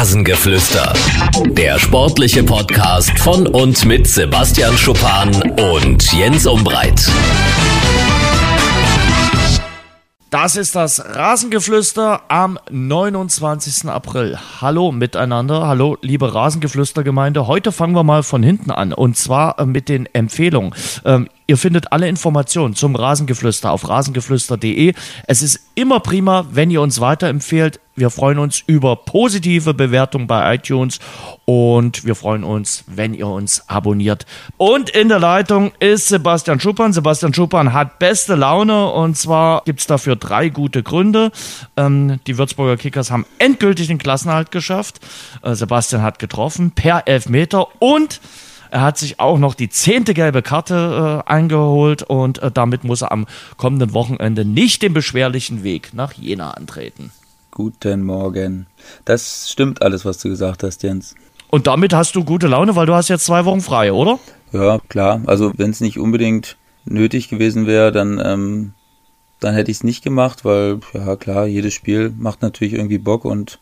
Rasengeflüster. 0.00 0.94
Der 1.48 1.78
sportliche 1.78 2.42
Podcast 2.42 3.18
von 3.18 3.46
und 3.46 3.84
mit 3.84 4.06
Sebastian 4.06 4.74
Schuppan 4.78 5.28
und 5.60 6.10
Jens 6.14 6.46
Umbreit. 6.46 7.06
Das 10.30 10.56
ist 10.56 10.74
das 10.74 11.04
Rasengeflüster 11.04 12.22
am 12.28 12.58
29. 12.70 13.90
April. 13.90 14.38
Hallo 14.62 14.90
miteinander, 14.90 15.66
hallo 15.66 15.98
liebe 16.00 16.32
Rasengeflüstergemeinde. 16.32 17.46
Heute 17.46 17.70
fangen 17.70 17.94
wir 17.94 18.04
mal 18.04 18.22
von 18.22 18.42
hinten 18.42 18.70
an 18.70 18.94
und 18.94 19.18
zwar 19.18 19.58
äh, 19.58 19.66
mit 19.66 19.90
den 19.90 20.06
Empfehlungen. 20.14 20.74
Ähm, 21.04 21.28
Ihr 21.50 21.58
findet 21.58 21.90
alle 21.90 22.06
Informationen 22.06 22.76
zum 22.76 22.94
Rasengeflüster 22.94 23.72
auf 23.72 23.88
rasengeflüster.de. 23.88 24.94
Es 25.26 25.42
ist 25.42 25.58
immer 25.74 25.98
prima, 25.98 26.46
wenn 26.52 26.70
ihr 26.70 26.80
uns 26.80 27.00
weiterempfehlt. 27.00 27.80
Wir 28.00 28.08
freuen 28.08 28.38
uns 28.38 28.64
über 28.66 28.96
positive 28.96 29.74
Bewertungen 29.74 30.26
bei 30.26 30.54
iTunes 30.54 31.00
und 31.44 32.06
wir 32.06 32.14
freuen 32.14 32.44
uns, 32.44 32.82
wenn 32.86 33.12
ihr 33.12 33.26
uns 33.26 33.68
abonniert. 33.68 34.24
Und 34.56 34.88
in 34.88 35.10
der 35.10 35.18
Leitung 35.18 35.72
ist 35.80 36.08
Sebastian 36.08 36.60
Schuppan. 36.60 36.94
Sebastian 36.94 37.34
Schuppan 37.34 37.74
hat 37.74 37.98
beste 37.98 38.36
Laune 38.36 38.86
und 38.86 39.18
zwar 39.18 39.60
gibt 39.66 39.80
es 39.80 39.86
dafür 39.86 40.16
drei 40.16 40.48
gute 40.48 40.82
Gründe. 40.82 41.30
Ähm, 41.76 42.20
die 42.26 42.38
Würzburger 42.38 42.78
Kickers 42.78 43.10
haben 43.10 43.26
endgültig 43.38 43.88
den 43.88 43.98
Klassenhalt 43.98 44.50
geschafft. 44.50 45.00
Äh, 45.42 45.54
Sebastian 45.54 46.00
hat 46.00 46.18
getroffen 46.18 46.70
per 46.70 47.06
Elfmeter 47.06 47.66
und 47.82 48.22
er 48.70 48.80
hat 48.80 48.96
sich 48.96 49.20
auch 49.20 49.38
noch 49.38 49.52
die 49.52 49.68
zehnte 49.68 50.14
gelbe 50.14 50.40
Karte 50.40 51.22
äh, 51.26 51.30
eingeholt 51.30 52.02
und 52.02 52.38
äh, 52.38 52.50
damit 52.50 52.82
muss 52.82 53.02
er 53.02 53.12
am 53.12 53.26
kommenden 53.58 53.92
Wochenende 53.92 54.46
nicht 54.46 54.80
den 54.80 54.94
beschwerlichen 54.94 55.64
Weg 55.64 55.92
nach 55.92 56.14
Jena 56.14 56.52
antreten. 56.52 57.12
Guten 57.50 58.04
Morgen. 58.04 58.66
Das 59.04 59.50
stimmt 59.50 59.82
alles, 59.82 60.04
was 60.04 60.18
du 60.18 60.28
gesagt 60.28 60.62
hast, 60.62 60.82
Jens. 60.82 61.14
Und 61.48 61.66
damit 61.66 61.92
hast 61.92 62.14
du 62.14 62.24
gute 62.24 62.46
Laune, 62.46 62.76
weil 62.76 62.86
du 62.86 62.94
hast 62.94 63.08
jetzt 63.08 63.24
zwei 63.24 63.44
Wochen 63.44 63.60
frei, 63.60 63.92
oder? 63.92 64.20
Ja, 64.52 64.78
klar. 64.88 65.22
Also 65.26 65.52
wenn 65.56 65.70
es 65.70 65.80
nicht 65.80 65.98
unbedingt 65.98 66.56
nötig 66.84 67.28
gewesen 67.28 67.66
wäre, 67.66 67.90
dann, 67.90 68.20
ähm, 68.24 68.74
dann 69.40 69.54
hätte 69.54 69.70
ich 69.70 69.78
es 69.78 69.84
nicht 69.84 70.04
gemacht, 70.04 70.44
weil, 70.44 70.78
ja 70.94 71.16
klar, 71.16 71.46
jedes 71.46 71.74
Spiel 71.74 72.14
macht 72.16 72.42
natürlich 72.42 72.74
irgendwie 72.74 72.98
Bock 72.98 73.24
und 73.24 73.58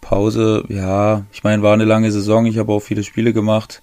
Pause, 0.00 0.64
ja, 0.68 1.24
ich 1.32 1.44
meine, 1.44 1.62
war 1.62 1.74
eine 1.74 1.84
lange 1.84 2.10
Saison, 2.10 2.46
ich 2.46 2.58
habe 2.58 2.72
auch 2.72 2.80
viele 2.80 3.04
Spiele 3.04 3.32
gemacht. 3.32 3.82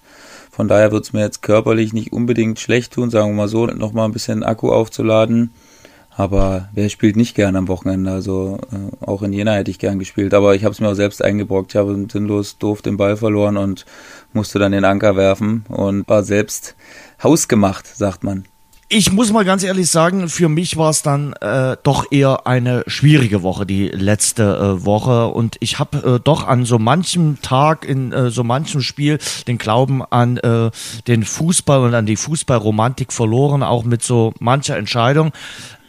Von 0.50 0.68
daher 0.68 0.92
wird 0.92 1.04
es 1.04 1.12
mir 1.12 1.20
jetzt 1.20 1.42
körperlich 1.42 1.92
nicht 1.92 2.12
unbedingt 2.12 2.58
schlecht 2.58 2.92
tun, 2.92 3.10
sagen 3.10 3.30
wir 3.30 3.36
mal 3.36 3.48
so, 3.48 3.66
nochmal 3.66 4.06
ein 4.06 4.12
bisschen 4.12 4.42
Akku 4.42 4.70
aufzuladen. 4.70 5.50
Aber 6.16 6.70
wer 6.72 6.88
spielt 6.88 7.16
nicht 7.16 7.34
gern 7.34 7.56
am 7.56 7.68
Wochenende? 7.68 8.10
Also 8.10 8.58
äh, 8.72 9.04
auch 9.04 9.22
in 9.22 9.32
Jena 9.32 9.52
hätte 9.52 9.70
ich 9.70 9.78
gern 9.78 9.98
gespielt. 9.98 10.32
Aber 10.32 10.54
ich 10.54 10.64
habe 10.64 10.72
es 10.72 10.80
mir 10.80 10.88
auch 10.88 10.94
selbst 10.94 11.22
eingebrockt. 11.22 11.72
Ich 11.72 11.76
habe 11.76 12.06
sinnlos 12.10 12.58
doof 12.58 12.80
den 12.80 12.96
Ball 12.96 13.16
verloren 13.16 13.56
und 13.56 13.84
musste 14.32 14.58
dann 14.58 14.72
den 14.72 14.84
Anker 14.84 15.16
werfen 15.16 15.64
und 15.68 16.08
war 16.08 16.22
selbst 16.22 16.74
hausgemacht, 17.22 17.86
sagt 17.86 18.24
man 18.24 18.46
ich 18.88 19.10
muss 19.10 19.32
mal 19.32 19.44
ganz 19.44 19.64
ehrlich 19.64 19.90
sagen, 19.90 20.28
für 20.28 20.48
mich 20.48 20.76
war 20.76 20.90
es 20.90 21.02
dann 21.02 21.32
äh, 21.40 21.76
doch 21.82 22.12
eher 22.12 22.46
eine 22.46 22.84
schwierige 22.86 23.42
Woche, 23.42 23.66
die 23.66 23.88
letzte 23.88 24.44
äh, 24.44 24.84
Woche. 24.84 25.26
Und 25.26 25.56
ich 25.58 25.80
habe 25.80 25.98
äh, 26.16 26.20
doch 26.22 26.46
an 26.46 26.64
so 26.64 26.78
manchem 26.78 27.38
Tag, 27.42 27.84
in 27.84 28.12
äh, 28.12 28.30
so 28.30 28.44
manchem 28.44 28.82
Spiel 28.82 29.18
den 29.48 29.58
Glauben 29.58 30.04
an 30.04 30.36
äh, 30.36 30.70
den 31.08 31.24
Fußball 31.24 31.80
und 31.80 31.94
an 31.94 32.06
die 32.06 32.16
Fußballromantik 32.16 33.12
verloren, 33.12 33.64
auch 33.64 33.82
mit 33.82 34.04
so 34.04 34.32
mancher 34.38 34.76
Entscheidung. 34.76 35.32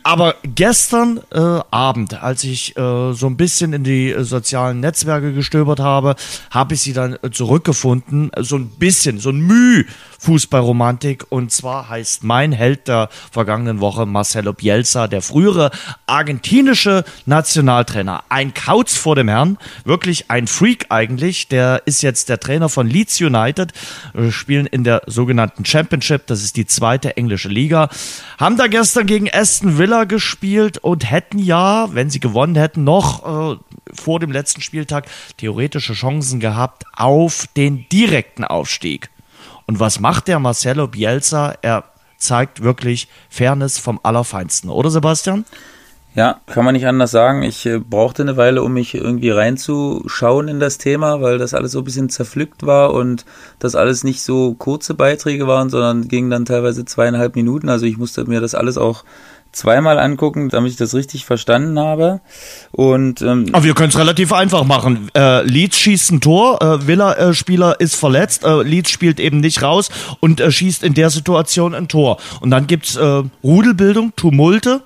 Aber 0.08 0.36
gestern 0.44 1.20
äh, 1.34 1.38
Abend, 1.70 2.24
als 2.24 2.46
ich 2.46 2.78
äh, 2.78 3.12
so 3.12 3.28
ein 3.28 3.36
bisschen 3.36 3.74
in 3.74 3.84
die 3.84 4.12
äh, 4.12 4.24
sozialen 4.24 4.80
Netzwerke 4.80 5.34
gestöbert 5.34 5.82
habe, 5.82 6.16
habe 6.50 6.76
ich 6.76 6.82
sie 6.82 6.94
dann 6.94 7.18
äh, 7.22 7.30
zurückgefunden. 7.30 8.32
So 8.40 8.56
ein 8.56 8.70
bisschen, 8.70 9.20
so 9.20 9.32
ein 9.32 9.42
Müh 9.42 9.84
Fußballromantik. 10.20 11.26
Und 11.30 11.52
zwar 11.52 11.90
heißt 11.90 12.24
mein 12.24 12.52
Held 12.52 12.88
der 12.88 13.10
vergangenen 13.32 13.82
Woche 13.82 14.06
Marcelo 14.06 14.54
Bielsa, 14.54 15.08
der 15.08 15.22
frühere 15.22 15.72
argentinische 16.06 17.04
Nationaltrainer. 17.26 18.24
Ein 18.30 18.54
Kauz 18.54 18.96
vor 18.96 19.16
dem 19.16 19.28
Herrn, 19.28 19.58
wirklich 19.84 20.30
ein 20.30 20.48
Freak 20.48 20.86
eigentlich. 20.90 21.48
Der 21.48 21.82
ist 21.86 22.04
jetzt 22.04 22.30
der 22.30 22.40
Trainer 22.40 22.70
von 22.70 22.88
Leeds 22.88 23.20
United, 23.20 23.74
Wir 24.14 24.32
spielen 24.32 24.68
in 24.68 24.84
der 24.84 25.02
sogenannten 25.08 25.66
Championship, 25.66 26.28
das 26.28 26.44
ist 26.44 26.56
die 26.56 26.66
zweite 26.66 27.18
englische 27.18 27.50
Liga. 27.50 27.90
Haben 28.38 28.58
da 28.58 28.68
gestern 28.68 29.08
gegen 29.08 29.30
Aston 29.34 29.78
Villa 29.78 29.88
Villa 29.88 30.04
gespielt 30.04 30.80
und 30.80 31.10
hätten 31.10 31.40
ja, 31.40 31.88
wenn 31.94 32.10
sie 32.10 32.20
gewonnen 32.20 32.56
hätten, 32.56 32.84
noch 32.84 33.54
äh, 33.54 33.58
vor 33.94 34.20
dem 34.20 34.34
letzten 34.34 34.62
Spieltag 34.62 35.06
theoretische 35.38 35.94
Chancen 35.94 36.42
gehabt 36.42 36.84
auf 36.94 37.48
den 37.56 37.88
direkten 37.90 38.44
Aufstieg. 38.44 39.10
Und 39.68 39.80
was 39.80 40.00
macht 40.00 40.28
der 40.28 40.40
Marcelo 40.40 40.88
Bielsa? 40.88 41.54
Er 41.62 41.84
zeigt 42.18 42.64
wirklich 42.64 43.10
Fairness 43.30 43.78
vom 43.78 44.00
Allerfeinsten, 44.02 44.70
oder 44.70 44.90
Sebastian? 44.90 45.46
Ja, 46.16 46.42
kann 46.48 46.66
man 46.66 46.74
nicht 46.74 46.88
anders 46.88 47.12
sagen. 47.12 47.44
Ich 47.44 47.68
äh, 47.68 47.78
brauchte 47.78 48.24
eine 48.24 48.38
Weile, 48.38 48.64
um 48.64 48.74
mich 48.74 48.96
irgendwie 48.96 49.30
reinzuschauen 49.30 50.48
in 50.48 50.60
das 50.60 50.80
Thema, 50.80 51.22
weil 51.22 51.38
das 51.38 51.54
alles 51.54 51.74
so 51.74 51.80
ein 51.80 51.84
bisschen 51.84 52.10
zerpflückt 52.10 52.66
war 52.66 52.96
und 52.96 53.24
das 53.60 53.76
alles 53.76 54.04
nicht 54.04 54.24
so 54.24 54.56
kurze 54.56 54.96
Beiträge 54.96 55.46
waren, 55.46 55.70
sondern 55.70 56.08
gingen 56.08 56.32
dann 56.32 56.46
teilweise 56.46 56.86
zweieinhalb 56.86 57.36
Minuten. 57.36 57.70
Also 57.70 57.86
ich 57.86 58.00
musste 58.00 58.26
mir 58.26 58.42
das 58.42 58.56
alles 58.56 58.80
auch 58.80 59.04
zweimal 59.52 60.00
angucken, 60.00 60.50
damit 60.50 60.72
ich 60.72 60.78
das 60.78 60.94
richtig 60.94 61.26
verstanden 61.26 61.80
habe. 61.80 62.22
Und 62.72 63.22
ähm, 63.22 63.48
aber 63.52 63.64
wir 63.64 63.74
können 63.74 63.90
es 63.90 63.98
relativ 63.98 64.34
einfach 64.34 64.64
machen. 64.64 65.10
Äh, 65.16 65.44
Leeds 65.44 65.78
schießt 65.78 66.12
ein 66.12 66.22
Tor, 66.22 66.62
äh, 66.62 66.88
Villa-Spieler 66.88 67.80
ist 67.80 67.96
verletzt, 67.96 68.44
äh, 68.44 68.62
Leeds 68.62 68.90
spielt 68.92 69.20
eben 69.20 69.40
nicht 69.40 69.62
raus 69.62 69.90
und 70.20 70.40
äh, 70.40 70.52
schießt 70.52 70.84
in 70.84 70.94
der 70.94 71.10
Situation 71.10 71.74
ein 71.74 71.88
Tor. 71.88 72.18
Und 72.42 72.52
dann 72.52 72.68
gibt's 72.68 72.96
äh, 72.96 73.24
Rudelbildung, 73.44 74.14
Tumulte. 74.16 74.82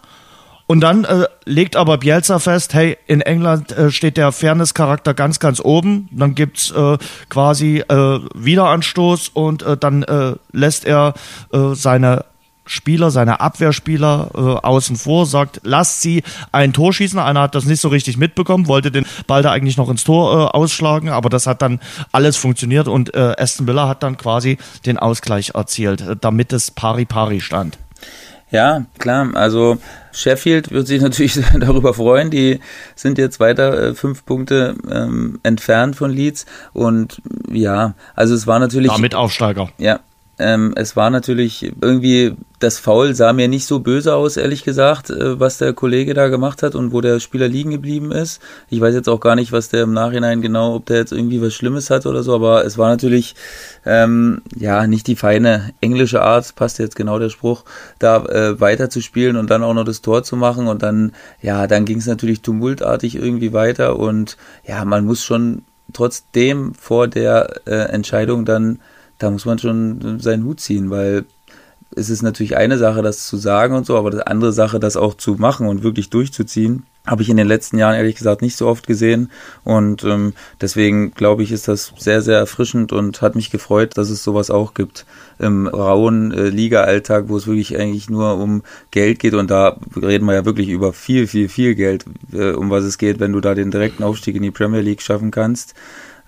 Und 0.71 0.79
dann 0.79 1.03
äh, 1.03 1.25
legt 1.43 1.75
aber 1.75 1.97
Bielsa 1.97 2.39
fest, 2.39 2.73
hey, 2.73 2.97
in 3.05 3.19
England 3.19 3.73
äh, 3.73 3.91
steht 3.91 4.15
der 4.15 4.31
Fairness-Charakter 4.31 5.13
ganz, 5.13 5.39
ganz 5.39 5.59
oben. 5.59 6.07
Dann 6.13 6.33
gibt's 6.33 6.71
äh, 6.71 6.97
quasi 7.27 7.79
äh, 7.79 8.19
Wiederanstoß 8.33 9.31
und 9.33 9.63
äh, 9.63 9.75
dann 9.75 10.03
äh, 10.03 10.35
lässt 10.53 10.85
er 10.85 11.13
äh, 11.51 11.73
seine 11.73 12.23
Spieler, 12.65 13.11
seine 13.11 13.39
Abwehrspieler 13.39 14.29
äh, 14.33 14.39
außen 14.65 14.95
vor, 14.95 15.25
sagt, 15.25 15.61
lasst 15.63 16.01
sie 16.01 16.23
ein 16.51 16.73
Tor 16.73 16.93
schießen. 16.93 17.19
Einer 17.19 17.41
hat 17.41 17.55
das 17.55 17.65
nicht 17.65 17.81
so 17.81 17.89
richtig 17.89 18.17
mitbekommen, 18.17 18.67
wollte 18.67 18.91
den 18.91 19.05
Ball 19.27 19.41
da 19.41 19.51
eigentlich 19.51 19.77
noch 19.77 19.89
ins 19.89 20.03
Tor 20.03 20.31
äh, 20.33 20.57
ausschlagen, 20.57 21.09
aber 21.09 21.29
das 21.29 21.47
hat 21.47 21.61
dann 21.61 21.79
alles 22.11 22.37
funktioniert 22.37 22.87
und 22.87 23.13
äh, 23.13 23.35
Aston 23.37 23.67
Villa 23.67 23.87
hat 23.87 24.03
dann 24.03 24.17
quasi 24.17 24.57
den 24.85 24.97
Ausgleich 24.97 25.51
erzielt, 25.55 26.01
äh, 26.01 26.15
damit 26.19 26.53
es 26.53 26.71
pari-pari 26.71 27.41
stand. 27.41 27.77
Ja, 28.51 28.85
klar. 28.99 29.29
Also 29.33 29.77
Sheffield 30.11 30.71
wird 30.71 30.85
sich 30.85 31.01
natürlich 31.01 31.39
darüber 31.59 31.93
freuen. 31.93 32.29
Die 32.29 32.59
sind 32.95 33.17
jetzt 33.17 33.39
weiter 33.39 33.81
äh, 33.81 33.95
fünf 33.95 34.25
Punkte 34.25 34.75
ähm, 34.91 35.39
entfernt 35.43 35.95
von 35.95 36.11
Leeds. 36.11 36.45
Und 36.73 37.21
ja, 37.49 37.93
also 38.13 38.35
es 38.35 38.47
war 38.47 38.59
natürlich. 38.59 38.91
Damit 38.91 39.15
Aufsteiger. 39.15 39.69
Ja, 39.77 40.01
ähm, 40.41 40.73
es 40.75 40.95
war 40.95 41.09
natürlich 41.09 41.71
irgendwie, 41.81 42.35
das 42.59 42.79
Foul 42.79 43.13
sah 43.15 43.31
mir 43.31 43.47
nicht 43.47 43.65
so 43.65 43.79
böse 43.79 44.15
aus, 44.15 44.37
ehrlich 44.37 44.63
gesagt, 44.63 45.09
äh, 45.09 45.39
was 45.39 45.59
der 45.59 45.73
Kollege 45.73 46.13
da 46.13 46.27
gemacht 46.27 46.63
hat 46.63 46.73
und 46.73 46.91
wo 46.91 46.99
der 46.99 47.19
Spieler 47.19 47.47
liegen 47.47 47.69
geblieben 47.69 48.11
ist. 48.11 48.41
Ich 48.69 48.81
weiß 48.81 48.95
jetzt 48.95 49.07
auch 49.07 49.19
gar 49.19 49.35
nicht, 49.35 49.51
was 49.51 49.69
der 49.69 49.83
im 49.83 49.93
Nachhinein 49.93 50.41
genau, 50.41 50.75
ob 50.75 50.87
der 50.87 50.97
jetzt 50.97 51.11
irgendwie 51.11 51.41
was 51.41 51.53
Schlimmes 51.53 51.89
hat 51.89 52.05
oder 52.05 52.23
so, 52.23 52.33
aber 52.33 52.65
es 52.65 52.77
war 52.77 52.89
natürlich, 52.89 53.35
ähm, 53.85 54.41
ja, 54.55 54.87
nicht 54.87 55.07
die 55.07 55.15
feine 55.15 55.73
englische 55.79 56.21
Art, 56.21 56.55
passt 56.55 56.79
jetzt 56.79 56.95
genau 56.95 57.19
der 57.19 57.29
Spruch, 57.29 57.63
da 57.99 58.25
äh, 58.25 58.59
weiter 58.59 58.89
und 59.37 59.49
dann 59.49 59.63
auch 59.63 59.73
noch 59.73 59.85
das 59.85 60.01
Tor 60.01 60.23
zu 60.23 60.35
machen 60.35 60.67
und 60.67 60.81
dann, 60.81 61.13
ja, 61.41 61.67
dann 61.67 61.85
ging 61.85 61.99
es 61.99 62.07
natürlich 62.07 62.41
tumultartig 62.41 63.15
irgendwie 63.15 63.53
weiter 63.53 63.97
und 63.97 64.37
ja, 64.65 64.83
man 64.85 65.05
muss 65.05 65.23
schon 65.23 65.63
trotzdem 65.93 66.73
vor 66.73 67.07
der 67.07 67.61
äh, 67.65 67.91
Entscheidung 67.91 68.45
dann 68.45 68.79
da 69.21 69.29
muss 69.29 69.45
man 69.45 69.59
schon 69.59 70.19
seinen 70.19 70.43
Hut 70.43 70.59
ziehen, 70.59 70.89
weil 70.89 71.25
es 71.95 72.09
ist 72.09 72.21
natürlich 72.21 72.55
eine 72.55 72.77
Sache, 72.77 73.01
das 73.01 73.27
zu 73.27 73.37
sagen 73.37 73.75
und 73.75 73.85
so, 73.85 73.97
aber 73.97 74.11
eine 74.11 74.27
andere 74.27 74.53
Sache, 74.53 74.79
das 74.79 74.95
auch 74.95 75.13
zu 75.13 75.35
machen 75.35 75.67
und 75.67 75.83
wirklich 75.83 76.09
durchzuziehen, 76.09 76.83
habe 77.05 77.21
ich 77.23 77.29
in 77.29 77.37
den 77.37 77.47
letzten 77.47 77.77
Jahren 77.77 77.95
ehrlich 77.95 78.15
gesagt 78.15 78.41
nicht 78.41 78.55
so 78.55 78.67
oft 78.67 78.87
gesehen. 78.87 79.31
Und 79.63 80.03
ähm, 80.03 80.33
deswegen 80.61 81.11
glaube 81.11 81.43
ich, 81.43 81.51
ist 81.51 81.67
das 81.67 81.91
sehr, 81.97 82.21
sehr 82.21 82.37
erfrischend 82.37 82.93
und 82.93 83.21
hat 83.21 83.35
mich 83.35 83.49
gefreut, 83.49 83.97
dass 83.97 84.09
es 84.09 84.23
sowas 84.23 84.51
auch 84.51 84.73
gibt 84.73 85.05
im 85.39 85.67
rauen 85.67 86.31
äh, 86.31 86.49
Liga-Alltag, 86.49 87.25
wo 87.27 87.37
es 87.37 87.47
wirklich 87.47 87.77
eigentlich 87.77 88.09
nur 88.09 88.37
um 88.37 88.61
Geld 88.91 89.19
geht. 89.19 89.33
Und 89.33 89.51
da 89.51 89.77
reden 90.01 90.25
wir 90.25 90.33
ja 90.33 90.45
wirklich 90.45 90.69
über 90.69 90.93
viel, 90.93 91.27
viel, 91.27 91.49
viel 91.49 91.75
Geld, 91.75 92.05
äh, 92.31 92.51
um 92.51 92.69
was 92.69 92.83
es 92.83 92.97
geht, 92.97 93.19
wenn 93.19 93.33
du 93.33 93.41
da 93.41 93.55
den 93.55 93.71
direkten 93.71 94.03
Aufstieg 94.03 94.35
in 94.35 94.43
die 94.43 94.51
Premier 94.51 94.81
League 94.81 95.01
schaffen 95.01 95.31
kannst. 95.31 95.73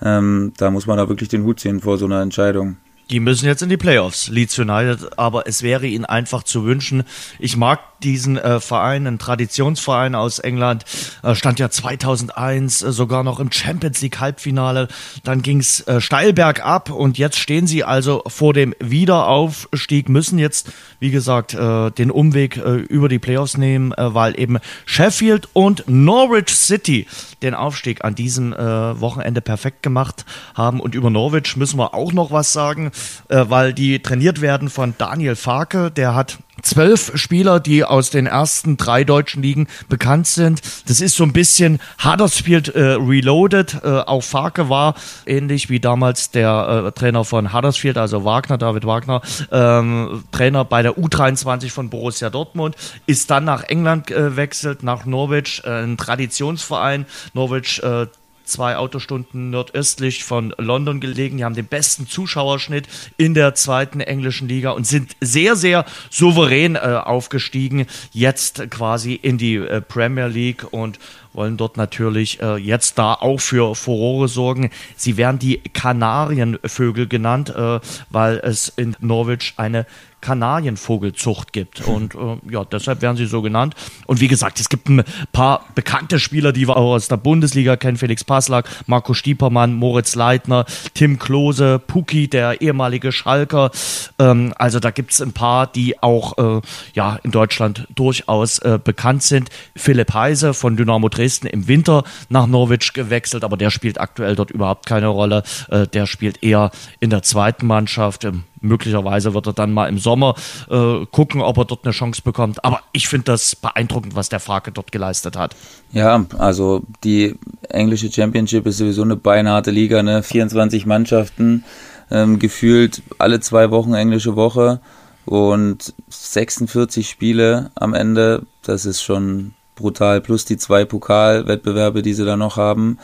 Ähm, 0.02 0.54
da 0.58 0.72
muss 0.72 0.88
man 0.88 0.98
da 0.98 1.08
wirklich 1.08 1.30
den 1.30 1.44
Hut 1.44 1.60
ziehen 1.60 1.80
vor 1.80 1.98
so 1.98 2.06
einer 2.06 2.22
Entscheidung. 2.22 2.78
Die 3.10 3.20
müssen 3.20 3.46
jetzt 3.46 3.62
in 3.62 3.70
die 3.70 3.78
Playoffs, 3.78 4.30
Leeds 4.30 4.58
United, 4.58 5.20
aber 5.20 5.48
es 5.48 5.62
wäre 5.62 5.86
ihnen 5.86 6.06
einfach 6.06 6.44
zu 6.44 6.66
wünschen. 6.66 7.04
Ich 7.38 7.58
mag 7.58 7.93
diesen 8.04 8.38
äh, 8.38 8.60
Verein, 8.60 9.08
ein 9.08 9.20
Traditionsverein 9.20 10.16
aus 10.16 10.40
England, 10.40 10.86
äh, 11.24 11.36
stand 11.36 11.60
ja 11.60 11.70
2001 11.70 12.82
äh, 12.82 12.92
sogar 12.92 13.24
noch 13.24 13.40
im 13.40 13.52
Champions 13.52 14.02
League 14.02 14.20
Halbfinale. 14.20 14.88
Dann 15.24 15.42
ging's 15.42 15.82
äh, 15.82 16.02
steil 16.02 16.34
bergab 16.34 16.90
und 16.90 17.18
jetzt 17.18 17.40
stehen 17.40 17.68
sie 17.68 17.84
also 17.84 18.24
vor 18.28 18.54
dem 18.54 18.74
Wiederaufstieg, 18.80 20.10
müssen 20.10 20.40
jetzt, 20.40 20.72
wie 21.00 21.12
gesagt, 21.12 21.54
äh, 21.54 21.92
den 21.92 22.12
Umweg 22.12 22.58
äh, 22.58 22.76
über 22.76 23.10
die 23.10 23.20
Playoffs 23.20 23.58
nehmen, 23.58 23.94
äh, 23.94 24.14
weil 24.14 24.40
eben 24.40 24.60
Sheffield 24.86 25.50
und 25.54 25.84
Norwich 25.88 26.50
City 26.50 27.08
den 27.42 27.54
Aufstieg 27.54 28.04
an 28.04 28.16
diesem 28.16 28.54
äh, 28.54 29.00
Wochenende 29.00 29.42
perfekt 29.42 29.84
gemacht 29.84 30.26
haben. 30.56 30.80
Und 30.80 30.96
über 30.96 31.10
Norwich 31.10 31.56
müssen 31.58 31.78
wir 31.78 31.94
auch 31.94 32.14
noch 32.14 32.32
was 32.32 32.54
sagen, 32.54 32.92
äh, 33.30 33.46
weil 33.48 33.74
die 33.74 34.00
trainiert 34.00 34.42
werden 34.42 34.70
von 34.70 34.96
Daniel 34.98 35.36
Farke, 35.36 35.92
der 35.92 36.16
hat 36.16 36.40
zwölf 36.62 37.12
Spieler, 37.16 37.60
die 37.60 37.84
aus 37.84 38.10
den 38.10 38.26
ersten 38.26 38.78
drei 38.78 39.04
deutschen 39.04 39.42
Ligen 39.42 39.68
bekannt 39.90 40.28
sind. 40.28 40.62
Das 40.88 41.02
ist 41.02 41.16
so 41.16 41.24
ein 41.24 41.34
bisschen 41.34 41.80
Huddersfield 42.04 42.70
äh, 42.70 42.94
Reloaded. 42.94 43.84
Äh, 43.84 43.88
auch 43.88 44.24
Farke 44.24 44.70
war 44.70 44.96
ähnlich 45.26 45.70
wie 45.70 45.80
damals 45.80 46.32
der 46.32 46.86
äh, 46.88 46.92
Trainer 46.92 47.26
von 47.26 47.54
Huddersfield, 47.54 47.98
also 47.98 48.24
Wagner, 48.24 48.58
David 48.58 48.86
Wagner, 48.86 49.22
ähm, 49.52 50.24
Trainer 50.32 50.66
bei 50.66 50.82
der 50.82 50.98
U23 50.98 51.72
von 51.72 51.90
Borussia 51.90 52.30
Dortmund, 52.30 52.76
ist 53.08 53.32
dann 53.32 53.46
nach 53.46 53.64
England 53.64 54.08
gewechselt, 54.08 54.84
äh, 54.84 54.86
nach 54.86 55.06
Norwich, 55.06 55.62
äh, 55.66 55.84
ein 55.84 55.98
Traditionsverein. 55.98 57.06
Norwich 57.34 57.82
äh, 57.84 58.08
zwei 58.44 58.78
Autostunden 58.78 59.50
nordöstlich 59.50 60.24
von 60.24 60.54
London 60.58 61.00
gelegen. 61.00 61.38
Die 61.38 61.44
haben 61.44 61.56
den 61.56 61.66
besten 61.66 62.08
Zuschauerschnitt 62.08 62.88
in 63.18 63.34
der 63.34 63.56
zweiten 63.56 64.00
englischen 64.00 64.48
Liga 64.48 64.72
und 64.72 64.86
sind 64.86 65.16
sehr, 65.22 65.56
sehr 65.56 65.86
souverän 66.10 66.76
äh, 66.76 66.80
aufgestiegen. 66.80 67.86
Jetzt 68.12 68.70
quasi 68.70 69.14
in 69.14 69.38
die 69.38 69.56
äh, 69.56 69.82
Premier 69.82 70.28
League 70.28 70.66
und 70.72 71.00
wollen 71.34 71.58
dort 71.58 71.78
natürlich 71.78 72.42
äh, 72.42 72.58
jetzt 72.58 72.98
da 72.98 73.14
auch 73.14 73.40
für 73.40 73.76
Furore 73.76 74.28
sorgen. 74.28 74.70
Sie 74.96 75.18
werden 75.18 75.40
die 75.40 75.60
Kanarienvögel 75.60 77.08
genannt, 77.08 77.50
äh, 77.50 77.80
weil 78.10 78.38
es 78.38 78.70
in 78.70 78.96
Norwich 79.00 79.54
eine 79.58 79.86
Kanarienvogelzucht 80.24 81.52
gibt. 81.52 81.82
Und 81.82 82.16
äh, 82.16 82.38
ja, 82.50 82.64
deshalb 82.64 83.02
werden 83.02 83.18
sie 83.18 83.26
so 83.26 83.42
genannt. 83.42 83.76
Und 84.08 84.22
wie 84.22 84.30
gesagt, 84.30 84.60
es 84.60 84.70
gibt 84.70 84.88
ein 84.88 85.04
paar 85.34 85.66
bekannte 85.76 86.18
Spieler, 86.18 86.54
die 86.54 86.68
wir 86.68 86.78
auch 86.78 86.94
aus 86.94 87.10
der 87.10 87.18
Bundesliga 87.18 87.76
kennen. 87.76 87.98
Felix 87.98 88.24
Passlack, 88.24 88.70
Marco 88.88 89.14
Stiepermann, 89.14 89.74
Moritz 89.74 90.16
Leitner, 90.16 90.66
Tim 90.94 91.20
Klose, 91.20 91.78
Puki, 91.78 92.30
der 92.30 92.62
ehemalige 92.62 93.12
Schalker. 93.12 93.72
Ähm, 94.18 94.54
also 94.58 94.80
da 94.80 94.92
gibt 94.92 95.12
es 95.12 95.22
ein 95.22 95.34
paar, 95.34 95.68
die 95.68 96.02
auch 96.02 96.38
äh, 96.38 96.62
ja, 96.94 97.20
in 97.24 97.32
Deutschland 97.32 97.86
durchaus 97.94 98.60
äh, 98.60 98.80
bekannt 98.82 99.24
sind. 99.24 99.50
Philipp 99.76 100.14
Heise 100.14 100.54
von 100.54 100.78
Dynamo 100.78 101.10
Dresden 101.10 101.48
im 101.48 101.68
Winter 101.68 102.06
nach 102.30 102.48
Norwich 102.48 102.94
gewechselt, 102.94 103.44
aber 103.44 103.58
der 103.58 103.72
spielt 103.72 104.00
aktuell 104.00 104.36
dort 104.36 104.52
überhaupt 104.52 104.86
keine 104.86 105.08
Rolle. 105.08 105.44
Äh, 105.70 105.86
der 105.88 106.06
spielt 106.06 106.42
eher 106.42 106.72
in 107.02 107.10
der 107.10 107.24
zweiten 107.24 107.68
Mannschaft. 107.68 108.24
Ähm, 108.24 108.46
möglicherweise 108.64 109.34
wird 109.34 109.48
er 109.48 109.54
dann 109.54 109.72
mal 109.72 109.88
im 109.88 110.00
Sommer 110.00 110.36
äh, 110.70 111.06
gucken, 111.12 111.42
ob 111.42 111.58
er 111.58 111.66
dort 111.66 111.86
eine 111.86 111.94
Chance 111.94 112.22
bekommt. 112.24 112.64
Aber 112.66 112.80
ich 112.92 113.08
finde 113.08 113.26
das 113.26 113.56
beeindruckend, 113.56 114.16
was 114.16 114.30
der 114.30 114.40
Frage 114.40 114.72
dort 114.72 114.92
geleistet 114.92 115.38
hat. 115.38 115.56
Ja, 115.92 116.26
also 116.38 116.82
die 117.04 117.36
englische 117.70 118.12
Championship 118.12 118.66
ist 118.66 118.78
sowieso 118.78 119.04
eine 119.04 119.16
beinharte 119.16 119.72
Liga, 119.72 120.02
ne? 120.02 120.24
24 120.24 120.86
Mannschaften, 120.86 121.64
ähm, 122.10 122.40
gefühlt 122.40 123.04
alle 123.20 123.40
zwei 123.40 123.70
Wochen 123.70 123.94
englische 123.94 124.36
Woche 124.36 124.80
und 125.26 125.94
46 126.10 127.08
Spiele 127.08 127.72
am 127.76 127.94
Ende. 127.94 128.44
Das 128.64 128.86
ist 128.86 129.02
schon 129.02 129.54
brutal. 129.76 130.22
Plus 130.22 130.46
die 130.46 130.58
zwei 130.58 130.86
Pokalwettbewerbe, 130.86 132.02
die 132.02 132.14
sie 132.14 132.26
da 132.26 132.38
noch 132.38 132.58
haben. 132.58 132.98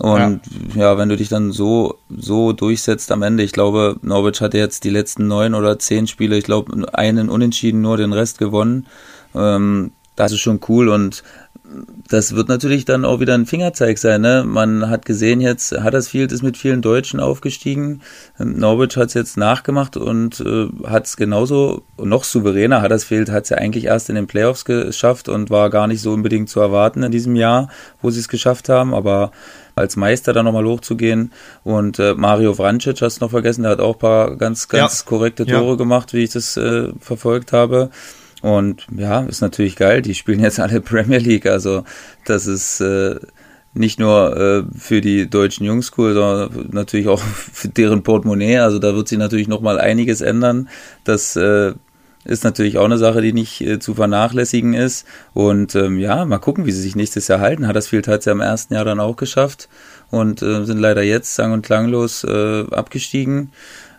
Und 0.00 0.40
ja. 0.74 0.80
ja. 0.80 0.98
wenn 0.98 1.08
du 1.08 1.16
dich 1.16 1.28
dann 1.28 1.52
so, 1.52 1.98
so 2.08 2.52
durchsetzt 2.52 3.12
am 3.12 3.22
Ende, 3.22 3.42
ich 3.42 3.52
glaube, 3.52 3.96
Norwich 4.02 4.40
hatte 4.40 4.58
jetzt 4.58 4.84
die 4.84 4.90
letzten 4.90 5.28
neun 5.28 5.54
oder 5.54 5.78
zehn 5.78 6.06
Spiele, 6.06 6.36
ich 6.36 6.44
glaube, 6.44 6.92
einen 6.92 7.28
Unentschieden, 7.28 7.80
nur 7.80 7.96
den 7.96 8.12
Rest 8.12 8.38
gewonnen. 8.38 8.86
Ähm, 9.34 9.92
das 10.16 10.32
ist 10.32 10.40
schon 10.40 10.60
cool 10.68 10.88
und 10.88 11.22
das 12.08 12.34
wird 12.34 12.48
natürlich 12.48 12.84
dann 12.84 13.04
auch 13.04 13.20
wieder 13.20 13.34
ein 13.34 13.46
Fingerzeig 13.46 13.98
sein. 13.98 14.20
Ne? 14.20 14.44
Man 14.46 14.88
hat 14.88 15.04
gesehen 15.04 15.40
jetzt, 15.40 15.72
Huddersfield 15.72 16.32
ist 16.32 16.42
mit 16.42 16.56
vielen 16.56 16.82
Deutschen 16.82 17.20
aufgestiegen. 17.20 18.02
Norwich 18.38 18.96
hat 18.96 19.08
es 19.08 19.14
jetzt 19.14 19.36
nachgemacht 19.36 19.96
und 19.96 20.40
äh, 20.40 20.68
hat 20.86 21.06
es 21.06 21.16
genauso 21.16 21.82
noch 21.96 22.24
souveräner. 22.24 22.82
Huddersfield 22.82 23.30
hat 23.30 23.44
es 23.44 23.50
ja 23.50 23.58
eigentlich 23.58 23.84
erst 23.84 24.08
in 24.08 24.14
den 24.14 24.26
Playoffs 24.26 24.64
geschafft 24.64 25.28
und 25.28 25.50
war 25.50 25.70
gar 25.70 25.86
nicht 25.86 26.00
so 26.00 26.12
unbedingt 26.12 26.48
zu 26.48 26.60
erwarten 26.60 27.02
in 27.02 27.12
diesem 27.12 27.36
Jahr, 27.36 27.68
wo 28.02 28.10
sie 28.10 28.20
es 28.20 28.28
geschafft 28.28 28.68
haben. 28.68 28.94
Aber 28.94 29.32
als 29.76 29.96
Meister 29.96 30.32
da 30.32 30.42
nochmal 30.42 30.64
hochzugehen. 30.64 31.32
Und 31.64 31.98
äh, 31.98 32.14
Mario 32.14 32.54
Vrancic 32.54 33.02
hast 33.02 33.20
du 33.20 33.24
noch 33.24 33.30
vergessen, 33.30 33.62
der 33.62 33.72
hat 33.72 33.80
auch 33.80 33.98
paar 33.98 34.36
ganz, 34.36 34.68
ganz 34.68 35.00
ja. 35.00 35.06
korrekte 35.06 35.46
Tore 35.46 35.70
ja. 35.70 35.74
gemacht, 35.76 36.12
wie 36.12 36.24
ich 36.24 36.30
das 36.30 36.56
äh, 36.56 36.88
verfolgt 37.00 37.52
habe. 37.52 37.90
Und 38.44 38.86
ja, 38.94 39.22
ist 39.22 39.40
natürlich 39.40 39.74
geil. 39.74 40.02
Die 40.02 40.14
spielen 40.14 40.40
jetzt 40.40 40.60
alle 40.60 40.80
Premier 40.82 41.16
League. 41.16 41.46
Also 41.46 41.84
das 42.26 42.46
ist 42.46 42.78
äh, 42.82 43.18
nicht 43.72 43.98
nur 43.98 44.36
äh, 44.36 44.78
für 44.78 45.00
die 45.00 45.30
deutschen 45.30 45.64
Jungs 45.64 45.92
cool, 45.96 46.12
sondern 46.12 46.68
natürlich 46.70 47.08
auch 47.08 47.20
für 47.52 47.68
deren 47.68 48.02
Portemonnaie. 48.02 48.58
Also 48.58 48.78
da 48.78 48.94
wird 48.94 49.08
sich 49.08 49.16
natürlich 49.16 49.48
nochmal 49.48 49.80
einiges 49.80 50.20
ändern. 50.20 50.68
Das 51.04 51.36
äh, 51.36 51.72
ist 52.24 52.44
natürlich 52.44 52.76
auch 52.76 52.84
eine 52.84 52.98
Sache, 52.98 53.22
die 53.22 53.32
nicht 53.32 53.62
äh, 53.62 53.78
zu 53.78 53.94
vernachlässigen 53.94 54.74
ist. 54.74 55.06
Und 55.32 55.74
ähm, 55.74 55.98
ja, 55.98 56.26
mal 56.26 56.36
gucken, 56.36 56.66
wie 56.66 56.72
sie 56.72 56.82
sich 56.82 56.96
nächstes 56.96 57.28
Jahr 57.28 57.40
halten. 57.40 57.66
Huddersfield 57.66 58.08
hat 58.08 58.20
es 58.20 58.26
ja 58.26 58.32
im 58.32 58.42
ersten 58.42 58.74
Jahr 58.74 58.84
dann 58.84 59.00
auch 59.00 59.16
geschafft 59.16 59.70
und 60.10 60.42
äh, 60.42 60.66
sind 60.66 60.80
leider 60.80 61.02
jetzt 61.02 61.34
sang- 61.34 61.52
und 61.52 61.64
klanglos 61.64 62.24
äh, 62.24 62.66
abgestiegen. 62.70 63.52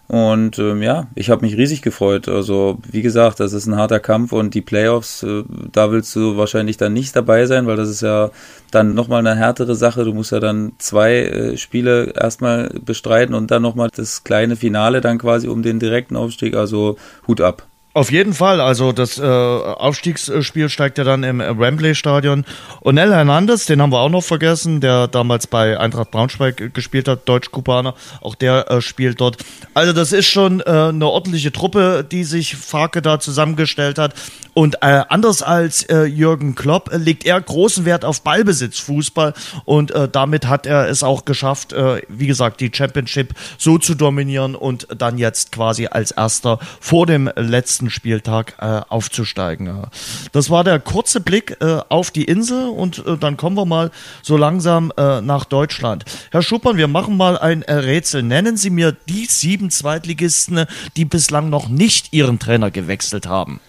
Und 0.07 0.59
ähm, 0.59 0.83
ja, 0.83 1.07
ich 1.15 1.31
habe 1.31 1.45
mich 1.45 1.57
riesig 1.57 1.81
gefreut. 1.81 2.27
Also 2.27 2.77
wie 2.89 3.01
gesagt, 3.01 3.39
das 3.39 3.53
ist 3.53 3.65
ein 3.65 3.75
harter 3.75 3.99
Kampf 3.99 4.33
und 4.33 4.53
die 4.53 4.61
Playoffs, 4.61 5.23
äh, 5.23 5.43
da 5.71 5.91
willst 5.91 6.15
du 6.15 6.37
wahrscheinlich 6.37 6.77
dann 6.77 6.93
nicht 6.93 7.15
dabei 7.15 7.47
sein, 7.47 7.65
weil 7.65 7.75
das 7.75 7.89
ist 7.89 8.01
ja 8.01 8.29
dann 8.69 8.93
nochmal 8.93 9.25
eine 9.25 9.35
härtere 9.35 9.75
Sache. 9.75 10.05
Du 10.05 10.13
musst 10.13 10.31
ja 10.31 10.39
dann 10.39 10.73
zwei 10.77 11.15
äh, 11.15 11.57
Spiele 11.57 12.13
erstmal 12.15 12.69
bestreiten 12.85 13.33
und 13.33 13.49
dann 13.49 13.63
nochmal 13.63 13.89
das 13.95 14.23
kleine 14.23 14.55
Finale 14.55 15.01
dann 15.01 15.17
quasi 15.17 15.47
um 15.47 15.63
den 15.63 15.79
direkten 15.79 16.15
Aufstieg. 16.15 16.55
Also 16.55 16.97
Hut 17.27 17.41
ab. 17.41 17.65
Auf 17.95 18.11
jeden 18.11 18.33
Fall, 18.33 18.59
also 18.59 18.91
das 18.91 19.17
äh, 19.19 19.23
Aufstiegsspiel 19.23 20.67
steigt 20.67 20.97
ja 20.97 21.05
dann 21.05 21.23
im 21.23 21.39
Wembley-Stadion. 21.39 22.43
Onel 22.81 23.13
Hernandez, 23.13 23.67
den 23.67 23.81
haben 23.81 23.93
wir 23.93 24.01
auch 24.01 24.09
noch 24.09 24.21
vergessen, 24.21 24.81
der 24.81 25.07
damals 25.07 25.47
bei 25.47 25.79
Eintracht 25.79 26.11
Braunschweig 26.11 26.73
gespielt 26.73 27.07
hat, 27.07 27.29
Deutsch-Kubaner, 27.29 27.95
auch 28.19 28.35
der 28.35 28.69
äh, 28.69 28.81
spielt 28.81 29.21
dort. 29.21 29.37
Also 29.73 29.93
das 29.93 30.11
ist 30.11 30.27
schon 30.27 30.59
äh, 30.59 30.65
eine 30.65 31.07
ordentliche 31.07 31.53
Truppe, 31.53 32.05
die 32.11 32.25
sich 32.25 32.57
Farke 32.57 33.01
da 33.01 33.21
zusammengestellt 33.21 33.97
hat. 33.97 34.13
Und 34.55 34.75
äh, 34.75 35.03
anders 35.09 35.41
als 35.41 35.83
äh, 35.83 36.03
Jürgen 36.03 36.55
Klopp 36.55 36.89
legt 36.93 37.25
er 37.25 37.39
großen 37.41 37.83
Wert 37.83 38.05
auf 38.05 38.21
Ballbesitzfußball 38.21 39.33
und 39.65 39.91
äh, 39.91 40.07
damit 40.07 40.47
hat 40.47 40.65
er 40.65 40.87
es 40.87 41.03
auch 41.03 41.25
geschafft, 41.25 41.73
äh, 41.73 42.01
wie 42.07 42.25
gesagt, 42.25 42.61
die 42.61 42.71
Championship 42.73 43.33
so 43.57 43.77
zu 43.77 43.95
dominieren 43.95 44.55
und 44.55 44.87
dann 44.97 45.17
jetzt 45.17 45.51
quasi 45.51 45.87
als 45.87 46.11
erster 46.11 46.59
vor 46.79 47.05
dem 47.05 47.29
letzten 47.35 47.84
Spieltag 47.89 48.55
äh, 48.59 48.81
aufzusteigen. 48.89 49.83
Das 50.31 50.49
war 50.49 50.63
der 50.63 50.79
kurze 50.79 51.19
Blick 51.19 51.57
äh, 51.61 51.79
auf 51.89 52.11
die 52.11 52.23
Insel 52.23 52.69
und 52.69 53.05
äh, 53.05 53.17
dann 53.17 53.37
kommen 53.37 53.57
wir 53.57 53.65
mal 53.65 53.91
so 54.21 54.37
langsam 54.37 54.91
äh, 54.97 55.21
nach 55.21 55.45
Deutschland. 55.45 56.05
Herr 56.31 56.41
Schuppern, 56.41 56.77
wir 56.77 56.87
machen 56.87 57.17
mal 57.17 57.37
ein 57.37 57.61
äh, 57.63 57.73
Rätsel. 57.73 58.23
Nennen 58.23 58.57
Sie 58.57 58.69
mir 58.69 58.91
die 58.91 59.25
sieben 59.25 59.69
Zweitligisten, 59.69 60.65
die 60.97 61.05
bislang 61.05 61.49
noch 61.49 61.69
nicht 61.69 62.13
ihren 62.13 62.39
Trainer 62.39 62.71
gewechselt 62.71 63.27
haben. 63.27 63.59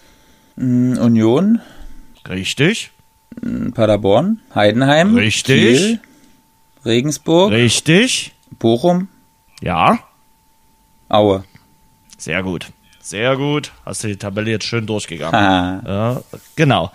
Mm, 0.55 0.97
Union. 0.97 1.61
Richtig. 2.27 2.91
Mm, 3.41 3.71
Paderborn. 3.71 4.39
Heidenheim. 4.53 5.15
Richtig. 5.15 5.77
Kiel, 5.77 5.99
Regensburg. 6.85 7.51
Richtig. 7.51 8.33
Bochum. 8.59 9.07
Ja. 9.61 9.99
Aue. 11.09 11.43
Sehr 12.17 12.43
gut. 12.43 12.71
Sehr 13.07 13.37
gut. 13.37 13.71
Hast 13.85 14.03
du 14.03 14.09
die 14.09 14.17
Tabelle 14.17 14.51
jetzt 14.51 14.65
schön 14.65 14.85
durchgegangen. 14.85 15.33
Ja, 15.87 16.21
genau. 16.57 16.91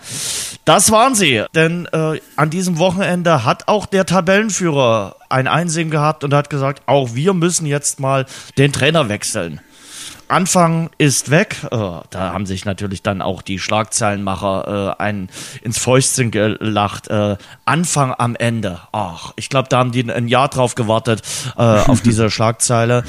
Das 0.63 0.91
waren 0.91 1.15
sie. 1.15 1.43
Denn 1.55 1.87
äh, 1.91 2.19
an 2.35 2.51
diesem 2.51 2.77
Wochenende 2.77 3.45
hat 3.45 3.67
auch 3.67 3.87
der 3.87 4.05
Tabellenführer 4.05 5.15
ein 5.29 5.47
Einsehen 5.47 5.89
gehabt 5.89 6.23
und 6.23 6.31
hat 6.35 6.51
gesagt, 6.51 6.83
auch 6.85 7.15
wir 7.15 7.33
müssen 7.33 7.65
jetzt 7.65 7.99
mal 7.99 8.27
den 8.59 8.71
Trainer 8.71 9.09
wechseln. 9.09 9.59
Anfang 10.27 10.91
ist 10.99 11.31
weg. 11.31 11.57
Äh, 11.71 11.77
da 12.11 12.31
haben 12.31 12.45
sich 12.45 12.63
natürlich 12.63 13.01
dann 13.01 13.23
auch 13.23 13.41
die 13.41 13.57
Schlagzeilenmacher 13.57 14.95
äh, 14.99 15.01
ein, 15.01 15.29
ins 15.63 15.79
Fäustchen 15.79 16.29
gelacht. 16.29 17.07
Äh, 17.07 17.37
Anfang 17.65 18.13
am 18.15 18.35
Ende. 18.35 18.81
Ach, 18.91 19.33
ich 19.35 19.49
glaube, 19.49 19.67
da 19.67 19.79
haben 19.79 19.91
die 19.91 20.07
ein 20.11 20.27
Jahr 20.27 20.49
drauf 20.49 20.75
gewartet 20.75 21.23
äh, 21.57 21.61
auf 21.61 22.01
diese 22.03 22.29
Schlagzeile. 22.29 23.03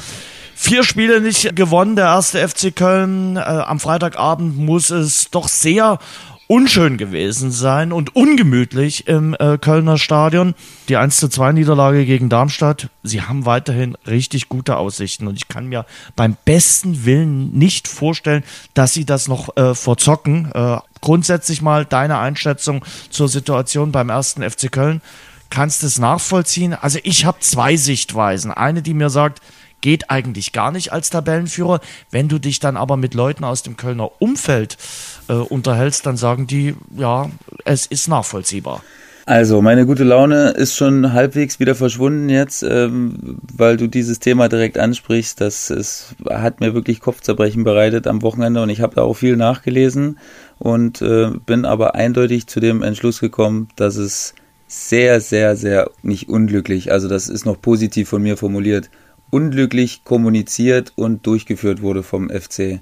Vier 0.65 0.83
Spiele 0.83 1.21
nicht 1.21 1.55
gewonnen, 1.55 1.95
der 1.95 2.05
erste 2.05 2.39
FC 2.39 2.75
Köln. 2.75 3.37
Äh, 3.37 3.41
am 3.41 3.79
Freitagabend 3.79 4.57
muss 4.57 4.89
es 4.89 5.29
doch 5.29 5.47
sehr 5.47 5.99
unschön 6.47 6.97
gewesen 6.97 7.51
sein 7.51 7.91
und 7.91 8.15
ungemütlich 8.15 9.07
im 9.07 9.35
äh, 9.37 9.59
Kölner 9.59 9.99
Stadion. 9.99 10.55
Die 10.89 10.97
1 10.97 11.17
zu 11.17 11.29
2 11.29 11.51
Niederlage 11.51 12.03
gegen 12.07 12.29
Darmstadt. 12.29 12.89
Sie 13.03 13.21
haben 13.21 13.45
weiterhin 13.45 13.95
richtig 14.07 14.49
gute 14.49 14.77
Aussichten 14.77 15.27
und 15.27 15.35
ich 15.35 15.49
kann 15.49 15.67
mir 15.67 15.85
beim 16.15 16.35
besten 16.45 17.05
Willen 17.05 17.51
nicht 17.51 17.87
vorstellen, 17.87 18.43
dass 18.73 18.91
sie 18.91 19.05
das 19.05 19.27
noch 19.27 19.55
äh, 19.57 19.75
verzocken. 19.75 20.51
Äh, 20.51 20.77
grundsätzlich 20.99 21.61
mal 21.61 21.85
deine 21.85 22.17
Einschätzung 22.17 22.83
zur 23.11 23.29
Situation 23.29 23.91
beim 23.91 24.09
ersten 24.09 24.41
FC 24.41 24.71
Köln. 24.71 25.03
Kannst 25.51 25.83
du 25.83 25.85
es 25.85 25.99
nachvollziehen? 25.99 26.73
Also 26.73 26.97
ich 27.03 27.23
habe 27.25 27.37
zwei 27.41 27.75
Sichtweisen. 27.75 28.51
Eine, 28.51 28.81
die 28.81 28.95
mir 28.95 29.11
sagt, 29.11 29.43
geht 29.85 30.09
eigentlich 30.09 30.51
gar 30.51 30.71
nicht 30.71 30.91
als 30.91 31.11
Tabellenführer. 31.11 31.79
Wenn 32.09 32.27
du 32.27 32.39
dich 32.39 32.59
dann 32.59 32.75
aber 32.75 32.97
mit 32.97 33.13
Leuten 33.13 33.43
aus 33.43 33.61
dem 33.61 33.77
Kölner 33.77 34.09
Umfeld 34.19 34.79
äh, 35.27 35.33
unterhältst, 35.33 36.07
dann 36.07 36.17
sagen 36.17 36.47
die, 36.47 36.73
ja, 36.97 37.29
es 37.65 37.85
ist 37.85 38.07
nachvollziehbar. 38.07 38.81
Also, 39.27 39.61
meine 39.61 39.85
gute 39.85 40.03
Laune 40.03 40.49
ist 40.49 40.75
schon 40.75 41.13
halbwegs 41.13 41.59
wieder 41.59 41.75
verschwunden 41.75 42.29
jetzt, 42.29 42.63
ähm, 42.63 43.37
weil 43.55 43.77
du 43.77 43.85
dieses 43.85 44.17
Thema 44.17 44.49
direkt 44.49 44.79
ansprichst. 44.79 45.39
Das 45.39 45.69
ist, 45.69 46.15
hat 46.27 46.61
mir 46.61 46.73
wirklich 46.73 46.99
Kopfzerbrechen 46.99 47.63
bereitet 47.63 48.07
am 48.07 48.23
Wochenende 48.23 48.63
und 48.63 48.69
ich 48.69 48.81
habe 48.81 48.95
da 48.95 49.03
auch 49.03 49.13
viel 49.13 49.35
nachgelesen 49.35 50.17
und 50.57 51.03
äh, 51.03 51.29
bin 51.45 51.65
aber 51.65 51.93
eindeutig 51.93 52.47
zu 52.47 52.59
dem 52.59 52.81
Entschluss 52.81 53.19
gekommen, 53.19 53.67
dass 53.75 53.97
es 53.97 54.33
sehr, 54.67 55.21
sehr, 55.21 55.55
sehr 55.55 55.91
nicht 56.01 56.27
unglücklich, 56.27 56.91
also 56.91 57.07
das 57.07 57.29
ist 57.29 57.45
noch 57.45 57.61
positiv 57.61 58.09
von 58.09 58.23
mir 58.23 58.35
formuliert, 58.35 58.89
unglücklich 59.29 60.03
kommuniziert 60.03 60.93
und 60.95 61.25
durchgeführt 61.25 61.81
wurde 61.81 62.03
vom 62.03 62.29
FC. 62.29 62.79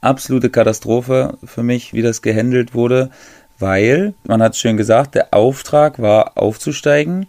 Absolute 0.00 0.50
Katastrophe 0.50 1.38
für 1.44 1.62
mich, 1.62 1.92
wie 1.92 2.02
das 2.02 2.22
gehandelt 2.22 2.74
wurde, 2.74 3.10
weil, 3.58 4.14
man 4.24 4.42
hat 4.42 4.54
es 4.54 4.58
schön 4.58 4.76
gesagt, 4.76 5.14
der 5.14 5.32
Auftrag 5.32 6.00
war 6.00 6.36
aufzusteigen 6.36 7.26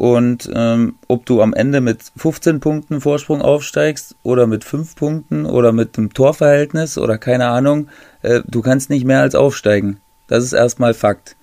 und 0.00 0.50
ähm, 0.54 0.94
ob 1.08 1.26
du 1.26 1.42
am 1.42 1.52
Ende 1.52 1.82
mit 1.82 2.10
15 2.16 2.60
Punkten 2.60 3.02
Vorsprung 3.02 3.42
aufsteigst 3.42 4.16
oder 4.22 4.46
mit 4.46 4.64
5 4.64 4.96
Punkten 4.96 5.44
oder 5.44 5.72
mit 5.72 5.98
einem 5.98 6.14
Torverhältnis 6.14 6.96
oder 6.96 7.18
keine 7.18 7.48
Ahnung, 7.48 7.88
äh, 8.22 8.40
du 8.46 8.62
kannst 8.62 8.88
nicht 8.88 9.04
mehr 9.04 9.20
als 9.20 9.34
aufsteigen. 9.34 10.00
Das 10.26 10.42
ist 10.42 10.54
erstmal 10.54 10.94
Fakt. 10.94 11.36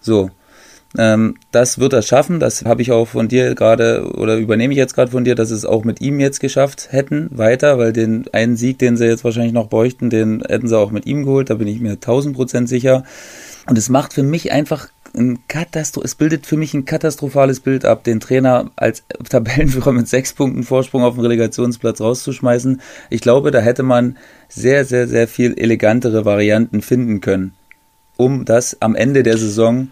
So. 0.00 0.30
Ähm, 0.96 1.36
das 1.50 1.78
wird 1.78 1.92
er 1.92 2.02
schaffen. 2.02 2.40
Das 2.40 2.64
habe 2.64 2.82
ich 2.82 2.92
auch 2.92 3.06
von 3.06 3.28
dir 3.28 3.54
gerade 3.54 4.10
oder 4.14 4.36
übernehme 4.36 4.72
ich 4.72 4.78
jetzt 4.78 4.94
gerade 4.94 5.10
von 5.10 5.24
dir, 5.24 5.34
dass 5.34 5.50
es 5.50 5.64
auch 5.64 5.84
mit 5.84 6.00
ihm 6.00 6.20
jetzt 6.20 6.40
geschafft 6.40 6.88
hätten 6.90 7.28
weiter, 7.32 7.78
weil 7.78 7.92
den 7.92 8.26
einen 8.32 8.56
Sieg, 8.56 8.78
den 8.78 8.96
sie 8.96 9.06
jetzt 9.06 9.24
wahrscheinlich 9.24 9.52
noch 9.52 9.68
bräuchten, 9.68 10.10
den 10.10 10.42
hätten 10.46 10.68
sie 10.68 10.78
auch 10.78 10.90
mit 10.90 11.06
ihm 11.06 11.24
geholt. 11.24 11.50
Da 11.50 11.54
bin 11.54 11.68
ich 11.68 11.80
mir 11.80 11.92
1000 11.92 12.36
Prozent 12.36 12.68
sicher. 12.68 13.04
Und 13.66 13.78
es 13.78 13.88
macht 13.88 14.12
für 14.12 14.22
mich 14.22 14.52
einfach 14.52 14.88
ein 15.16 15.38
Katastro 15.46 16.02
es 16.02 16.16
bildet 16.16 16.44
für 16.44 16.56
mich 16.56 16.74
ein 16.74 16.84
katastrophales 16.84 17.60
Bild 17.60 17.84
ab, 17.84 18.02
den 18.02 18.18
Trainer 18.18 18.70
als 18.76 19.04
Tabellenführer 19.28 19.92
mit 19.92 20.08
sechs 20.08 20.32
Punkten 20.32 20.64
Vorsprung 20.64 21.04
auf 21.04 21.14
dem 21.14 21.20
Relegationsplatz 21.20 22.00
rauszuschmeißen. 22.00 22.80
Ich 23.10 23.20
glaube, 23.20 23.52
da 23.52 23.60
hätte 23.60 23.84
man 23.84 24.16
sehr, 24.48 24.84
sehr, 24.84 25.06
sehr 25.06 25.28
viel 25.28 25.56
elegantere 25.56 26.24
Varianten 26.24 26.82
finden 26.82 27.20
können, 27.20 27.54
um 28.16 28.44
das 28.44 28.82
am 28.82 28.96
Ende 28.96 29.22
der 29.22 29.38
Saison 29.38 29.88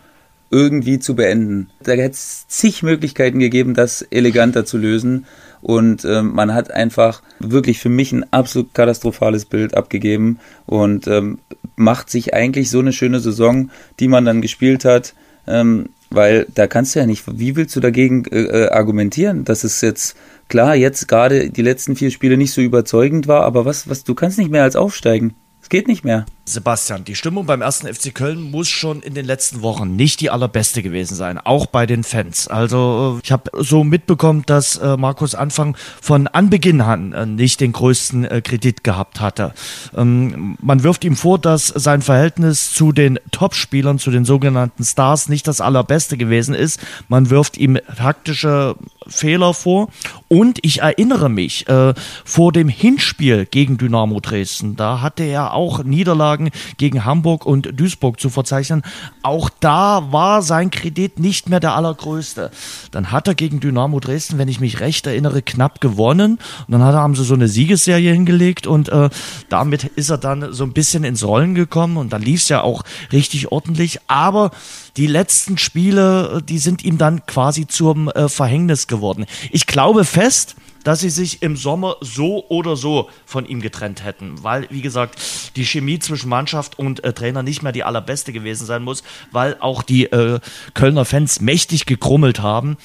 irgendwie 0.53 0.99
zu 0.99 1.17
beenden. 1.17 1.71
Da 1.83 1.93
hätte 1.93 2.13
es 2.13 2.47
zig 2.47 2.83
Möglichkeiten 2.83 3.39
gegeben, 3.39 3.75
das 3.75 4.03
eleganter 4.03 4.65
zu 4.65 4.79
lösen. 4.79 5.27
Und 5.63 6.05
ähm, 6.05 6.35
man 6.35 6.55
hat 6.55 6.71
einfach 6.71 7.23
wirklich 7.39 7.79
für 7.79 7.89
mich 7.89 8.13
ein 8.13 8.31
absolut 8.33 8.75
katastrophales 8.75 9.47
Bild 9.47 9.75
abgegeben 9.75 10.39
und 10.67 11.07
ähm, 11.07 11.39
macht 11.77 12.11
sich 12.11 12.35
eigentlich 12.35 12.69
so 12.69 12.81
eine 12.81 12.93
schöne 12.93 13.21
Saison, 13.21 13.71
die 13.99 14.09
man 14.09 14.25
dann 14.25 14.43
gespielt 14.43 14.85
hat. 14.85 15.15
Ähm, 15.47 15.89
weil 16.11 16.47
da 16.55 16.67
kannst 16.67 16.95
du 16.95 16.99
ja 16.99 17.07
nicht, 17.07 17.25
wie 17.39 17.57
willst 17.57 17.75
du 17.75 17.81
dagegen 17.81 18.25
äh, 18.27 18.43
äh 18.43 18.69
argumentieren, 18.69 19.45
dass 19.45 19.65
es 19.65 19.81
jetzt 19.81 20.17
klar 20.49 20.77
jetzt 20.77 21.09
gerade 21.09 21.49
die 21.49 21.63
letzten 21.63 21.97
vier 21.97 22.11
Spiele 22.11 22.37
nicht 22.37 22.53
so 22.53 22.61
überzeugend 22.61 23.27
war, 23.27 23.45
aber 23.45 23.65
was, 23.65 23.89
was, 23.89 24.05
du 24.05 24.15
kannst 24.15 24.39
nicht 24.39 24.51
mehr 24.51 24.65
als 24.65 24.77
aufsteigen. 24.77 25.35
Es 25.63 25.71
geht 25.71 25.89
nicht 25.89 26.05
mehr. 26.05 26.27
Sebastian, 26.45 27.05
die 27.05 27.15
Stimmung 27.15 27.47
beim 27.47 27.63
ersten 27.63 27.87
FC 27.87 28.13
Köln 28.13 28.51
muss 28.51 28.69
schon 28.69 29.01
in 29.01 29.15
den 29.15 29.25
letzten 29.25 29.63
Wochen 29.63 29.95
nicht 29.95 30.21
die 30.21 30.29
allerbeste 30.29 30.83
gewesen 30.83 31.15
sein, 31.15 31.39
auch 31.39 31.67
bei 31.67 31.87
den 31.87 32.03
Fans. 32.03 32.49
Also 32.49 33.21
ich 33.23 33.31
habe 33.31 33.51
so 33.63 33.85
mitbekommen, 33.85 34.43
dass 34.47 34.77
äh, 34.77 34.97
Markus 34.97 35.37
Anfang 35.37 35.77
von 36.01 36.27
Anbeginn 36.27 36.81
an 36.81 37.13
äh, 37.13 37.27
nicht 37.27 37.61
den 37.61 37.71
größten 37.71 38.25
äh, 38.25 38.41
Kredit 38.41 38.83
gehabt 38.83 39.21
hatte. 39.21 39.55
Ähm, 39.97 40.57
man 40.61 40.83
wirft 40.83 41.05
ihm 41.05 41.15
vor, 41.15 41.39
dass 41.39 41.69
sein 41.69 42.03
Verhältnis 42.03 42.73
zu 42.73 42.91
den 42.91 43.21
Topspielern, 43.31 44.01
zu 44.01 44.11
den 44.11 44.25
sogenannten 44.25 44.83
Stars, 44.83 45.29
nicht 45.29 45.47
das 45.47 45.61
allerbeste 45.61 46.17
gewesen 46.17 46.57
ist. 46.57 46.81
Man 47.09 47.31
wirft 47.31 47.57
ihm 47.57 47.79
taktische 47.97 48.75
Fehler 49.07 49.55
vor. 49.55 49.91
Und 50.29 50.59
ich 50.63 50.81
erinnere 50.81 51.29
mich, 51.29 51.69
äh, 51.69 51.95
vor 52.25 52.53
dem 52.53 52.69
Hinspiel 52.69 53.47
gegen 53.47 53.79
Dynamo 53.79 54.19
Dresden, 54.21 54.77
da 54.77 55.01
hatte 55.01 55.23
er 55.23 55.55
auch 55.55 55.85
Niederlagen 55.85 56.32
Niederlagen 56.33 56.51
gegen 56.77 57.05
Hamburg 57.05 57.47
und 57.47 57.79
Duisburg 57.79 58.21
zu 58.21 58.31
verzeichnen. 58.31 58.83
Auch 59.23 59.51
da 59.61 60.13
war 60.13 60.43
sein 60.43 60.71
Kredit 60.71 61.19
nicht 61.19 61.49
mehr 61.49 61.61
der 61.61 61.75
allergrößte. 61.75 62.51
Dann 62.91 63.11
hat 63.11 63.29
er 63.29 63.35
gegen 63.35 63.61
Dynamo 63.61 64.01
Dresden, 64.01 64.39
wenn 64.39 64.49
ich 64.49 64.61
mich 64.61 64.81
recht 64.81 65.07
erinnere, 65.07 65.43
knapp 65.43 65.81
gewonnen. 65.81 66.39
Und 66.67 66.73
dann 66.73 66.83
hat 66.83 66.95
haben 66.95 67.15
sie 67.15 67.25
so 67.25 67.35
eine 67.35 67.49
Siegesserie 67.49 68.13
hingelegt 68.13 68.67
und 68.67 68.89
äh, 68.91 69.09
damit 69.49 69.85
ist 69.85 70.11
er 70.11 70.19
dann 70.19 70.53
so 70.53 70.65
ein 70.65 70.73
bisschen 70.73 71.05
ins 71.05 71.25
Rollen 71.25 71.55
gekommen 71.55 71.97
und 71.97 72.13
dann 72.13 72.23
lief 72.23 72.43
es 72.43 72.49
ja 72.49 72.63
auch 72.63 72.83
richtig 73.13 73.51
ordentlich. 73.51 73.99
Aber 74.09 74.51
die 74.97 75.07
letzten 75.07 75.59
Spiele, 75.59 76.43
die 76.47 76.59
sind 76.59 76.85
ihm 76.85 76.99
dann 76.99 77.25
quasi 77.27 77.67
zum 77.67 78.09
äh, 78.09 78.29
Verhängnis 78.29 78.87
geworden. 78.87 79.27
Ich 79.51 79.67
glaube 79.67 80.05
fest, 80.05 80.55
dass 80.85 81.01
sie 81.01 81.11
sich 81.11 81.43
im 81.43 81.57
Sommer 81.57 81.97
so 82.01 82.45
oder 82.49 82.77
so 82.77 83.09
von 83.25 83.47
ihm 83.47 83.61
getrennt 83.61 84.05
hätten, 84.05 84.43
weil, 84.43 84.67
wie 84.71 84.83
gesagt, 84.83 85.19
die 85.57 85.65
Chemie 85.65 85.99
zwischen 85.99 86.29
Mannschaft 86.29 86.79
und 86.79 87.05
äh, 87.05 87.13
Trainer 87.13 87.43
nicht 87.43 87.63
mehr 87.63 87.73
die 87.73 87.85
allerbeste 87.85 88.33
gewesen 88.33 88.67
sein 88.67 88.83
muss, 88.83 89.03
weil 89.31 89.57
auch 89.61 89.83
die 89.83 90.05
äh, 90.07 90.41
Kölner 90.75 91.05
Fans 91.05 91.41
mächtig 91.41 91.87
gekrummelt 91.87 92.41
haben. 92.41 92.77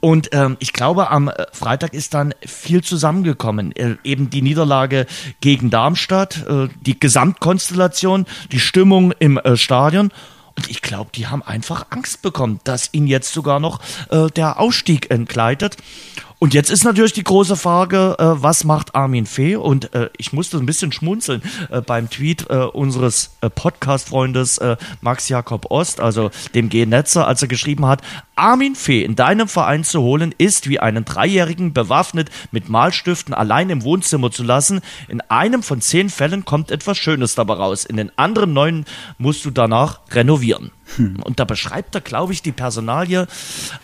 Und 0.00 0.30
ähm, 0.32 0.56
ich 0.60 0.72
glaube, 0.72 1.10
am 1.10 1.28
äh, 1.28 1.46
Freitag 1.52 1.92
ist 1.92 2.14
dann 2.14 2.34
viel 2.44 2.82
zusammengekommen. 2.82 3.76
Äh, 3.76 3.96
eben 4.02 4.30
die 4.30 4.42
Niederlage 4.42 5.06
gegen 5.40 5.68
Darmstadt, 5.70 6.46
äh, 6.48 6.68
die 6.80 6.98
Gesamtkonstellation, 6.98 8.24
die 8.50 8.60
Stimmung 8.60 9.12
im 9.18 9.36
äh, 9.36 9.56
Stadion. 9.56 10.10
Und 10.56 10.70
ich 10.70 10.82
glaube, 10.82 11.10
die 11.14 11.26
haben 11.26 11.42
einfach 11.42 11.86
Angst 11.90 12.22
bekommen, 12.22 12.60
dass 12.64 12.88
ihnen 12.92 13.06
jetzt 13.06 13.32
sogar 13.32 13.60
noch 13.60 13.80
äh, 14.10 14.28
der 14.28 14.58
Ausstieg 14.58 15.10
entgleitet. 15.10 15.76
Und 16.40 16.54
jetzt 16.54 16.70
ist 16.70 16.84
natürlich 16.84 17.12
die 17.12 17.22
große 17.22 17.54
Frage, 17.54 18.16
äh, 18.18 18.24
was 18.42 18.64
macht 18.64 18.94
Armin 18.94 19.26
Fee? 19.26 19.56
Und 19.56 19.92
äh, 19.94 20.08
ich 20.16 20.32
musste 20.32 20.56
ein 20.56 20.64
bisschen 20.64 20.90
schmunzeln 20.90 21.42
äh, 21.68 21.82
beim 21.82 22.08
Tweet 22.08 22.46
äh, 22.48 22.64
unseres 22.64 23.36
äh, 23.42 23.50
Podcast-Freundes 23.50 24.56
äh, 24.56 24.78
Max 25.02 25.28
Jakob 25.28 25.70
Ost, 25.70 26.00
also 26.00 26.30
dem 26.54 26.70
G-Netzer, 26.70 27.26
als 27.26 27.42
er 27.42 27.48
geschrieben 27.48 27.84
hat, 27.84 28.00
Armin 28.36 28.74
Fee 28.74 29.04
in 29.04 29.16
deinem 29.16 29.48
Verein 29.48 29.84
zu 29.84 30.00
holen, 30.00 30.34
ist 30.38 30.66
wie 30.66 30.80
einen 30.80 31.04
Dreijährigen 31.04 31.74
bewaffnet 31.74 32.30
mit 32.52 32.70
Malstiften 32.70 33.34
allein 33.34 33.68
im 33.68 33.84
Wohnzimmer 33.84 34.30
zu 34.30 34.42
lassen. 34.42 34.80
In 35.08 35.20
einem 35.20 35.62
von 35.62 35.82
zehn 35.82 36.08
Fällen 36.08 36.46
kommt 36.46 36.70
etwas 36.70 36.96
Schönes 36.96 37.34
dabei 37.34 37.54
raus. 37.54 37.84
In 37.84 37.98
den 37.98 38.16
anderen 38.16 38.54
neun 38.54 38.86
musst 39.18 39.44
du 39.44 39.50
danach 39.50 40.00
renovieren. 40.12 40.70
Hm. 40.96 41.20
Und 41.22 41.38
da 41.38 41.44
beschreibt 41.44 41.94
er, 41.94 42.00
glaube 42.00 42.32
ich, 42.32 42.40
die 42.40 42.52
Personalie 42.52 43.26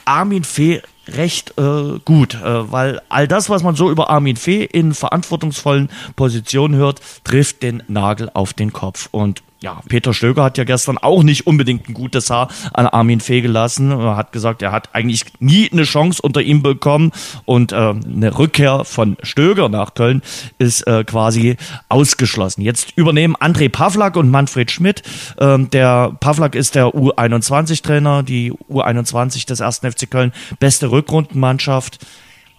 Armin 0.06 0.44
Fee 0.44 0.80
recht 1.08 1.54
äh, 1.58 1.98
gut, 2.04 2.34
äh, 2.34 2.72
weil 2.72 3.00
all 3.08 3.28
das, 3.28 3.48
was 3.48 3.62
man 3.62 3.74
so 3.74 3.90
über 3.90 4.10
Armin 4.10 4.36
Fee 4.36 4.64
in 4.64 4.94
verantwortungsvollen 4.94 5.90
Positionen 6.16 6.74
hört, 6.74 7.00
trifft 7.24 7.62
den 7.62 7.82
Nagel 7.88 8.30
auf 8.32 8.52
den 8.52 8.72
Kopf. 8.72 9.08
Und 9.10 9.42
ja, 9.60 9.80
Peter 9.88 10.12
Stöger 10.12 10.44
hat 10.44 10.58
ja 10.58 10.64
gestern 10.64 10.98
auch 10.98 11.22
nicht 11.22 11.46
unbedingt 11.46 11.88
ein 11.88 11.94
gutes 11.94 12.28
Haar 12.28 12.48
an 12.74 12.86
Armin 12.86 13.20
Fee 13.20 13.40
gelassen. 13.40 13.90
Er 13.90 14.16
hat 14.16 14.32
gesagt, 14.32 14.60
er 14.62 14.70
hat 14.70 14.94
eigentlich 14.94 15.24
nie 15.38 15.70
eine 15.72 15.84
Chance 15.84 16.20
unter 16.22 16.42
ihm 16.42 16.62
bekommen 16.62 17.10
und 17.46 17.72
äh, 17.72 17.76
eine 17.76 18.38
Rückkehr 18.38 18.84
von 18.84 19.16
Stöger 19.22 19.68
nach 19.68 19.94
Köln 19.94 20.22
ist 20.58 20.86
äh, 20.86 21.04
quasi 21.04 21.56
ausgeschlossen. 21.88 22.60
Jetzt 22.62 22.92
übernehmen 22.96 23.34
André 23.36 23.70
Pavlak 23.70 24.16
und 24.16 24.30
Manfred 24.30 24.70
Schmidt. 24.70 25.02
Ähm, 25.38 25.70
der 25.70 26.12
Pavlak 26.20 26.54
ist 26.54 26.74
der 26.74 26.88
U21-Trainer, 26.88 28.22
die 28.22 28.52
U21 28.52 29.46
des 29.46 29.60
1. 29.62 29.78
FC 29.78 30.10
Köln, 30.10 30.32
beste 30.60 30.90
Rückrundenmannschaft 30.90 31.98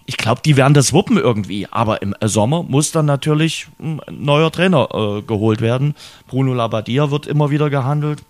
ich 0.08 0.16
glaube, 0.16 0.40
die 0.42 0.56
werden 0.56 0.72
das 0.72 0.94
wuppen 0.94 1.18
irgendwie. 1.18 1.68
Aber 1.70 2.00
im 2.00 2.14
Sommer 2.24 2.62
muss 2.62 2.92
dann 2.92 3.04
natürlich 3.04 3.66
ein 3.78 4.00
neuer 4.10 4.50
Trainer 4.50 4.88
äh, 4.90 5.22
geholt 5.22 5.60
werden. 5.60 5.94
Bruno 6.28 6.54
Labbadia 6.54 7.10
wird 7.10 7.26
immer 7.26 7.50
wieder 7.50 7.68
gehandelt. 7.68 8.22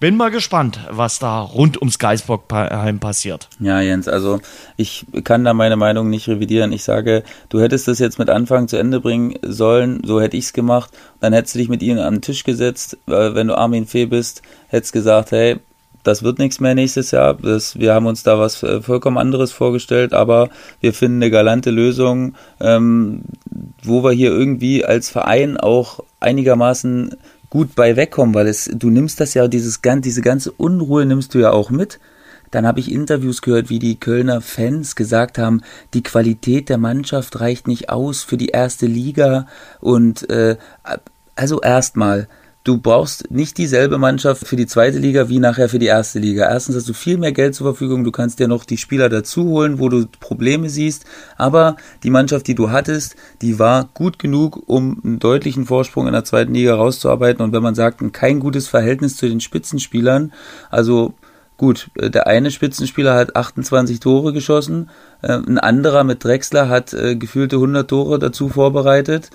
bin 0.00 0.16
mal 0.16 0.32
gespannt, 0.32 0.80
was 0.90 1.20
da 1.20 1.40
rund 1.40 1.80
ums 1.80 2.00
Geisbockheim 2.00 2.98
passiert. 2.98 3.48
Ja, 3.60 3.80
Jens, 3.80 4.08
also 4.08 4.40
ich 4.76 5.06
kann 5.22 5.44
da 5.44 5.54
meine 5.54 5.76
Meinung 5.76 6.10
nicht 6.10 6.26
revidieren. 6.26 6.72
Ich 6.72 6.82
sage, 6.82 7.22
du 7.48 7.60
hättest 7.60 7.86
das 7.86 8.00
jetzt 8.00 8.18
mit 8.18 8.28
Anfang 8.28 8.66
zu 8.66 8.76
Ende 8.76 8.98
bringen 8.98 9.38
sollen, 9.42 10.02
so 10.04 10.20
hätte 10.20 10.36
ich 10.36 10.46
es 10.46 10.52
gemacht. 10.52 10.90
Dann 11.20 11.32
hättest 11.32 11.54
du 11.54 11.60
dich 11.60 11.68
mit 11.68 11.80
ihnen 11.80 12.00
an 12.00 12.14
den 12.14 12.22
Tisch 12.22 12.42
gesetzt, 12.42 12.98
wenn 13.06 13.46
du 13.46 13.56
Armin 13.56 13.86
Fee 13.86 14.06
bist, 14.06 14.42
hättest 14.66 14.92
gesagt, 14.92 15.30
hey, 15.30 15.60
das 16.02 16.22
wird 16.22 16.38
nichts 16.38 16.60
mehr 16.60 16.74
nächstes 16.74 17.10
Jahr. 17.10 17.34
Das, 17.34 17.78
wir 17.78 17.94
haben 17.94 18.06
uns 18.06 18.22
da 18.22 18.38
was 18.38 18.62
äh, 18.62 18.80
vollkommen 18.80 19.18
anderes 19.18 19.52
vorgestellt, 19.52 20.12
aber 20.12 20.48
wir 20.80 20.92
finden 20.92 21.18
eine 21.18 21.30
galante 21.30 21.70
Lösung, 21.70 22.34
ähm, 22.60 23.22
wo 23.82 24.02
wir 24.02 24.12
hier 24.12 24.30
irgendwie 24.30 24.84
als 24.84 25.10
Verein 25.10 25.56
auch 25.56 26.00
einigermaßen 26.20 27.16
gut 27.50 27.74
bei 27.74 27.96
wegkommen, 27.96 28.34
weil 28.34 28.46
es, 28.46 28.70
du 28.72 28.90
nimmst 28.90 29.20
das 29.20 29.34
ja, 29.34 29.48
dieses, 29.48 29.80
diese 29.82 30.22
ganze 30.22 30.52
Unruhe 30.52 31.04
nimmst 31.04 31.34
du 31.34 31.38
ja 31.40 31.50
auch 31.50 31.70
mit. 31.70 31.98
Dann 32.50 32.66
habe 32.66 32.80
ich 32.80 32.90
Interviews 32.90 33.42
gehört, 33.42 33.70
wie 33.70 33.78
die 33.78 34.00
Kölner 34.00 34.40
Fans 34.40 34.96
gesagt 34.96 35.38
haben, 35.38 35.62
die 35.94 36.02
Qualität 36.02 36.68
der 36.68 36.78
Mannschaft 36.78 37.38
reicht 37.40 37.68
nicht 37.68 37.90
aus 37.90 38.22
für 38.22 38.36
die 38.36 38.48
erste 38.48 38.86
Liga 38.86 39.46
und 39.80 40.28
äh, 40.30 40.56
also 41.36 41.60
erstmal, 41.60 42.28
du 42.64 42.78
brauchst 42.78 43.30
nicht 43.30 43.56
dieselbe 43.56 43.96
Mannschaft 43.96 44.46
für 44.46 44.56
die 44.56 44.66
zweite 44.66 44.98
Liga 44.98 45.28
wie 45.28 45.38
nachher 45.38 45.68
für 45.68 45.78
die 45.78 45.86
erste 45.86 46.18
Liga. 46.18 46.48
Erstens 46.48 46.76
hast 46.76 46.88
du 46.88 46.92
viel 46.92 47.16
mehr 47.16 47.32
Geld 47.32 47.54
zur 47.54 47.66
Verfügung, 47.66 48.04
du 48.04 48.12
kannst 48.12 48.38
dir 48.38 48.48
noch 48.48 48.64
die 48.64 48.76
Spieler 48.76 49.08
dazu 49.08 49.44
holen, 49.44 49.78
wo 49.78 49.88
du 49.88 50.06
Probleme 50.20 50.68
siehst, 50.68 51.04
aber 51.36 51.76
die 52.02 52.10
Mannschaft, 52.10 52.46
die 52.46 52.54
du 52.54 52.70
hattest, 52.70 53.16
die 53.40 53.58
war 53.58 53.88
gut 53.94 54.18
genug, 54.18 54.62
um 54.66 55.00
einen 55.02 55.18
deutlichen 55.18 55.64
Vorsprung 55.64 56.06
in 56.06 56.12
der 56.12 56.24
zweiten 56.24 56.54
Liga 56.54 56.74
rauszuarbeiten 56.74 57.42
und 57.42 57.52
wenn 57.52 57.62
man 57.62 57.74
sagt, 57.74 58.00
kein 58.12 58.40
gutes 58.40 58.68
Verhältnis 58.68 59.16
zu 59.16 59.28
den 59.28 59.40
Spitzenspielern, 59.40 60.32
also 60.70 61.14
Gut, 61.60 61.90
äh, 61.96 62.08
der 62.08 62.26
eine 62.26 62.50
Spitzenspieler 62.50 63.14
hat 63.14 63.36
28 63.36 64.00
Tore 64.00 64.32
geschossen, 64.32 64.88
äh, 65.20 65.34
ein 65.34 65.58
anderer 65.58 66.04
mit 66.04 66.24
Drexler 66.24 66.70
hat 66.70 66.94
äh, 66.94 67.16
gefühlte 67.16 67.56
100 67.56 67.86
Tore 67.86 68.18
dazu 68.18 68.48
vorbereitet. 68.48 69.28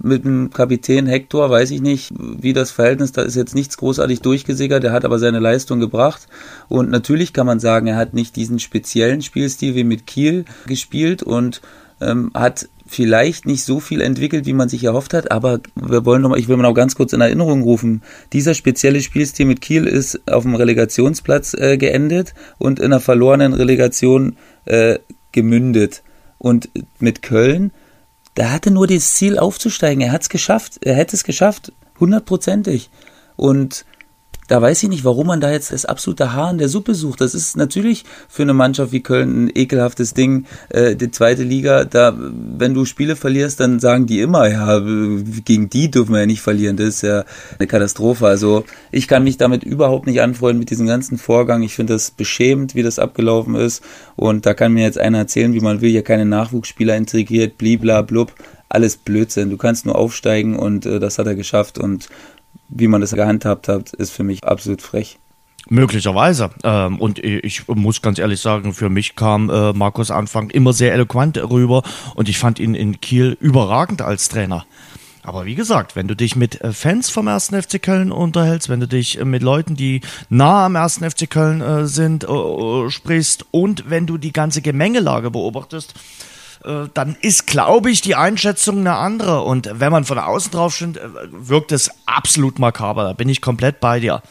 mit 0.00 0.24
dem 0.24 0.50
Kapitän 0.50 1.06
Hector 1.06 1.48
weiß 1.48 1.70
ich 1.70 1.80
nicht, 1.80 2.12
wie 2.18 2.52
das 2.52 2.72
Verhältnis, 2.72 3.12
da 3.12 3.22
ist 3.22 3.36
jetzt 3.36 3.54
nichts 3.54 3.76
großartig 3.76 4.22
durchgesickert, 4.22 4.82
der 4.82 4.92
hat 4.92 5.04
aber 5.04 5.20
seine 5.20 5.38
Leistung 5.38 5.78
gebracht. 5.78 6.26
Und 6.68 6.90
natürlich 6.90 7.32
kann 7.32 7.46
man 7.46 7.60
sagen, 7.60 7.86
er 7.86 7.96
hat 7.96 8.12
nicht 8.12 8.34
diesen 8.34 8.58
speziellen 8.58 9.22
Spielstil 9.22 9.76
wie 9.76 9.84
mit 9.84 10.04
Kiel 10.04 10.46
gespielt 10.66 11.22
und 11.22 11.60
ähm, 12.00 12.32
hat 12.34 12.68
vielleicht 12.86 13.46
nicht 13.46 13.64
so 13.64 13.80
viel 13.80 14.00
entwickelt, 14.00 14.46
wie 14.46 14.52
man 14.52 14.68
sich 14.68 14.84
erhofft 14.84 15.12
hat, 15.12 15.30
aber 15.30 15.60
wir 15.74 16.04
wollen 16.04 16.22
noch 16.22 16.30
mal, 16.30 16.38
ich 16.38 16.48
will 16.48 16.56
mal 16.56 16.62
noch 16.62 16.74
ganz 16.74 16.94
kurz 16.94 17.12
in 17.12 17.20
Erinnerung 17.20 17.62
rufen. 17.62 18.02
Dieser 18.32 18.54
spezielle 18.54 19.02
Spielstil 19.02 19.46
mit 19.46 19.60
Kiel 19.60 19.86
ist 19.86 20.20
auf 20.30 20.44
dem 20.44 20.54
Relegationsplatz 20.54 21.54
äh, 21.54 21.76
geendet 21.76 22.34
und 22.58 22.78
in 22.78 22.86
einer 22.86 23.00
verlorenen 23.00 23.52
Relegation 23.52 24.36
äh, 24.64 24.98
gemündet. 25.32 26.02
Und 26.38 26.68
mit 27.00 27.22
Köln, 27.22 27.72
da 28.34 28.50
hatte 28.50 28.70
nur 28.70 28.86
das 28.86 29.14
Ziel 29.14 29.38
aufzusteigen. 29.38 30.02
Er 30.02 30.12
hat 30.12 30.22
es 30.22 30.28
geschafft. 30.28 30.78
Er 30.82 30.94
hätte 30.94 31.16
es 31.16 31.24
geschafft, 31.24 31.72
hundertprozentig. 31.98 32.90
Und 33.36 33.84
da 34.48 34.62
weiß 34.62 34.82
ich 34.84 34.88
nicht, 34.88 35.04
warum 35.04 35.26
man 35.26 35.40
da 35.40 35.50
jetzt 35.50 35.72
das 35.72 35.84
absolute 35.84 36.32
Haar 36.32 36.50
in 36.50 36.58
der 36.58 36.68
Suppe 36.68 36.94
sucht. 36.94 37.20
Das 37.20 37.34
ist 37.34 37.56
natürlich 37.56 38.04
für 38.28 38.42
eine 38.42 38.54
Mannschaft 38.54 38.92
wie 38.92 39.02
Köln 39.02 39.44
ein 39.44 39.50
ekelhaftes 39.54 40.14
Ding. 40.14 40.46
Äh, 40.68 40.96
die 40.96 41.10
zweite 41.10 41.42
Liga, 41.42 41.84
da, 41.84 42.16
wenn 42.16 42.74
du 42.74 42.84
Spiele 42.84 43.16
verlierst, 43.16 43.60
dann 43.60 43.80
sagen 43.80 44.06
die 44.06 44.20
immer, 44.20 44.48
ja, 44.48 44.78
gegen 45.44 45.68
die 45.68 45.90
dürfen 45.90 46.12
wir 46.12 46.20
ja 46.20 46.26
nicht 46.26 46.42
verlieren. 46.42 46.76
Das 46.76 46.88
ist 46.88 47.02
ja 47.02 47.24
eine 47.58 47.66
Katastrophe. 47.66 48.26
Also 48.26 48.64
ich 48.92 49.08
kann 49.08 49.24
mich 49.24 49.36
damit 49.36 49.64
überhaupt 49.64 50.06
nicht 50.06 50.20
anfreunden 50.20 50.60
mit 50.60 50.70
diesem 50.70 50.86
ganzen 50.86 51.18
Vorgang. 51.18 51.62
Ich 51.62 51.74
finde 51.74 51.94
das 51.94 52.10
beschämend, 52.10 52.74
wie 52.74 52.82
das 52.82 52.98
abgelaufen 52.98 53.54
ist. 53.56 53.82
Und 54.14 54.46
da 54.46 54.54
kann 54.54 54.72
mir 54.72 54.84
jetzt 54.84 54.98
einer 54.98 55.18
erzählen, 55.18 55.54
wie 55.54 55.60
man 55.60 55.80
will, 55.80 55.90
ja 55.90 56.02
keine 56.02 56.24
Nachwuchsspieler 56.24 56.96
integriert, 56.96 57.58
blibla 57.58 58.02
blub. 58.02 58.32
Alles 58.68 58.96
Blödsinn. 58.96 59.50
Du 59.50 59.56
kannst 59.56 59.86
nur 59.86 59.96
aufsteigen 59.96 60.56
und 60.56 60.86
äh, 60.86 60.98
das 60.98 61.18
hat 61.18 61.26
er 61.26 61.36
geschafft 61.36 61.78
und 61.78 62.08
wie 62.68 62.88
man 62.88 63.00
das 63.00 63.12
gehandhabt 63.12 63.68
hat, 63.68 63.92
ist 63.92 64.10
für 64.10 64.24
mich 64.24 64.44
absolut 64.44 64.82
frech. 64.82 65.18
Möglicherweise. 65.68 66.50
Ähm, 66.62 66.98
und 67.00 67.18
ich 67.18 67.66
muss 67.66 68.00
ganz 68.00 68.18
ehrlich 68.18 68.40
sagen, 68.40 68.72
für 68.72 68.88
mich 68.88 69.16
kam 69.16 69.50
äh, 69.50 69.72
Markus 69.72 70.10
Anfang 70.10 70.50
immer 70.50 70.72
sehr 70.72 70.92
eloquent 70.92 71.36
rüber 71.38 71.82
und 72.14 72.28
ich 72.28 72.38
fand 72.38 72.60
ihn 72.60 72.74
in 72.74 73.00
Kiel 73.00 73.36
überragend 73.40 74.00
als 74.00 74.28
Trainer. 74.28 74.64
Aber 75.24 75.44
wie 75.44 75.56
gesagt, 75.56 75.96
wenn 75.96 76.06
du 76.06 76.14
dich 76.14 76.36
mit 76.36 76.60
äh, 76.60 76.72
Fans 76.72 77.10
vom 77.10 77.26
1. 77.26 77.48
FC 77.48 77.82
Köln 77.82 78.12
unterhältst, 78.12 78.68
wenn 78.68 78.78
du 78.78 78.86
dich 78.86 79.18
äh, 79.18 79.24
mit 79.24 79.42
Leuten, 79.42 79.74
die 79.74 80.02
nah 80.28 80.66
am 80.66 80.76
1. 80.76 80.98
FC 80.98 81.28
Köln 81.28 81.60
äh, 81.60 81.86
sind, 81.86 82.22
äh, 82.22 82.90
sprichst 82.90 83.44
und 83.50 83.90
wenn 83.90 84.06
du 84.06 84.18
die 84.18 84.32
ganze 84.32 84.62
Gemengelage 84.62 85.32
beobachtest, 85.32 85.94
äh, 85.94 86.35
dann 86.92 87.16
ist, 87.20 87.46
glaube 87.46 87.90
ich, 87.90 88.00
die 88.00 88.16
Einschätzung 88.16 88.78
eine 88.80 88.96
andere. 88.96 89.42
Und 89.42 89.70
wenn 89.72 89.92
man 89.92 90.04
von 90.04 90.18
außen 90.18 90.50
drauf 90.50 90.74
steht, 90.74 90.96
äh, 90.96 91.08
wirkt 91.30 91.72
es 91.72 91.90
absolut 92.06 92.58
makaber. 92.58 93.04
Da 93.04 93.12
bin 93.12 93.28
ich 93.28 93.40
komplett 93.40 93.80
bei 93.80 94.00
dir. 94.00 94.22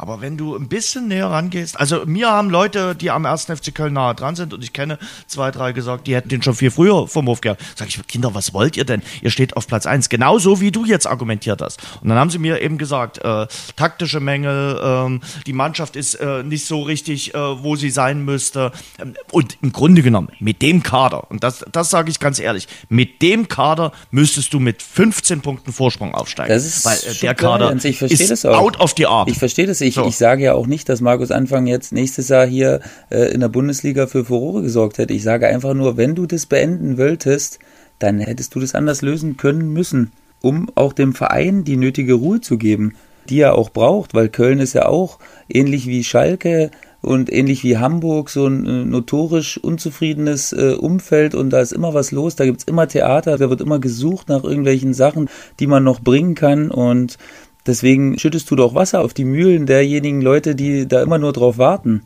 Aber 0.00 0.22
wenn 0.22 0.38
du 0.38 0.56
ein 0.56 0.66
bisschen 0.66 1.08
näher 1.08 1.26
rangehst, 1.26 1.78
also 1.78 2.06
mir 2.06 2.30
haben 2.30 2.48
Leute, 2.48 2.94
die 2.94 3.10
am 3.10 3.26
1. 3.26 3.44
FC 3.44 3.74
Köln 3.74 3.92
nahe 3.92 4.14
dran 4.14 4.34
sind 4.34 4.54
und 4.54 4.64
ich 4.64 4.72
kenne 4.72 4.98
zwei, 5.26 5.50
drei 5.50 5.72
gesagt, 5.72 6.06
die 6.06 6.14
hätten 6.14 6.30
den 6.30 6.42
schon 6.42 6.54
viel 6.54 6.70
früher 6.70 7.06
vom 7.06 7.26
Hof 7.26 7.42
gehabt. 7.42 7.62
Sag 7.76 7.88
ich, 7.88 8.06
Kinder, 8.06 8.34
was 8.34 8.54
wollt 8.54 8.78
ihr 8.78 8.86
denn? 8.86 9.02
Ihr 9.20 9.30
steht 9.30 9.58
auf 9.58 9.66
Platz 9.66 9.84
1, 9.84 10.08
genauso 10.08 10.58
wie 10.58 10.70
du 10.70 10.86
jetzt 10.86 11.06
argumentiert 11.06 11.60
hast. 11.60 11.82
Und 12.00 12.08
dann 12.08 12.16
haben 12.16 12.30
sie 12.30 12.38
mir 12.38 12.62
eben 12.62 12.78
gesagt, 12.78 13.18
äh, 13.18 13.46
taktische 13.76 14.20
Mängel, 14.20 14.80
ähm, 14.82 15.20
die 15.46 15.52
Mannschaft 15.52 15.96
ist 15.96 16.14
äh, 16.14 16.44
nicht 16.44 16.64
so 16.64 16.80
richtig, 16.80 17.34
äh, 17.34 17.38
wo 17.62 17.76
sie 17.76 17.90
sein 17.90 18.24
müsste. 18.24 18.72
Ähm, 18.98 19.12
und 19.32 19.58
im 19.60 19.70
Grunde 19.70 20.00
genommen, 20.00 20.30
mit 20.38 20.62
dem 20.62 20.82
Kader, 20.82 21.30
und 21.30 21.44
das, 21.44 21.62
das 21.72 21.90
sage 21.90 22.10
ich 22.10 22.18
ganz 22.20 22.38
ehrlich, 22.38 22.68
mit 22.88 23.20
dem 23.20 23.48
Kader 23.48 23.92
müsstest 24.10 24.54
du 24.54 24.60
mit 24.60 24.82
15 24.82 25.42
Punkten 25.42 25.74
Vorsprung 25.74 26.14
aufsteigen. 26.14 26.54
Das 26.54 26.64
ist 26.64 26.86
Weil 26.86 26.96
äh, 26.96 27.14
der 27.20 27.34
Kader 27.34 27.72
ist 27.74 28.46
out 28.46 28.80
of 28.80 28.94
the 28.96 29.06
art. 29.06 29.28
Ich 29.28 29.36
verstehe 29.36 29.66
das. 29.66 29.82
Ich 29.89 29.89
ich, 29.90 29.96
so. 29.96 30.06
ich 30.06 30.16
sage 30.16 30.44
ja 30.44 30.54
auch 30.54 30.66
nicht, 30.66 30.88
dass 30.88 31.00
Markus 31.00 31.30
Anfang 31.30 31.66
jetzt 31.66 31.92
nächstes 31.92 32.28
Jahr 32.28 32.46
hier 32.46 32.80
äh, 33.10 33.32
in 33.32 33.40
der 33.40 33.48
Bundesliga 33.48 34.06
für 34.06 34.24
Furore 34.24 34.62
gesorgt 34.62 34.98
hätte. 34.98 35.12
Ich 35.12 35.24
sage 35.24 35.48
einfach 35.48 35.74
nur, 35.74 35.96
wenn 35.96 36.14
du 36.14 36.26
das 36.26 36.46
beenden 36.46 36.96
wolltest, 36.96 37.58
dann 37.98 38.20
hättest 38.20 38.54
du 38.54 38.60
das 38.60 38.74
anders 38.74 39.02
lösen 39.02 39.36
können 39.36 39.72
müssen, 39.72 40.12
um 40.40 40.70
auch 40.76 40.92
dem 40.92 41.12
Verein 41.12 41.64
die 41.64 41.76
nötige 41.76 42.14
Ruhe 42.14 42.40
zu 42.40 42.56
geben, 42.56 42.94
die 43.28 43.40
er 43.40 43.56
auch 43.56 43.70
braucht, 43.70 44.14
weil 44.14 44.28
Köln 44.28 44.60
ist 44.60 44.74
ja 44.74 44.86
auch 44.86 45.18
ähnlich 45.48 45.86
wie 45.86 46.04
Schalke 46.04 46.70
und 47.02 47.32
ähnlich 47.32 47.64
wie 47.64 47.78
Hamburg 47.78 48.30
so 48.30 48.46
ein 48.46 48.66
äh, 48.66 48.84
notorisch 48.84 49.58
unzufriedenes 49.58 50.52
äh, 50.52 50.74
Umfeld 50.78 51.34
und 51.34 51.50
da 51.50 51.60
ist 51.60 51.72
immer 51.72 51.94
was 51.94 52.12
los, 52.12 52.36
da 52.36 52.44
gibt's 52.44 52.64
immer 52.64 52.86
Theater, 52.86 53.38
da 53.38 53.50
wird 53.50 53.60
immer 53.60 53.80
gesucht 53.80 54.28
nach 54.28 54.44
irgendwelchen 54.44 54.94
Sachen, 54.94 55.28
die 55.58 55.66
man 55.66 55.82
noch 55.82 56.00
bringen 56.00 56.34
kann 56.34 56.70
und 56.70 57.18
Deswegen 57.66 58.18
schüttest 58.18 58.50
du 58.50 58.56
doch 58.56 58.74
Wasser 58.74 59.00
auf 59.00 59.14
die 59.14 59.24
Mühlen 59.24 59.66
derjenigen 59.66 60.22
Leute, 60.22 60.54
die 60.54 60.88
da 60.88 61.02
immer 61.02 61.18
nur 61.18 61.32
drauf 61.32 61.58
warten. 61.58 62.02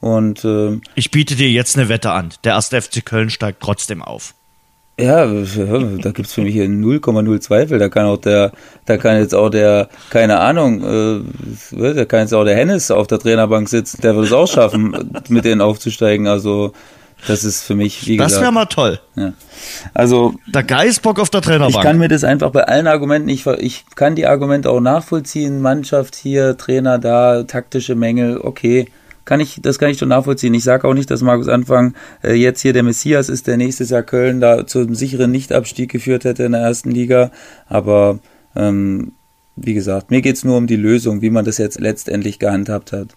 Und 0.00 0.44
äh, 0.44 0.78
ich 0.94 1.10
biete 1.10 1.36
dir 1.36 1.50
jetzt 1.50 1.76
eine 1.76 1.88
Wette 1.88 2.10
an. 2.10 2.30
Der 2.44 2.52
erste 2.54 2.80
FC 2.80 3.04
Köln 3.04 3.30
steigt 3.30 3.60
trotzdem 3.60 4.02
auf. 4.02 4.34
Ja, 4.98 5.26
da 5.26 6.10
gibt's 6.12 6.32
für 6.32 6.40
mich 6.40 6.54
hier 6.54 6.64
0,0 6.64 7.40
Zweifel. 7.40 7.78
Da 7.78 7.90
kann 7.90 8.06
auch 8.06 8.16
der, 8.16 8.52
da 8.86 8.96
kann 8.96 9.18
jetzt 9.18 9.34
auch 9.34 9.50
der, 9.50 9.90
keine 10.08 10.40
Ahnung, 10.40 10.82
äh, 10.82 11.92
da 11.92 12.06
kann 12.06 12.20
jetzt 12.20 12.32
auch 12.32 12.44
der 12.44 12.56
Hennis 12.56 12.90
auf 12.90 13.06
der 13.06 13.18
Trainerbank 13.18 13.68
sitzen. 13.68 14.00
Der 14.00 14.14
würde 14.14 14.28
es 14.28 14.32
auch 14.32 14.48
schaffen, 14.48 15.12
mit 15.28 15.44
denen 15.44 15.60
aufzusteigen. 15.60 16.26
Also 16.26 16.72
das 17.26 17.44
ist 17.44 17.62
für 17.62 17.74
mich, 17.74 18.06
wie 18.06 18.16
gesagt. 18.16 18.32
Das 18.32 18.40
wäre 18.40 18.52
mal 18.52 18.66
toll. 18.66 19.00
Ja. 19.16 19.32
Also. 19.94 20.34
Der 20.46 20.62
Geistbock 20.62 21.18
auf 21.18 21.30
der 21.30 21.40
Trainerbank. 21.40 21.74
Ich 21.74 21.80
kann 21.80 21.98
mir 21.98 22.08
das 22.08 22.24
einfach 22.24 22.50
bei 22.50 22.64
allen 22.64 22.86
Argumenten, 22.86 23.28
ich, 23.28 23.46
ich 23.46 23.84
kann 23.94 24.14
die 24.14 24.26
Argumente 24.26 24.70
auch 24.70 24.80
nachvollziehen. 24.80 25.60
Mannschaft 25.60 26.14
hier, 26.14 26.56
Trainer 26.56 26.98
da, 26.98 27.42
taktische 27.44 27.94
Mängel, 27.94 28.38
okay. 28.38 28.88
Kann 29.24 29.40
ich, 29.40 29.58
das 29.60 29.80
kann 29.80 29.90
ich 29.90 29.98
schon 29.98 30.10
nachvollziehen. 30.10 30.54
Ich 30.54 30.62
sage 30.62 30.86
auch 30.86 30.94
nicht, 30.94 31.10
dass 31.10 31.20
Markus 31.20 31.48
Anfang 31.48 31.94
äh, 32.22 32.34
jetzt 32.34 32.60
hier 32.60 32.72
der 32.72 32.84
Messias 32.84 33.28
ist, 33.28 33.48
der 33.48 33.56
nächstes 33.56 33.90
Jahr 33.90 34.04
Köln 34.04 34.40
da 34.40 34.68
zum 34.68 34.94
sicheren 34.94 35.32
Nichtabstieg 35.32 35.90
geführt 35.90 36.24
hätte 36.24 36.44
in 36.44 36.52
der 36.52 36.60
ersten 36.60 36.92
Liga. 36.92 37.32
Aber 37.66 38.20
ähm, 38.54 39.14
wie 39.56 39.74
gesagt, 39.74 40.12
mir 40.12 40.22
geht's 40.22 40.44
nur 40.44 40.56
um 40.56 40.68
die 40.68 40.76
Lösung, 40.76 41.22
wie 41.22 41.30
man 41.30 41.44
das 41.44 41.58
jetzt 41.58 41.80
letztendlich 41.80 42.38
gehandhabt 42.38 42.92
hat. 42.92 43.16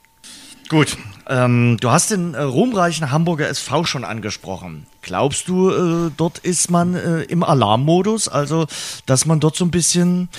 Gut, 0.69 0.97
ähm, 1.30 1.78
du 1.80 1.92
hast 1.92 2.12
den 2.12 2.34
äh, 2.34 2.42
ruhmreichen 2.42 3.12
Hamburger 3.12 3.48
SV 3.48 3.86
schon 3.86 4.04
angesprochen. 4.04 4.88
Glaubst 5.02 5.48
du, 5.48 5.70
äh, 5.70 6.12
dort 6.18 6.39
ist 6.39 6.70
man 6.72 6.96
äh, 6.96 7.22
im 7.24 7.44
Alarmmodus, 7.44 8.28
also 8.28 8.65
dass 9.06 9.26
man 9.26 9.39
dort 9.39 9.56
so 9.56 9.63
ein 9.63 9.72
bisschen 9.72 10.30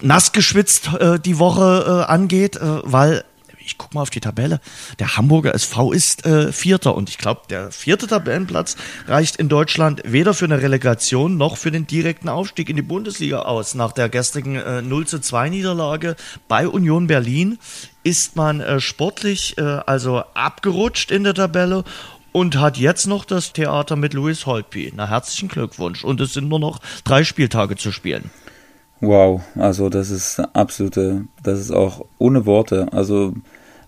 nass 0.00 0.32
geschwitzt 0.32 0.90
äh, 0.98 1.18
die 1.18 1.38
Woche 1.38 2.04
äh, 2.06 2.10
angeht, 2.10 2.56
äh, 2.56 2.60
weil 2.84 3.24
ich 3.70 3.78
guck 3.78 3.94
mal 3.94 4.02
auf 4.02 4.10
die 4.10 4.20
Tabelle. 4.20 4.60
Der 4.98 5.16
Hamburger 5.16 5.54
SV 5.54 5.92
ist 5.92 6.26
äh, 6.26 6.52
Vierter 6.52 6.96
und 6.96 7.08
ich 7.08 7.18
glaube, 7.18 7.42
der 7.48 7.70
vierte 7.70 8.08
Tabellenplatz 8.08 8.76
reicht 9.06 9.36
in 9.36 9.48
Deutschland 9.48 10.02
weder 10.04 10.34
für 10.34 10.46
eine 10.46 10.60
Relegation 10.60 11.36
noch 11.36 11.56
für 11.56 11.70
den 11.70 11.86
direkten 11.86 12.28
Aufstieg 12.28 12.68
in 12.68 12.76
die 12.76 12.82
Bundesliga 12.82 13.42
aus. 13.42 13.74
Nach 13.74 13.92
der 13.92 14.08
gestrigen 14.08 14.56
äh, 14.56 14.82
0 14.82 15.06
zu 15.06 15.20
2 15.20 15.50
Niederlage 15.50 16.16
bei 16.48 16.66
Union 16.66 17.06
Berlin 17.06 17.58
ist 18.02 18.34
man 18.34 18.60
äh, 18.60 18.80
sportlich 18.80 19.56
äh, 19.56 19.62
also 19.62 20.24
abgerutscht 20.34 21.12
in 21.12 21.22
der 21.22 21.34
Tabelle 21.34 21.84
und 22.32 22.58
hat 22.58 22.76
jetzt 22.76 23.06
noch 23.06 23.24
das 23.24 23.52
Theater 23.52 23.94
mit 23.94 24.14
Louis 24.14 24.46
Holtby. 24.46 24.92
Na, 24.96 25.08
herzlichen 25.08 25.48
Glückwunsch. 25.48 26.04
Und 26.04 26.20
es 26.20 26.32
sind 26.32 26.48
nur 26.48 26.58
noch 26.58 26.80
drei 27.04 27.22
Spieltage 27.22 27.76
zu 27.76 27.92
spielen. 27.92 28.30
Wow, 29.00 29.40
also 29.54 29.88
das 29.88 30.10
ist 30.10 30.40
absolute, 30.54 31.24
das 31.42 31.58
ist 31.58 31.70
auch 31.70 32.04
ohne 32.18 32.44
Worte. 32.44 32.88
Also 32.92 33.32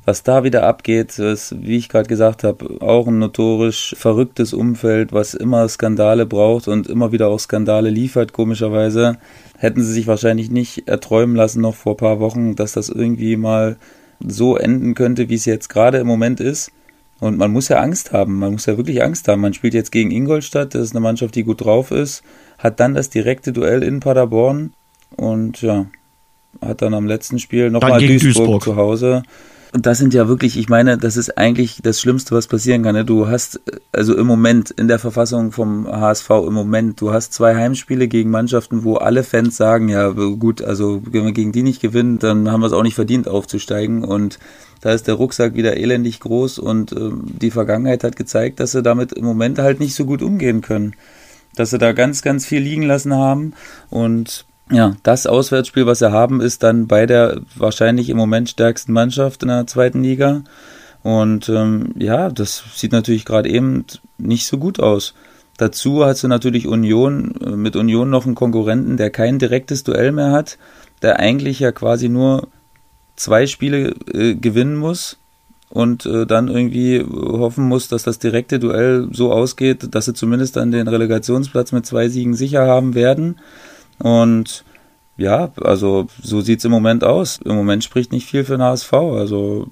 was 0.04 0.24
da 0.24 0.42
wieder 0.42 0.64
abgeht, 0.64 1.18
ist, 1.18 1.54
wie 1.62 1.76
ich 1.76 1.88
gerade 1.88 2.08
gesagt 2.08 2.42
habe, 2.42 2.80
auch 2.80 3.06
ein 3.06 3.18
notorisch 3.18 3.94
verrücktes 3.96 4.52
Umfeld, 4.52 5.12
was 5.12 5.34
immer 5.34 5.68
Skandale 5.68 6.26
braucht 6.26 6.66
und 6.66 6.88
immer 6.88 7.12
wieder 7.12 7.28
auch 7.28 7.38
Skandale 7.38 7.90
liefert, 7.90 8.32
komischerweise. 8.32 9.18
Hätten 9.58 9.82
sie 9.82 9.92
sich 9.92 10.08
wahrscheinlich 10.08 10.50
nicht 10.50 10.88
erträumen 10.88 11.36
lassen 11.36 11.60
noch 11.60 11.76
vor 11.76 11.92
ein 11.94 11.98
paar 11.98 12.20
Wochen, 12.20 12.56
dass 12.56 12.72
das 12.72 12.88
irgendwie 12.88 13.36
mal 13.36 13.76
so 14.18 14.56
enden 14.56 14.94
könnte, 14.94 15.28
wie 15.28 15.34
es 15.34 15.44
jetzt 15.44 15.68
gerade 15.68 15.98
im 15.98 16.06
Moment 16.06 16.40
ist. 16.40 16.72
Und 17.20 17.38
man 17.38 17.52
muss 17.52 17.68
ja 17.68 17.78
Angst 17.78 18.12
haben, 18.12 18.40
man 18.40 18.52
muss 18.52 18.66
ja 18.66 18.76
wirklich 18.76 19.04
Angst 19.04 19.28
haben. 19.28 19.40
Man 19.40 19.54
spielt 19.54 19.74
jetzt 19.74 19.92
gegen 19.92 20.10
Ingolstadt, 20.10 20.74
das 20.74 20.82
ist 20.82 20.90
eine 20.90 21.00
Mannschaft, 21.00 21.36
die 21.36 21.44
gut 21.44 21.64
drauf 21.64 21.92
ist, 21.92 22.24
hat 22.58 22.80
dann 22.80 22.94
das 22.94 23.10
direkte 23.10 23.52
Duell 23.52 23.84
in 23.84 24.00
Paderborn 24.00 24.72
und 25.16 25.62
ja, 25.62 25.86
hat 26.60 26.82
dann 26.82 26.94
am 26.94 27.06
letzten 27.06 27.38
Spiel 27.38 27.70
nochmal 27.70 28.00
Duisburg, 28.00 28.34
Duisburg 28.34 28.62
zu 28.64 28.74
Hause. 28.74 29.22
Und 29.72 29.86
das 29.86 29.96
sind 29.96 30.12
ja 30.12 30.28
wirklich, 30.28 30.58
ich 30.58 30.68
meine, 30.68 30.98
das 30.98 31.16
ist 31.16 31.38
eigentlich 31.38 31.80
das 31.82 31.98
Schlimmste, 31.98 32.34
was 32.34 32.46
passieren 32.46 32.82
kann. 32.82 32.94
Ne? 32.94 33.06
Du 33.06 33.28
hast, 33.28 33.58
also 33.90 34.14
im 34.14 34.26
Moment, 34.26 34.70
in 34.70 34.86
der 34.86 34.98
Verfassung 34.98 35.50
vom 35.50 35.86
HSV 35.86 36.28
im 36.46 36.52
Moment, 36.52 37.00
du 37.00 37.10
hast 37.10 37.32
zwei 37.32 37.54
Heimspiele 37.54 38.06
gegen 38.06 38.28
Mannschaften, 38.28 38.84
wo 38.84 38.96
alle 38.96 39.24
Fans 39.24 39.56
sagen, 39.56 39.88
ja 39.88 40.10
gut, 40.10 40.60
also 40.60 41.02
wenn 41.10 41.24
wir 41.24 41.32
gegen 41.32 41.52
die 41.52 41.62
nicht 41.62 41.80
gewinnen, 41.80 42.18
dann 42.18 42.50
haben 42.50 42.60
wir 42.60 42.66
es 42.66 42.74
auch 42.74 42.82
nicht 42.82 42.94
verdient 42.94 43.28
aufzusteigen. 43.28 44.04
Und 44.04 44.38
da 44.82 44.92
ist 44.92 45.08
der 45.08 45.14
Rucksack 45.14 45.54
wieder 45.54 45.78
elendig 45.78 46.20
groß 46.20 46.58
und 46.58 46.92
äh, 46.92 47.10
die 47.40 47.50
Vergangenheit 47.50 48.04
hat 48.04 48.16
gezeigt, 48.16 48.60
dass 48.60 48.72
sie 48.72 48.82
damit 48.82 49.12
im 49.12 49.24
Moment 49.24 49.58
halt 49.58 49.80
nicht 49.80 49.94
so 49.94 50.04
gut 50.04 50.20
umgehen 50.20 50.60
können. 50.60 50.94
Dass 51.54 51.70
sie 51.70 51.78
da 51.78 51.92
ganz, 51.92 52.20
ganz 52.20 52.44
viel 52.44 52.60
liegen 52.60 52.82
lassen 52.82 53.14
haben 53.14 53.54
und 53.88 54.44
ja, 54.70 54.96
das 55.02 55.26
Auswärtsspiel, 55.26 55.86
was 55.86 55.98
sie 55.98 56.12
haben, 56.12 56.40
ist 56.40 56.62
dann 56.62 56.86
bei 56.86 57.06
der 57.06 57.40
wahrscheinlich 57.56 58.08
im 58.08 58.16
Moment 58.16 58.48
stärksten 58.48 58.92
Mannschaft 58.92 59.42
in 59.42 59.48
der 59.48 59.66
zweiten 59.66 60.02
Liga. 60.02 60.44
Und 61.02 61.48
ähm, 61.48 61.94
ja, 61.98 62.30
das 62.30 62.62
sieht 62.74 62.92
natürlich 62.92 63.24
gerade 63.24 63.48
eben 63.48 63.84
nicht 64.18 64.46
so 64.46 64.58
gut 64.58 64.80
aus. 64.80 65.14
Dazu 65.56 66.04
hast 66.04 66.22
du 66.22 66.28
natürlich 66.28 66.66
Union, 66.66 67.34
äh, 67.44 67.50
mit 67.50 67.76
Union 67.76 68.08
noch 68.08 68.24
einen 68.24 68.34
Konkurrenten, 68.34 68.96
der 68.96 69.10
kein 69.10 69.38
direktes 69.38 69.84
Duell 69.84 70.12
mehr 70.12 70.30
hat, 70.30 70.58
der 71.02 71.18
eigentlich 71.18 71.60
ja 71.60 71.72
quasi 71.72 72.08
nur 72.08 72.48
zwei 73.16 73.46
Spiele 73.46 73.94
äh, 74.12 74.34
gewinnen 74.34 74.76
muss 74.76 75.18
und 75.68 76.06
äh, 76.06 76.26
dann 76.26 76.48
irgendwie 76.48 77.02
hoffen 77.02 77.64
muss, 77.64 77.88
dass 77.88 78.04
das 78.04 78.18
direkte 78.18 78.58
Duell 78.58 79.08
so 79.12 79.32
ausgeht, 79.32 79.94
dass 79.94 80.06
sie 80.06 80.14
zumindest 80.14 80.56
dann 80.56 80.70
den 80.70 80.88
Relegationsplatz 80.88 81.72
mit 81.72 81.84
zwei 81.84 82.08
Siegen 82.08 82.34
sicher 82.34 82.66
haben 82.66 82.94
werden. 82.94 83.38
Und 84.02 84.64
ja, 85.16 85.52
also 85.60 86.08
so 86.20 86.40
sieht 86.40 86.58
es 86.58 86.64
im 86.64 86.72
Moment 86.72 87.04
aus. 87.04 87.38
Im 87.44 87.54
Moment 87.54 87.84
spricht 87.84 88.10
nicht 88.10 88.26
viel 88.26 88.44
für 88.44 88.56
den 88.56 88.62
HSV. 88.62 88.92
Also 88.92 89.68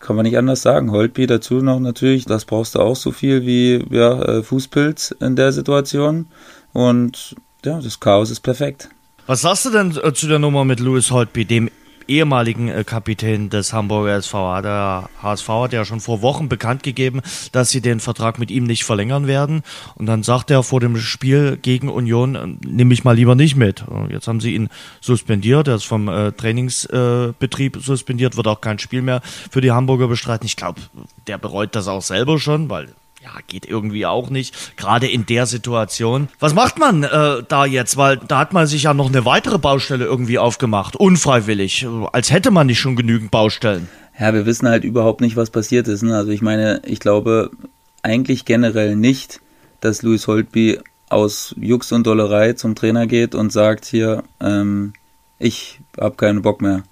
kann 0.00 0.16
man 0.16 0.24
nicht 0.24 0.36
anders 0.36 0.60
sagen. 0.60 0.92
Holtby 0.92 1.26
dazu 1.26 1.54
noch 1.54 1.80
natürlich, 1.80 2.26
das 2.26 2.44
brauchst 2.44 2.74
du 2.74 2.80
auch 2.80 2.94
so 2.94 3.10
viel 3.10 3.46
wie 3.46 3.82
ja, 3.90 4.22
äh, 4.22 4.42
Fußpilz 4.42 5.16
in 5.20 5.34
der 5.34 5.52
Situation. 5.52 6.26
Und 6.74 7.36
ja, 7.64 7.80
das 7.80 7.98
Chaos 7.98 8.30
ist 8.30 8.40
perfekt. 8.40 8.90
Was 9.26 9.40
sagst 9.40 9.64
du 9.64 9.70
denn 9.70 9.96
äh, 10.02 10.12
zu 10.12 10.28
der 10.28 10.38
Nummer 10.38 10.64
mit 10.64 10.80
Louis 10.80 11.10
Holtby, 11.10 11.46
dem 11.46 11.70
ehemaligen 12.08 12.68
äh, 12.68 12.84
Kapitän 12.84 13.50
des 13.50 13.72
Hamburger 13.72 14.16
SV. 14.16 14.62
Der 14.62 15.08
HSV 15.22 15.48
hat 15.48 15.72
ja 15.72 15.84
schon 15.84 16.00
vor 16.00 16.22
Wochen 16.22 16.48
bekannt 16.48 16.82
gegeben, 16.82 17.20
dass 17.52 17.70
sie 17.70 17.80
den 17.80 18.00
Vertrag 18.00 18.38
mit 18.38 18.50
ihm 18.50 18.64
nicht 18.64 18.84
verlängern 18.84 19.26
werden. 19.26 19.62
Und 19.94 20.06
dann 20.06 20.22
sagt 20.22 20.50
er 20.50 20.62
vor 20.62 20.80
dem 20.80 20.96
Spiel 20.96 21.56
gegen 21.60 21.88
Union, 21.88 22.34
äh, 22.34 22.66
nehme 22.66 22.94
ich 22.94 23.04
mal 23.04 23.14
lieber 23.14 23.34
nicht 23.34 23.56
mit. 23.56 23.84
Jetzt 24.10 24.28
haben 24.28 24.40
sie 24.40 24.54
ihn 24.54 24.68
suspendiert, 25.00 25.68
er 25.68 25.76
ist 25.76 25.84
vom 25.84 26.08
äh, 26.08 26.32
Trainingsbetrieb 26.32 27.76
äh, 27.76 27.80
suspendiert, 27.80 28.36
wird 28.36 28.48
auch 28.48 28.60
kein 28.60 28.78
Spiel 28.78 29.02
mehr 29.02 29.20
für 29.50 29.60
die 29.60 29.72
Hamburger 29.72 30.08
bestreiten. 30.08 30.46
Ich 30.46 30.56
glaube, 30.56 30.80
der 31.26 31.38
bereut 31.38 31.74
das 31.74 31.88
auch 31.88 32.02
selber 32.02 32.38
schon, 32.38 32.70
weil 32.70 32.88
ja, 33.34 33.40
geht 33.46 33.66
irgendwie 33.66 34.06
auch 34.06 34.30
nicht, 34.30 34.76
gerade 34.76 35.06
in 35.06 35.26
der 35.26 35.46
Situation. 35.46 36.28
Was 36.38 36.54
macht 36.54 36.78
man 36.78 37.02
äh, 37.02 37.42
da 37.46 37.66
jetzt? 37.66 37.96
Weil 37.96 38.16
da 38.16 38.38
hat 38.38 38.52
man 38.52 38.66
sich 38.66 38.84
ja 38.84 38.94
noch 38.94 39.08
eine 39.08 39.24
weitere 39.24 39.58
Baustelle 39.58 40.04
irgendwie 40.04 40.38
aufgemacht, 40.38 40.96
unfreiwillig, 40.96 41.86
als 42.12 42.30
hätte 42.30 42.50
man 42.50 42.66
nicht 42.66 42.80
schon 42.80 42.96
genügend 42.96 43.30
Baustellen. 43.30 43.88
Ja, 44.18 44.34
wir 44.34 44.46
wissen 44.46 44.68
halt 44.68 44.84
überhaupt 44.84 45.20
nicht, 45.20 45.36
was 45.36 45.50
passiert 45.50 45.88
ist. 45.88 46.02
Ne? 46.02 46.16
Also 46.16 46.30
ich 46.30 46.42
meine, 46.42 46.82
ich 46.84 47.00
glaube 47.00 47.50
eigentlich 48.02 48.44
generell 48.44 48.96
nicht, 48.96 49.40
dass 49.80 50.02
Louis 50.02 50.26
Holtby 50.26 50.80
aus 51.08 51.54
Jux 51.58 51.92
und 51.92 52.06
Dollerei 52.06 52.54
zum 52.54 52.74
Trainer 52.74 53.06
geht 53.06 53.34
und 53.34 53.52
sagt 53.52 53.84
hier, 53.84 54.24
ähm, 54.40 54.92
ich 55.38 55.80
habe 55.98 56.16
keinen 56.16 56.42
Bock 56.42 56.60
mehr 56.60 56.82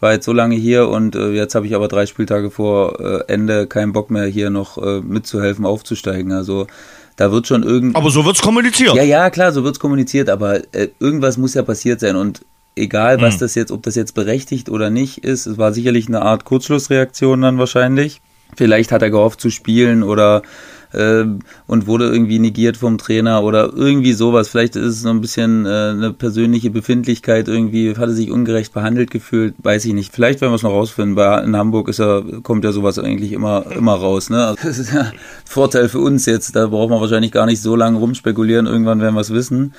war 0.00 0.12
jetzt 0.12 0.24
so 0.24 0.32
lange 0.32 0.56
hier 0.56 0.88
und 0.88 1.14
äh, 1.14 1.30
jetzt 1.30 1.54
habe 1.54 1.66
ich 1.66 1.74
aber 1.74 1.88
drei 1.88 2.06
Spieltage 2.06 2.50
vor 2.50 2.98
äh, 3.00 3.32
Ende 3.32 3.66
keinen 3.66 3.92
Bock 3.92 4.10
mehr 4.10 4.26
hier 4.26 4.50
noch 4.50 4.78
äh, 4.78 5.00
mitzuhelfen 5.00 5.64
aufzusteigen. 5.64 6.32
Also 6.32 6.66
da 7.16 7.30
wird 7.30 7.46
schon 7.46 7.62
irgend. 7.62 7.96
Aber 7.96 8.10
so 8.10 8.24
wird's 8.24 8.40
kommuniziert. 8.40 8.94
Ja, 8.94 9.02
ja, 9.02 9.30
klar, 9.30 9.52
so 9.52 9.62
wird's 9.62 9.78
kommuniziert, 9.78 10.30
aber 10.30 10.60
äh, 10.74 10.88
irgendwas 10.98 11.36
muss 11.36 11.54
ja 11.54 11.62
passiert 11.62 12.00
sein 12.00 12.16
und 12.16 12.40
egal, 12.76 13.20
was 13.20 13.34
hm. 13.34 13.40
das 13.40 13.54
jetzt, 13.54 13.70
ob 13.72 13.82
das 13.82 13.94
jetzt 13.94 14.14
berechtigt 14.14 14.70
oder 14.70 14.90
nicht 14.90 15.18
ist, 15.18 15.46
es 15.46 15.58
war 15.58 15.72
sicherlich 15.72 16.08
eine 16.08 16.22
Art 16.22 16.44
Kurzschlussreaktion 16.44 17.42
dann 17.42 17.58
wahrscheinlich. 17.58 18.20
Vielleicht 18.56 18.90
hat 18.90 19.02
er 19.02 19.10
gehofft 19.10 19.40
zu 19.40 19.50
spielen 19.50 20.02
oder 20.02 20.42
äh, 20.92 21.24
und 21.66 21.86
wurde 21.86 22.08
irgendwie 22.10 22.38
negiert 22.38 22.76
vom 22.76 22.98
Trainer 22.98 23.42
oder 23.42 23.72
irgendwie 23.74 24.12
sowas. 24.12 24.48
Vielleicht 24.48 24.76
ist 24.76 24.86
es 24.86 25.00
so 25.02 25.10
ein 25.10 25.20
bisschen 25.20 25.66
äh, 25.66 25.90
eine 25.90 26.12
persönliche 26.12 26.70
Befindlichkeit 26.70 27.48
irgendwie, 27.48 27.90
hat 27.90 28.08
er 28.08 28.12
sich 28.12 28.30
ungerecht 28.30 28.72
behandelt 28.72 29.10
gefühlt, 29.10 29.54
weiß 29.62 29.84
ich 29.84 29.92
nicht. 29.92 30.12
Vielleicht 30.12 30.40
werden 30.40 30.52
wir 30.52 30.56
es 30.56 30.62
noch 30.62 30.70
rausfinden. 30.72 31.14
Bei, 31.14 31.42
in 31.42 31.56
Hamburg 31.56 31.88
ist 31.88 32.00
er, 32.00 32.22
kommt 32.42 32.64
ja 32.64 32.72
sowas 32.72 32.98
eigentlich 32.98 33.32
immer, 33.32 33.66
immer 33.70 33.94
raus. 33.94 34.30
Ne? 34.30 34.44
Also, 34.44 34.60
das 34.62 34.78
ist 34.78 34.92
ja 34.92 35.12
Vorteil 35.44 35.88
für 35.88 36.00
uns 36.00 36.26
jetzt. 36.26 36.56
Da 36.56 36.66
braucht 36.66 36.90
man 36.90 37.00
wahrscheinlich 37.00 37.32
gar 37.32 37.46
nicht 37.46 37.62
so 37.62 37.76
lange 37.76 37.98
rumspekulieren. 37.98 38.66
Irgendwann 38.66 39.00
werden 39.00 39.14
wir 39.14 39.20
es 39.20 39.32
wissen. 39.32 39.74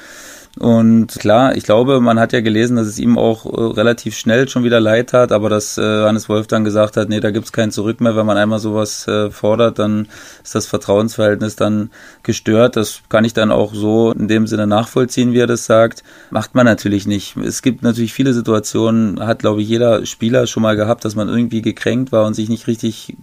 Und 0.60 1.08
klar, 1.18 1.56
ich 1.56 1.64
glaube, 1.64 2.02
man 2.02 2.20
hat 2.20 2.34
ja 2.34 2.42
gelesen, 2.42 2.76
dass 2.76 2.86
es 2.86 3.00
ihm 3.00 3.18
auch 3.18 3.46
äh, 3.46 3.74
relativ 3.74 4.18
schnell 4.18 4.50
schon 4.50 4.66
wieder 4.66 4.82
leid 4.82 5.14
hat, 5.14 5.32
aber 5.32 5.50
dass 5.50 5.78
äh, 5.78 5.82
Hannes 5.82 6.28
Wolf 6.28 6.48
dann 6.48 6.66
gesagt 6.66 6.98
hat, 6.98 7.08
nee, 7.08 7.22
da 7.22 7.32
gibt's 7.32 7.54
kein 7.54 7.72
Zurück 7.72 8.02
mehr. 8.02 8.18
Wenn 8.18 8.26
man 8.26 8.38
einmal 8.38 8.60
sowas 8.60 9.08
äh, 9.08 9.32
fordert, 9.32 9.80
dann 9.80 10.10
ist 10.44 10.54
das 10.54 10.68
Vertrauensverhältnis 10.68 11.56
dann 11.56 11.90
gestört. 12.24 12.76
Das 12.76 13.02
kann 13.08 13.24
ich 13.24 13.34
dann 13.34 13.50
auch 13.50 13.74
so 13.74 14.12
in 14.12 14.28
dem 14.28 14.46
Sinne 14.46 14.68
nachvollziehen, 14.68 15.32
wie 15.32 15.40
er 15.40 15.48
das 15.48 15.66
sagt. 15.66 16.04
Macht 16.32 16.54
man 16.54 16.66
natürlich 16.66 17.08
nicht. 17.08 17.38
Es 17.38 17.62
gibt 17.62 17.82
natürlich 17.82 18.14
viele 18.14 18.34
Situationen, 18.34 19.26
hat, 19.26 19.40
glaube 19.40 19.62
ich, 19.62 19.70
jeder 19.70 20.06
Spieler 20.06 20.48
schon 20.48 20.64
mal 20.64 20.76
gehabt, 20.76 21.06
dass 21.06 21.16
man 21.16 21.30
irgendwie 21.30 21.62
gekränkt 21.62 22.12
war 22.12 22.26
und 22.26 22.34
sich 22.34 22.50
nicht 22.50 22.68
richtig 22.68 23.16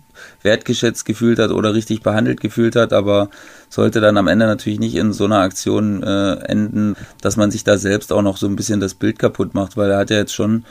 wertgeschätzt 0.43 1.05
gefühlt 1.05 1.39
hat 1.39 1.51
oder 1.51 1.75
richtig 1.75 2.03
behandelt 2.03 2.41
gefühlt 2.41 2.77
hat, 2.77 2.93
aber 2.93 3.31
sollte 3.69 4.01
dann 4.01 4.17
am 4.17 4.29
Ende 4.29 4.47
natürlich 4.47 4.79
nicht 4.79 4.95
in 4.95 5.13
so 5.13 5.25
einer 5.25 5.41
Aktion 5.41 6.03
äh, 6.03 6.35
enden, 6.47 6.97
dass 7.21 7.37
man 7.37 7.51
sich 7.51 7.65
da 7.65 7.79
selbst 7.79 8.13
auch 8.13 8.23
noch 8.23 8.37
so 8.37 8.47
ein 8.47 8.57
bisschen 8.57 8.81
das 8.81 8.95
Bild 8.95 9.19
kaputt 9.19 9.55
macht, 9.55 9.77
weil 9.77 9.91
er 9.91 9.99
hat 9.99 10.11
ja 10.11 10.17
jetzt 10.17 10.35
schon 10.35 10.65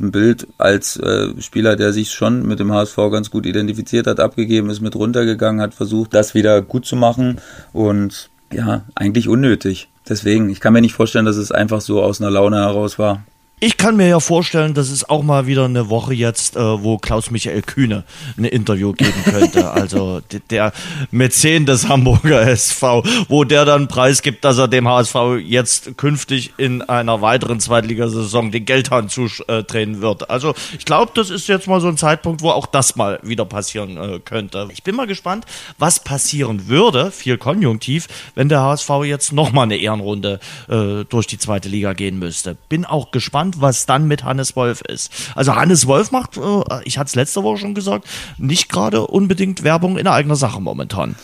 ein 0.00 0.12
Bild 0.12 0.46
als 0.58 0.96
äh, 0.96 1.40
Spieler, 1.40 1.76
der 1.76 1.92
sich 1.92 2.12
schon 2.12 2.46
mit 2.46 2.60
dem 2.60 2.72
HSV 2.72 2.96
ganz 3.10 3.30
gut 3.30 3.46
identifiziert 3.46 4.06
hat, 4.06 4.20
abgegeben, 4.20 4.70
ist 4.70 4.80
mit 4.80 4.96
runtergegangen, 4.96 5.60
hat 5.60 5.74
versucht, 5.74 6.14
das 6.14 6.34
wieder 6.34 6.62
gut 6.62 6.86
zu 6.86 6.96
machen 6.96 7.38
und 7.72 8.30
ja, 8.52 8.84
eigentlich 8.94 9.28
unnötig. 9.28 9.88
Deswegen, 10.08 10.50
ich 10.50 10.60
kann 10.60 10.72
mir 10.72 10.80
nicht 10.80 10.94
vorstellen, 10.94 11.24
dass 11.24 11.36
es 11.36 11.50
einfach 11.50 11.80
so 11.80 12.02
aus 12.02 12.20
einer 12.20 12.30
Laune 12.30 12.58
heraus 12.58 12.98
war. 12.98 13.24
Ich 13.60 13.76
kann 13.76 13.96
mir 13.96 14.08
ja 14.08 14.20
vorstellen, 14.20 14.74
dass 14.74 14.90
es 14.90 15.08
auch 15.08 15.22
mal 15.22 15.46
wieder 15.46 15.64
eine 15.64 15.88
Woche 15.88 16.12
jetzt, 16.12 16.56
äh, 16.56 16.82
wo 16.82 16.98
Klaus-Michael 16.98 17.62
Kühne 17.62 18.04
ein 18.36 18.44
Interview 18.44 18.92
geben 18.92 19.24
könnte. 19.24 19.64
Also 19.84 20.20
der 20.50 20.72
Mäzen 21.10 21.66
des 21.66 21.88
Hamburger 21.88 22.42
SV, 22.42 23.02
wo 23.28 23.44
der 23.44 23.64
dann 23.64 23.88
preisgibt, 23.88 24.44
dass 24.44 24.58
er 24.58 24.68
dem 24.68 24.88
HSV 24.88 25.16
jetzt 25.42 25.96
künftig 25.96 26.54
in 26.58 26.82
einer 26.82 27.22
weiteren 27.22 27.60
Zweitligasaison 27.60 28.50
den 28.50 28.64
Geldhahn 28.64 29.08
zudrehen 29.08 30.00
wird. 30.00 30.30
Also 30.30 30.54
ich 30.78 30.84
glaube, 30.84 31.12
das 31.14 31.30
ist 31.30 31.48
jetzt 31.48 31.66
mal 31.66 31.80
so 31.80 31.88
ein 31.88 31.96
Zeitpunkt, 31.96 32.42
wo 32.42 32.50
auch 32.50 32.66
das 32.66 32.96
mal 32.96 33.18
wieder 33.22 33.44
passieren 33.44 33.96
äh, 33.96 34.20
könnte. 34.20 34.68
Ich 34.72 34.82
bin 34.82 34.94
mal 34.94 35.06
gespannt, 35.06 35.44
was 35.78 36.00
passieren 36.00 36.68
würde, 36.68 37.10
viel 37.10 37.36
konjunktiv, 37.36 38.08
wenn 38.34 38.48
der 38.48 38.60
HSV 38.60 38.90
jetzt 39.04 39.32
nochmal 39.32 39.64
eine 39.64 39.76
Ehrenrunde 39.76 40.40
äh, 40.68 41.04
durch 41.08 41.26
die 41.26 41.38
zweite 41.38 41.68
Liga 41.68 41.92
gehen 41.92 42.18
müsste. 42.18 42.56
Bin 42.68 42.84
auch 42.84 43.10
gespannt 43.10 43.43
gespannt, 43.44 43.60
was 43.60 43.86
dann 43.86 44.06
mit 44.06 44.24
Hannes 44.24 44.56
Wolf 44.56 44.80
ist. 44.82 45.12
Also 45.34 45.56
Hannes 45.56 45.86
Wolf 45.86 46.10
macht, 46.10 46.36
äh, 46.36 46.62
ich 46.84 46.98
hatte 46.98 47.08
es 47.08 47.14
letzte 47.14 47.42
Woche 47.42 47.58
schon 47.58 47.74
gesagt, 47.74 48.06
nicht 48.38 48.70
gerade 48.70 49.06
unbedingt 49.06 49.64
Werbung 49.64 49.98
in 49.98 50.06
eigener 50.06 50.36
Sache 50.36 50.60
momentan. 50.60 51.14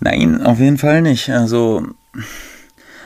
Nein, 0.00 0.42
auf 0.44 0.58
jeden 0.58 0.78
Fall 0.78 1.02
nicht. 1.02 1.30
Also 1.30 1.86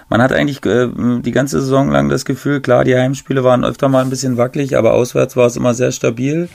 man 0.08 0.22
hat 0.22 0.32
eigentlich 0.32 0.64
äh, 0.64 0.88
die 1.20 1.32
ganze 1.32 1.60
Saison 1.60 1.90
lang 1.90 2.08
das 2.08 2.24
Gefühl, 2.24 2.60
klar, 2.60 2.84
die 2.84 2.94
Heimspiele 2.94 3.44
waren 3.44 3.64
öfter 3.64 3.88
mal 3.88 4.02
ein 4.02 4.10
bisschen 4.10 4.36
wackelig, 4.36 4.76
aber 4.76 4.94
auswärts 4.94 5.36
war 5.36 5.46
es 5.46 5.56
immer 5.56 5.74
sehr 5.74 5.92
stabil. 5.92 6.48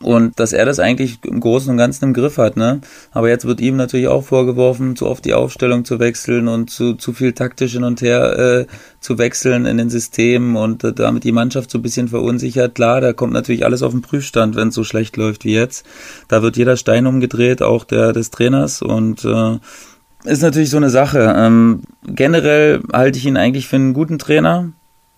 Und 0.00 0.38
dass 0.38 0.52
er 0.52 0.64
das 0.64 0.78
eigentlich 0.78 1.18
im 1.24 1.40
Großen 1.40 1.70
und 1.70 1.76
Ganzen 1.76 2.04
im 2.04 2.12
Griff 2.14 2.38
hat, 2.38 2.56
ne? 2.56 2.80
Aber 3.10 3.28
jetzt 3.28 3.46
wird 3.46 3.60
ihm 3.60 3.76
natürlich 3.76 4.06
auch 4.06 4.22
vorgeworfen, 4.22 4.94
zu 4.94 5.06
oft 5.06 5.24
die 5.24 5.34
Aufstellung 5.34 5.84
zu 5.84 5.98
wechseln 5.98 6.46
und 6.46 6.70
zu, 6.70 6.94
zu 6.94 7.12
viel 7.12 7.32
taktisch 7.32 7.72
hin 7.72 7.82
und 7.82 8.00
her 8.00 8.38
äh, 8.38 8.66
zu 9.00 9.18
wechseln 9.18 9.66
in 9.66 9.76
den 9.76 9.90
Systemen 9.90 10.54
und 10.54 10.84
äh, 10.84 10.92
damit 10.92 11.24
die 11.24 11.32
Mannschaft 11.32 11.70
so 11.70 11.78
ein 11.78 11.82
bisschen 11.82 12.06
verunsichert. 12.06 12.76
Klar, 12.76 13.00
da 13.00 13.12
kommt 13.12 13.32
natürlich 13.32 13.64
alles 13.64 13.82
auf 13.82 13.90
den 13.92 14.02
Prüfstand, 14.02 14.54
wenn 14.54 14.68
es 14.68 14.74
so 14.74 14.84
schlecht 14.84 15.16
läuft 15.16 15.44
wie 15.44 15.54
jetzt. 15.54 15.84
Da 16.28 16.42
wird 16.42 16.56
jeder 16.56 16.76
Stein 16.76 17.06
umgedreht, 17.06 17.60
auch 17.60 17.82
der 17.82 18.12
des 18.12 18.30
Trainers 18.30 18.82
und 18.82 19.24
äh, 19.24 19.58
ist 20.24 20.42
natürlich 20.42 20.70
so 20.70 20.76
eine 20.76 20.90
Sache. 20.90 21.34
Ähm, 21.36 21.82
generell 22.06 22.82
halte 22.92 23.18
ich 23.18 23.26
ihn 23.26 23.36
eigentlich 23.36 23.66
für 23.66 23.76
einen 23.76 23.94
guten 23.94 24.18
Trainer 24.18 24.72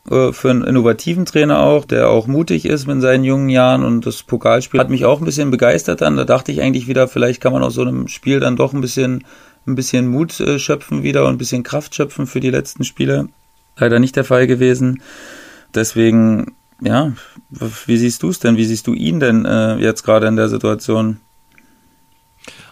äh, 0.09 0.33
für 0.33 0.51
einen 0.51 0.65
innovativen 0.65 1.27
Trainer 1.27 1.61
auch, 1.61 1.85
der 1.85 2.09
auch 2.09 2.27
mutig 2.27 2.65
ist 2.65 2.87
mit 2.87 3.01
seinen 3.01 3.25
jungen 3.25 3.49
Jahren 3.49 3.85
und 3.85 4.07
das 4.07 4.23
Pokalspiel 4.23 4.81
hat 4.81 4.91
mich 4.91 5.05
auch 5.05 5.21
ein 5.21 5.25
bisschen 5.25 5.51
begeistert 5.51 6.01
dann. 6.01 6.17
Da 6.17 6.25
dachte 6.25 6.53
ich 6.53 6.63
eigentlich 6.63 6.89
wieder, 6.89 7.09
vielleicht 7.09 7.41
kann 7.41 7.53
man 7.53 7.63
aus 7.63 7.75
so 7.75 7.83
einem 7.83 8.09
Spiel 8.09 8.41
dann 8.41 8.57
doch 8.57 8.73
ein 8.73 8.81
bisschen, 8.81 9.25
ein 9.67 9.75
bisschen 9.75 10.09
Mut 10.09 10.41
äh, 10.41 10.59
schöpfen 10.59 11.03
wieder 11.03 11.27
und 11.27 11.35
ein 11.35 11.39
bisschen 11.39 11.63
Kraft 11.63 11.95
schöpfen 11.95 12.27
für 12.27 12.41
die 12.41 12.51
letzten 12.51 12.85
Spiele. 12.85 13.29
Leider 13.77 13.99
nicht 13.99 14.17
der 14.17 14.25
Fall 14.25 14.47
gewesen. 14.47 15.03
Deswegen, 15.75 16.55
ja, 16.81 17.13
wie 17.51 17.97
siehst 17.97 18.23
du 18.23 18.31
es 18.31 18.41
denn? 18.41 18.57
Wie 18.57 18.65
siehst 18.65 18.87
du 18.87 18.95
ihn 18.95 19.21
denn 19.21 19.45
äh, 19.45 19.77
jetzt 19.77 20.03
gerade 20.03 20.27
in 20.27 20.37
der 20.37 20.49
Situation? 20.49 21.21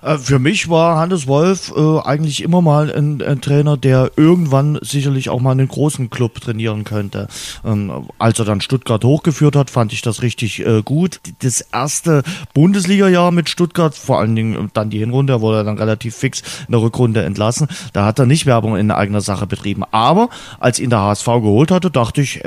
Äh, 0.03 0.19
für 0.19 0.39
mich 0.39 0.69
war 0.69 0.97
Hannes 0.97 1.27
Wolf 1.27 1.73
äh, 1.77 2.01
eigentlich 2.01 2.43
immer 2.43 2.63
mal 2.63 2.93
ein, 2.93 3.23
ein, 3.23 3.41
Trainer, 3.41 3.77
der 3.77 4.13
irgendwann 4.17 4.79
sicherlich 4.83 5.31
auch 5.31 5.41
mal 5.41 5.53
einen 5.53 5.69
großen 5.69 6.11
Club 6.11 6.41
trainieren 6.41 6.85
könnte. 6.85 7.29
Ähm, 7.65 8.09
als 8.19 8.39
er 8.39 8.45
dann 8.45 8.61
Stuttgart 8.61 9.05
hochgeführt 9.05 9.57
hat, 9.57 9.71
fand 9.71 9.93
ich 9.93 10.03
das 10.03 10.23
richtig 10.23 10.65
äh, 10.67 10.83
gut. 10.83 11.21
Das 11.43 11.61
erste 11.61 12.23
Bundesliga-Jahr 12.55 13.31
mit 13.31 13.49
Stuttgart, 13.49 13.95
vor 13.95 14.19
allen 14.19 14.37
Dingen 14.37 14.71
dann 14.75 14.91
die 14.91 14.99
Hinrunde, 14.99 15.35
er 15.35 15.41
wurde 15.41 15.65
dann 15.65 15.79
relativ 15.79 16.17
fix 16.17 16.43
in 16.67 16.73
der 16.73 16.83
Rückrunde 16.83 17.23
entlassen. 17.23 17.69
Da 17.93 18.05
hat 18.05 18.19
er 18.19 18.27
nicht 18.27 18.47
Werbung 18.47 18.77
in 18.77 18.91
eigener 18.91 19.21
Sache 19.21 19.47
betrieben. 19.47 19.85
Aber 19.91 20.29
als 20.59 20.79
ihn 20.79 20.91
der 20.91 21.01
HSV 21.01 21.27
geholt 21.27 21.71
hatte, 21.71 21.91
dachte 21.91 22.21
ich, 22.21 22.45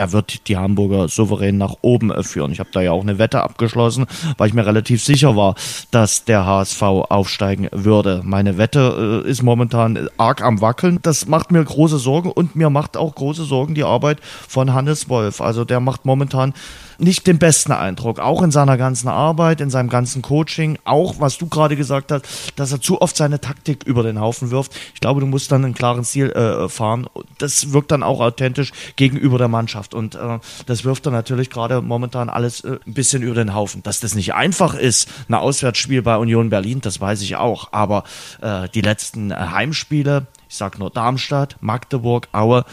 er 0.00 0.12
wird 0.12 0.48
die 0.48 0.56
Hamburger 0.56 1.08
souverän 1.08 1.58
nach 1.58 1.74
oben 1.82 2.10
führen. 2.24 2.52
Ich 2.52 2.58
habe 2.58 2.70
da 2.72 2.80
ja 2.80 2.92
auch 2.92 3.02
eine 3.02 3.18
Wette 3.18 3.42
abgeschlossen, 3.42 4.06
weil 4.38 4.48
ich 4.48 4.54
mir 4.54 4.64
relativ 4.64 5.04
sicher 5.04 5.36
war, 5.36 5.56
dass 5.90 6.24
der 6.24 6.46
HSV 6.46 6.80
aufsteigen 6.82 7.68
würde. 7.70 8.22
Meine 8.24 8.56
Wette 8.56 9.22
äh, 9.26 9.28
ist 9.28 9.42
momentan 9.42 10.08
arg 10.16 10.42
am 10.42 10.62
Wackeln. 10.62 11.00
Das 11.02 11.28
macht 11.28 11.52
mir 11.52 11.62
große 11.62 11.98
Sorgen 11.98 12.32
und 12.32 12.56
mir 12.56 12.70
macht 12.70 12.96
auch 12.96 13.14
große 13.14 13.44
Sorgen 13.44 13.74
die 13.74 13.84
Arbeit 13.84 14.20
von 14.22 14.72
Hannes 14.72 15.10
Wolf. 15.10 15.42
Also 15.42 15.66
der 15.66 15.80
macht 15.80 16.06
momentan 16.06 16.54
nicht 17.00 17.26
den 17.26 17.38
besten 17.38 17.72
Eindruck, 17.72 18.18
auch 18.18 18.42
in 18.42 18.50
seiner 18.50 18.76
ganzen 18.76 19.08
Arbeit, 19.08 19.60
in 19.60 19.70
seinem 19.70 19.88
ganzen 19.88 20.22
Coaching, 20.22 20.78
auch 20.84 21.16
was 21.18 21.38
du 21.38 21.46
gerade 21.46 21.76
gesagt 21.76 22.12
hast, 22.12 22.24
dass 22.56 22.72
er 22.72 22.80
zu 22.80 23.00
oft 23.00 23.16
seine 23.16 23.40
Taktik 23.40 23.84
über 23.84 24.02
den 24.02 24.20
Haufen 24.20 24.50
wirft. 24.50 24.74
Ich 24.94 25.00
glaube, 25.00 25.20
du 25.20 25.26
musst 25.26 25.50
dann 25.50 25.64
einen 25.64 25.74
klaren 25.74 26.04
Stil 26.04 26.30
äh, 26.30 26.68
fahren. 26.68 27.06
Das 27.38 27.72
wirkt 27.72 27.90
dann 27.90 28.02
auch 28.02 28.20
authentisch 28.20 28.72
gegenüber 28.96 29.38
der 29.38 29.48
Mannschaft 29.48 29.94
und 29.94 30.14
äh, 30.14 30.38
das 30.66 30.84
wirft 30.84 31.06
dann 31.06 31.12
natürlich 31.12 31.50
gerade 31.50 31.80
momentan 31.80 32.28
alles 32.28 32.62
äh, 32.62 32.78
ein 32.86 32.94
bisschen 32.94 33.22
über 33.22 33.34
den 33.34 33.54
Haufen. 33.54 33.82
Dass 33.82 34.00
das 34.00 34.14
nicht 34.14 34.34
einfach 34.34 34.74
ist, 34.74 35.08
ein 35.28 35.34
Auswärtsspiel 35.34 36.02
bei 36.02 36.16
Union 36.16 36.50
Berlin, 36.50 36.80
das 36.80 37.00
weiß 37.00 37.22
ich 37.22 37.36
auch, 37.36 37.72
aber 37.72 38.04
äh, 38.40 38.68
die 38.68 38.82
letzten 38.82 39.30
äh, 39.30 39.34
Heimspiele, 39.34 40.26
ich 40.48 40.56
sag 40.56 40.78
nur 40.78 40.90
Darmstadt, 40.90 41.56
Magdeburg, 41.60 42.28
Aue, 42.32 42.64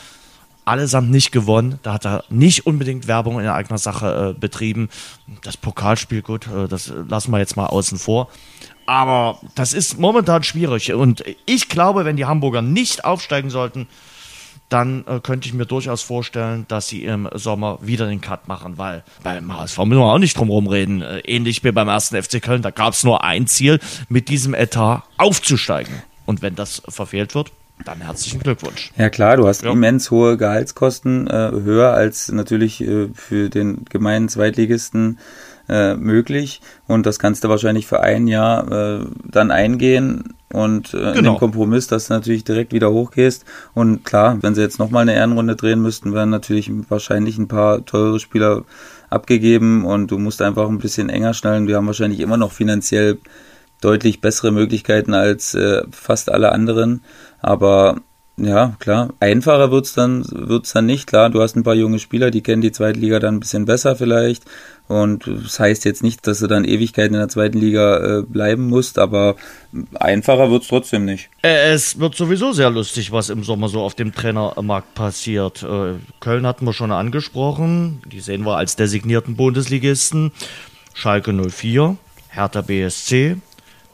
allesamt 0.68 1.10
nicht 1.10 1.32
gewonnen. 1.32 1.80
Da 1.84 1.94
hat 1.94 2.06
er 2.06 2.24
nicht 2.30 2.66
unbedingt 2.66 3.08
Werbung 3.08 3.40
in 3.40 3.48
eigener 3.48 3.78
Sache 3.78 4.36
äh, 4.36 4.40
betrieben. 4.40 4.90
Das 5.44 5.58
Pokalspiel, 5.58 6.22
gut, 6.22 6.48
äh, 6.48 6.68
das 6.68 6.94
lassen 7.08 7.32
wir 7.32 7.40
jetzt 7.40 7.56
mal 7.56 7.68
außen 7.68 7.98
vor. 7.98 8.30
Aber 8.86 9.40
das 9.56 9.74
ist 9.74 10.00
momentan 10.00 10.44
schwierig. 10.44 10.94
Und 10.94 11.24
ich 11.46 11.70
glaube, 11.70 12.06
wenn 12.06 12.16
die 12.16 12.26
Hamburger 12.26 12.62
nicht 12.62 13.06
aufsteigen 13.06 13.50
sollten, 13.50 13.88
dann 14.70 15.06
äh, 15.08 15.20
könnte 15.22 15.48
ich 15.48 15.54
mir 15.54 15.66
durchaus 15.66 16.02
vorstellen, 16.02 16.66
dass 16.68 16.88
sie 16.88 17.04
im 17.04 17.30
Sommer 17.34 17.80
wieder 17.82 18.08
den 18.08 18.22
Cut 18.22 18.48
machen, 18.48 18.78
weil 18.78 19.04
beim 19.24 19.56
HSV 19.58 19.78
müssen 19.80 20.02
wir 20.02 20.14
auch 20.14 20.20
nicht 20.20 20.38
drum 20.38 20.50
herum 20.50 20.68
reden. 20.68 21.02
Äh, 21.02 21.20
ähnlich 21.20 21.64
wie 21.64 21.72
beim 21.72 21.88
ersten 21.88 22.22
FC 22.22 22.42
Köln, 22.42 22.62
da 22.62 22.72
gab 22.72 22.94
es 22.94 23.04
nur 23.04 23.24
ein 23.24 23.48
Ziel, 23.48 23.80
mit 24.10 24.30
diesem 24.30 24.54
Etat 24.54 25.04
aufzusteigen. 25.18 26.04
Und 26.26 26.42
wenn 26.42 26.56
das 26.56 26.82
verfehlt 26.90 27.36
wird, 27.36 27.52
dann 27.86 28.02
herzlichen 28.02 28.40
Glückwunsch. 28.40 28.92
Ja 28.98 29.10
klar, 29.10 29.38
du 29.38 29.48
hast 29.48 29.64
ja. 29.64 29.72
immens 29.72 30.12
hohe 30.12 30.38
Gehaltskosten, 30.38 31.28
äh, 31.28 31.52
höher 31.52 31.94
als 31.94 32.32
natürlich 32.32 32.82
äh, 32.82 33.10
für 33.14 33.50
den 33.50 33.86
gemeinen 33.86 34.30
Zweitligisten 34.30 35.20
äh, 35.70 35.96
möglich. 35.96 36.62
Und 36.88 37.06
das 37.06 37.20
kannst 37.20 37.44
du 37.44 37.50
wahrscheinlich 37.50 37.88
für 37.88 38.02
ein 38.02 38.28
Jahr 38.28 38.72
äh, 38.72 39.06
dann 39.26 39.52
eingehen 39.52 40.34
und 40.52 40.94
äh, 40.94 40.98
genau. 40.98 41.14
in 41.14 41.24
dem 41.26 41.38
Kompromiss, 41.38 41.88
dass 41.88 42.08
du 42.08 42.14
natürlich 42.14 42.44
direkt 42.44 42.74
wieder 42.74 42.92
hochgehst. 42.92 43.46
Und 43.74 44.06
klar, 44.06 44.38
wenn 44.42 44.56
sie 44.56 44.62
jetzt 44.62 44.80
nochmal 44.80 45.04
eine 45.04 45.16
Ehrenrunde 45.16 45.56
drehen 45.56 45.82
müssten, 45.82 46.14
werden 46.14 46.30
natürlich 46.30 46.72
wahrscheinlich 46.90 47.38
ein 47.38 47.48
paar 47.48 47.86
teure 47.86 48.20
Spieler 48.20 48.64
abgegeben 49.10 49.86
und 49.86 50.12
du 50.12 50.18
musst 50.18 50.42
einfach 50.42 50.68
ein 50.68 50.80
bisschen 50.80 51.10
enger 51.10 51.34
schnallen. 51.34 51.68
Die 51.68 51.76
haben 51.76 51.88
wahrscheinlich 51.88 52.20
immer 52.20 52.38
noch 52.38 52.52
finanziell 52.52 53.20
deutlich 53.82 54.22
bessere 54.22 54.52
Möglichkeiten 54.52 55.14
als 55.14 55.54
äh, 55.54 55.84
fast 55.92 56.32
alle 56.32 56.52
anderen. 56.52 57.04
Aber 57.42 58.02
ja, 58.40 58.76
klar, 58.78 59.14
einfacher 59.20 59.72
wird's 59.72 59.94
dann, 59.94 60.24
wird's 60.30 60.72
dann 60.72 60.86
nicht. 60.86 61.08
Klar, 61.08 61.32
du 61.32 61.42
hast 61.42 61.56
ein 61.56 61.64
paar 61.64 61.74
junge 61.74 61.98
Spieler, 61.98 62.30
die 62.30 62.44
kennen 62.44 62.62
die 62.62 62.72
zweite 62.72 63.00
Liga 63.00 63.20
dann 63.20 63.36
ein 63.36 63.40
bisschen 63.40 63.66
besser 63.66 63.96
vielleicht. 63.96 64.44
Und 64.88 65.26
das 65.26 65.60
heißt 65.60 65.86
jetzt 65.86 66.04
nicht, 66.04 66.28
dass 66.28 66.40
du 66.40 66.48
dann 66.48 66.64
Ewigkeiten 66.64 67.16
in 67.16 67.20
der 67.20 67.30
zweiten 67.30 67.58
Liga 67.58 68.20
äh, 68.20 68.22
bleiben 68.22 68.68
musst, 68.68 69.00
aber 69.00 69.36
einfacher 69.96 70.52
wird's 70.52 70.68
trotzdem 70.68 71.04
nicht. 71.04 71.30
Äh, 71.42 71.74
es 71.74 72.00
wird 72.00 72.14
sowieso 72.14 72.52
sehr 72.52 72.70
lustig, 72.70 73.12
was 73.12 73.30
im 73.30 73.44
Sommer 73.44 73.70
so 73.70 73.82
auf 73.82 73.96
dem 73.96 74.14
Trainermarkt 74.14 74.94
passiert. 74.94 75.64
Äh, 75.64 75.96
Köln 76.20 76.46
hatten 76.46 76.66
wir 76.66 76.74
schon 76.74 76.92
angesprochen. 76.92 78.04
Die 78.06 78.20
sehen 78.20 78.46
wir 78.46 78.56
als 78.56 78.76
designierten 78.76 79.36
Bundesligisten. 79.36 80.32
Schalke 80.94 81.34
04, 81.34 81.98
Hertha 82.30 82.62
BSC, 82.62 83.38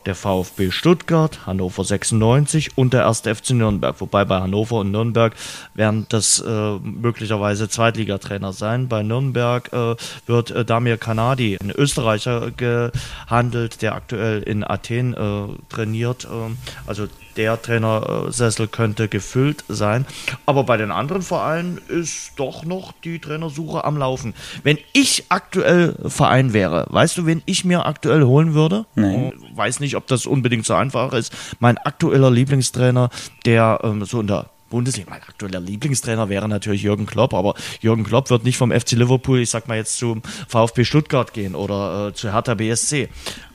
der 0.05 0.15
VfB 0.15 0.71
Stuttgart, 0.71 1.45
Hannover 1.45 1.83
96 1.83 2.77
und 2.77 2.93
der 2.93 3.07
1. 3.07 3.21
FC 3.21 3.51
Nürnberg. 3.51 3.99
Wobei 3.99 4.25
bei 4.25 4.39
Hannover 4.41 4.77
und 4.77 4.91
Nürnberg 4.91 5.33
werden 5.73 6.05
das 6.09 6.39
äh, 6.39 6.77
möglicherweise 6.79 7.69
Zweitligatrainer 7.69 8.53
sein. 8.53 8.87
Bei 8.87 9.03
Nürnberg 9.03 9.71
äh, 9.73 9.95
wird 10.25 10.51
äh, 10.51 10.65
Damir 10.65 10.97
Kanadi, 10.97 11.57
ein 11.61 11.71
Österreicher, 11.71 12.51
gehandelt, 12.51 13.81
der 13.81 13.95
aktuell 13.95 14.43
in 14.43 14.63
Athen 14.63 15.13
äh, 15.13 15.73
trainiert. 15.73 16.27
Ähm, 16.31 16.57
also 16.85 17.07
der 17.37 17.61
Trainersessel 17.61 18.67
könnte 18.67 19.07
gefüllt 19.07 19.63
sein. 19.67 20.05
Aber 20.45 20.63
bei 20.63 20.77
den 20.77 20.91
anderen 20.91 21.21
Vereinen 21.21 21.79
ist 21.87 22.33
doch 22.37 22.63
noch 22.63 22.93
die 23.03 23.19
Trainersuche 23.19 23.83
am 23.83 23.97
Laufen. 23.97 24.33
Wenn 24.63 24.77
ich 24.93 25.25
aktuell 25.29 25.95
Verein 26.05 26.53
wäre, 26.53 26.85
weißt 26.89 27.17
du, 27.17 27.25
wen 27.25 27.41
ich 27.45 27.65
mir 27.65 27.85
aktuell 27.85 28.23
holen 28.23 28.53
würde? 28.53 28.85
Nein. 28.95 29.33
Weiß 29.55 29.79
nicht, 29.79 29.95
ob 29.95 30.07
das 30.07 30.25
unbedingt 30.25 30.65
so 30.65 30.73
einfach 30.73 31.13
ist. 31.13 31.33
Mein 31.59 31.77
aktueller 31.77 32.31
Lieblingstrainer, 32.31 33.09
der 33.45 33.79
ähm, 33.83 34.05
so 34.05 34.21
in 34.21 34.27
der 34.27 34.49
Bundesliga. 34.73 35.11
Mein 35.11 35.21
aktueller 35.21 35.59
Lieblingstrainer 35.59 36.29
wäre 36.29 36.49
natürlich 36.49 36.81
Jürgen 36.81 37.05
Klopp, 37.05 37.35
aber 37.35 37.53
Jürgen 37.79 38.03
Klopp 38.03 38.31
wird 38.31 38.43
nicht 38.43 38.57
vom 38.57 38.71
FC 38.71 38.93
Liverpool, 38.93 39.39
ich 39.39 39.51
sag 39.51 39.67
mal 39.67 39.77
jetzt 39.77 39.97
zum 39.97 40.23
VfB 40.47 40.83
Stuttgart 40.83 41.31
gehen 41.31 41.53
oder 41.53 42.07
äh, 42.07 42.13
zu 42.13 42.33
Hertha 42.33 42.55
BSC. 42.55 43.07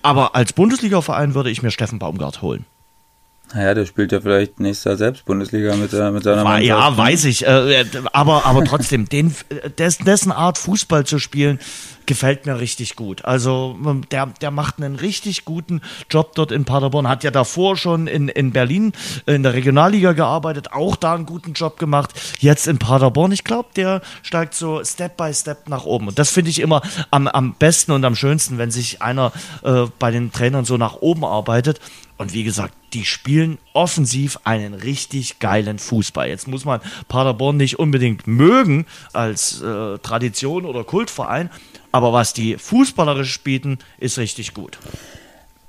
Aber 0.03 0.37
als 0.37 0.53
Bundesliga-Verein 0.53 1.35
würde 1.35 1.51
ich 1.51 1.61
mir 1.61 1.73
Steffen 1.73 1.99
Baumgart 1.99 2.41
holen. 2.41 2.67
Naja, 3.55 3.75
der 3.75 3.87
spielt 3.87 4.13
ja 4.13 4.21
vielleicht 4.21 4.61
nächstes 4.61 4.85
Jahr 4.85 4.97
selbst 4.97 5.25
Bundesliga 5.25 5.75
mit, 5.77 5.93
äh, 5.93 6.11
mit 6.11 6.23
seiner 6.23 6.45
Mannschaft. 6.45 6.65
Ja, 6.65 6.97
weiß 6.97 7.25
ich. 7.25 7.47
Äh, 7.47 7.85
aber, 8.13 8.45
aber 8.45 8.65
trotzdem, 8.65 9.09
den, 9.09 9.35
dessen, 9.79 10.05
dessen 10.05 10.33
Art 10.33 10.59
Fußball 10.59 11.07
zu 11.07 11.19
spielen, 11.19 11.59
gefällt 12.09 12.47
mir 12.47 12.59
richtig 12.59 12.97
gut. 12.97 13.25
Also 13.25 13.79
ähm, 13.85 14.03
der, 14.11 14.27
der 14.41 14.51
macht 14.51 14.79
einen 14.79 14.97
richtig 14.97 15.45
guten 15.45 15.83
Job 16.11 16.35
dort 16.35 16.51
in 16.51 16.65
Paderborn, 16.65 17.07
hat 17.07 17.23
ja 17.23 17.31
davor 17.31 17.77
schon 17.77 18.07
in, 18.09 18.29
in 18.29 18.51
Berlin 18.51 18.93
in 19.27 19.45
der 19.45 19.53
Regionalliga 19.53 20.13
gearbeitet, 20.13 20.73
auch 20.73 20.97
da 20.97 21.15
einen 21.15 21.27
guten 21.27 21.53
Job 21.53 21.79
gemacht. 21.79 22.11
Jetzt 22.41 22.67
in 22.67 22.79
Paderborn, 22.79 23.31
ich 23.31 23.45
glaube, 23.45 23.69
der 23.77 24.01
steigt 24.23 24.55
so 24.55 24.83
Step 24.83 25.17
by 25.17 25.33
Step 25.33 25.69
nach 25.69 25.85
oben. 25.85 26.09
Und 26.09 26.19
das 26.19 26.31
finde 26.31 26.51
ich 26.51 26.61
immer 26.61 26.83
am, 27.11 27.29
am 27.29 27.55
besten 27.55 27.93
und 27.93 28.05
am 28.05 28.17
schönsten, 28.17 28.59
wenn 28.59 28.71
sich 28.71 29.03
einer 29.03 29.31
äh, 29.63 29.85
bei 29.99 30.11
den 30.11 30.33
Trainern 30.33 30.65
so 30.65 30.79
nach 30.79 30.97
oben 30.97 31.25
arbeitet. 31.25 31.79
Und 32.19 32.35
wie 32.35 32.45
gesagt, 32.45 32.75
die 32.93 33.05
spielen 33.05 33.59
offensiv 33.73 34.41
einen 34.45 34.75
richtig 34.75 35.39
geilen 35.39 35.79
Fußball. 35.79 36.29
Jetzt 36.29 36.49
muss 36.49 36.65
man 36.65 36.81
Paderborn 37.07 37.57
nicht 37.57 37.79
unbedingt 37.79 38.27
mögen 38.27 38.87
als 39.13 39.63
äh, 39.63 39.99
Tradition 39.99 40.65
oder 40.65 40.85
Kultverein, 40.85 41.49
aber 41.93 42.13
was 42.13 42.33
die 42.33 42.57
fußballerisch 42.59 43.41
bieten, 43.43 43.79
ist 43.99 44.19
richtig 44.19 44.53
gut. 44.53 44.79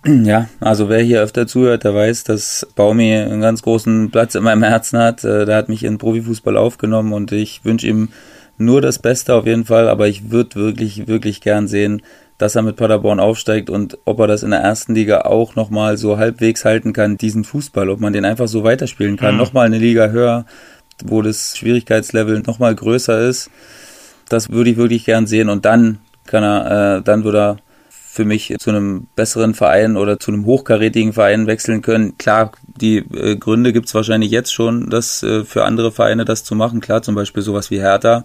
Ja, 0.06 0.50
also 0.60 0.88
wer 0.88 1.02
hier 1.02 1.22
öfter 1.22 1.46
zuhört, 1.46 1.84
der 1.84 1.94
weiß, 1.94 2.24
dass 2.24 2.66
Baumi 2.76 3.14
einen 3.14 3.42
ganz 3.42 3.62
großen 3.62 4.12
Platz 4.12 4.34
in 4.34 4.44
meinem 4.44 4.64
Herzen 4.64 4.98
hat. 4.98 5.24
Äh, 5.24 5.46
der 5.46 5.58
hat 5.58 5.70
mich 5.70 5.84
in 5.84 5.98
Profifußball 5.98 6.58
aufgenommen 6.58 7.14
und 7.14 7.32
ich 7.32 7.66
wünsche 7.66 7.88
ihm 7.88 8.10
nur 8.58 8.82
das 8.82 9.00
Beste 9.00 9.36
auf 9.36 9.46
jeden 9.46 9.66
Fall, 9.66 9.88
aber 9.90 10.08
ich 10.08 10.32
würde 10.32 10.56
wirklich, 10.56 11.08
wirklich 11.08 11.42
gern 11.42 11.68
sehen, 11.68 12.02
dass 12.40 12.56
er 12.56 12.62
mit 12.64 12.78
Paderborn 12.78 13.20
aufsteigt 13.20 13.70
und 13.70 14.00
ob 14.06 14.20
er 14.20 14.28
das 14.28 14.44
in 14.44 14.52
der 14.52 14.62
ersten 14.62 14.96
Liga 14.96 15.22
auch 15.22 15.56
nochmal 15.56 15.98
so 15.98 16.18
halbwegs 16.18 16.66
halten 16.66 16.94
kann, 16.94 17.18
diesen 17.18 17.44
Fußball, 17.44 17.90
ob 17.90 18.00
man 18.00 18.14
den 18.14 18.26
einfach 18.26 18.48
so 18.48 18.64
weiterspielen 18.64 19.18
kann, 19.18 19.34
mhm. 19.34 19.42
nochmal 19.42 19.68
eine 19.68 19.78
Liga 19.78 20.08
höher, 20.08 20.46
wo 21.04 21.22
das 21.22 21.58
Schwierigkeitslevel 21.58 22.42
nochmal 22.48 22.74
größer 22.74 23.28
ist. 23.28 23.52
Das 24.30 24.50
würde 24.50 24.70
ich 24.70 24.78
wirklich 24.78 25.04
gern 25.06 25.28
sehen 25.28 25.50
und 25.50 25.66
dann 25.66 26.00
kann 26.26 26.44
er, 26.44 26.98
äh, 26.98 27.02
dann 27.02 27.26
würde 27.26 27.40
er 27.40 27.58
für 27.90 28.24
mich 28.24 28.56
zu 28.58 28.70
einem 28.70 29.08
besseren 29.16 29.54
Verein 29.54 29.98
oder 29.98 30.18
zu 30.18 30.32
einem 30.32 30.46
hochkarätigen 30.46 31.12
Verein 31.12 31.46
wechseln 31.46 31.82
können. 31.82 32.18
Klar, 32.18 32.54
die 32.64 32.98
äh, 32.98 33.36
Gründe 33.36 33.74
gibt's 33.74 33.94
wahrscheinlich 33.94 34.32
jetzt 34.32 34.54
schon, 34.54 34.90
das 34.90 35.24
äh, 35.24 35.44
für 35.44 35.66
andere 35.66 35.92
Vereine 35.92 36.24
das 36.24 36.46
zu 36.46 36.56
machen. 36.56 36.80
Klar, 36.80 37.02
zum 37.02 37.16
Beispiel 37.16 37.44
sowas 37.44 37.70
wie 37.70 37.82
Hertha 37.82 38.24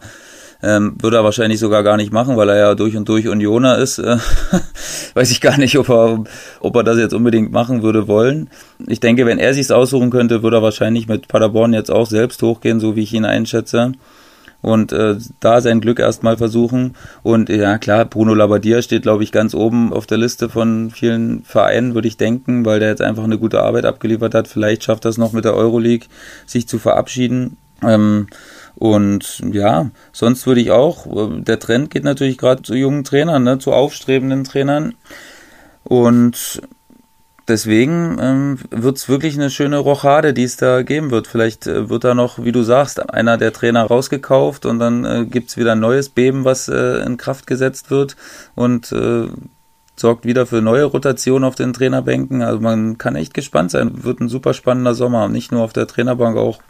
ähm, 0.64 0.96
würde 1.00 1.18
er 1.18 1.24
wahrscheinlich 1.24 1.60
sogar 1.60 1.82
gar 1.82 1.96
nicht 1.96 2.12
machen, 2.12 2.36
weil 2.36 2.48
er 2.48 2.56
ja 2.56 2.74
durch 2.74 2.96
und 2.96 3.08
durch 3.08 3.28
Unioner 3.28 3.78
ist. 3.78 3.98
Äh, 3.98 4.16
weiß 5.14 5.30
ich 5.30 5.40
gar 5.40 5.58
nicht, 5.58 5.76
ob 5.78 5.90
er, 5.90 6.24
ob 6.60 6.76
er 6.76 6.84
das 6.84 6.98
jetzt 6.98 7.14
unbedingt 7.14 7.52
machen 7.52 7.82
würde 7.82 8.08
wollen. 8.08 8.48
Ich 8.86 9.00
denke, 9.00 9.26
wenn 9.26 9.38
er 9.38 9.52
sich's 9.54 9.70
aussuchen 9.70 10.10
könnte, 10.10 10.42
würde 10.42 10.58
er 10.58 10.62
wahrscheinlich 10.62 11.06
mit 11.06 11.28
Paderborn 11.28 11.74
jetzt 11.74 11.90
auch 11.90 12.06
selbst 12.06 12.42
hochgehen, 12.42 12.80
so 12.80 12.96
wie 12.96 13.02
ich 13.02 13.12
ihn 13.12 13.24
einschätze 13.24 13.92
und 14.64 14.92
äh, 14.92 15.16
da 15.40 15.60
sein 15.60 15.82
Glück 15.82 15.98
erstmal 15.98 16.38
versuchen. 16.38 16.96
Und 17.22 17.50
ja, 17.50 17.76
klar, 17.76 18.06
Bruno 18.06 18.32
Labbadia 18.32 18.80
steht, 18.80 19.02
glaube 19.02 19.22
ich, 19.22 19.30
ganz 19.30 19.54
oben 19.54 19.92
auf 19.92 20.06
der 20.06 20.16
Liste 20.16 20.48
von 20.48 20.90
vielen 20.90 21.44
Vereinen, 21.44 21.94
würde 21.94 22.08
ich 22.08 22.16
denken, 22.16 22.64
weil 22.64 22.80
der 22.80 22.88
jetzt 22.88 23.02
einfach 23.02 23.24
eine 23.24 23.36
gute 23.36 23.62
Arbeit 23.62 23.84
abgeliefert 23.84 24.34
hat. 24.34 24.48
Vielleicht 24.48 24.82
schafft 24.82 25.04
das 25.04 25.18
noch 25.18 25.34
mit 25.34 25.44
der 25.44 25.52
Euroleague, 25.52 26.06
sich 26.46 26.66
zu 26.66 26.78
verabschieden. 26.78 27.58
Ähm, 27.82 28.28
und 28.84 29.40
ja, 29.50 29.90
sonst 30.12 30.46
würde 30.46 30.60
ich 30.60 30.70
auch, 30.70 31.06
äh, 31.06 31.40
der 31.40 31.58
Trend 31.58 31.88
geht 31.88 32.04
natürlich 32.04 32.36
gerade 32.36 32.62
zu 32.62 32.74
jungen 32.74 33.02
Trainern, 33.02 33.42
ne, 33.42 33.58
zu 33.58 33.72
aufstrebenden 33.72 34.44
Trainern. 34.44 34.92
Und 35.84 36.60
deswegen 37.48 38.18
ähm, 38.20 38.58
wird 38.70 38.98
es 38.98 39.08
wirklich 39.08 39.36
eine 39.36 39.48
schöne 39.48 39.78
Rochade, 39.78 40.34
die 40.34 40.42
es 40.42 40.58
da 40.58 40.82
geben 40.82 41.10
wird. 41.10 41.28
Vielleicht 41.28 41.66
äh, 41.66 41.88
wird 41.88 42.04
da 42.04 42.14
noch, 42.14 42.44
wie 42.44 42.52
du 42.52 42.62
sagst, 42.62 43.08
einer 43.08 43.38
der 43.38 43.54
Trainer 43.54 43.84
rausgekauft 43.84 44.66
und 44.66 44.80
dann 44.80 45.06
äh, 45.06 45.38
es 45.38 45.56
wieder 45.56 45.72
ein 45.72 45.80
neues 45.80 46.10
Beben, 46.10 46.44
was 46.44 46.68
äh, 46.68 46.98
in 47.06 47.16
Kraft 47.16 47.46
gesetzt 47.46 47.90
wird. 47.90 48.16
Und 48.54 48.92
äh, 48.92 49.28
sorgt 49.96 50.26
wieder 50.26 50.44
für 50.44 50.60
neue 50.60 50.84
Rotation 50.84 51.42
auf 51.42 51.54
den 51.54 51.72
Trainerbänken. 51.72 52.42
Also 52.42 52.60
man 52.60 52.98
kann 52.98 53.16
echt 53.16 53.32
gespannt 53.32 53.70
sein. 53.70 54.04
Wird 54.04 54.20
ein 54.20 54.28
super 54.28 54.52
spannender 54.52 54.94
Sommer. 54.94 55.28
Nicht 55.28 55.52
nur 55.52 55.62
auf 55.62 55.72
der 55.72 55.86
Trainerbank, 55.86 56.36
auch 56.36 56.60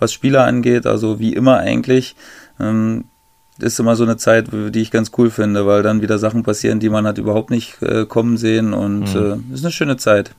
was 0.00 0.12
Spieler 0.12 0.44
angeht. 0.44 0.86
Also 0.86 1.18
wie 1.18 1.32
immer 1.32 1.58
eigentlich. 1.58 2.16
Ähm, 2.58 3.04
ist 3.58 3.78
immer 3.78 3.96
so 3.96 4.04
eine 4.04 4.16
Zeit, 4.16 4.48
die 4.52 4.80
ich 4.80 4.90
ganz 4.90 5.10
cool 5.18 5.30
finde, 5.30 5.66
weil 5.66 5.82
dann 5.82 6.02
wieder 6.02 6.18
Sachen 6.18 6.42
passieren, 6.42 6.80
die 6.80 6.88
man 6.88 7.06
hat 7.06 7.18
überhaupt 7.18 7.50
nicht 7.50 7.80
äh, 7.82 8.06
kommen 8.06 8.36
sehen 8.36 8.72
und 8.72 9.14
mhm. 9.14 9.44
äh, 9.50 9.54
ist 9.54 9.64
eine 9.64 9.72
schöne 9.72 9.96
Zeit. 9.96 10.32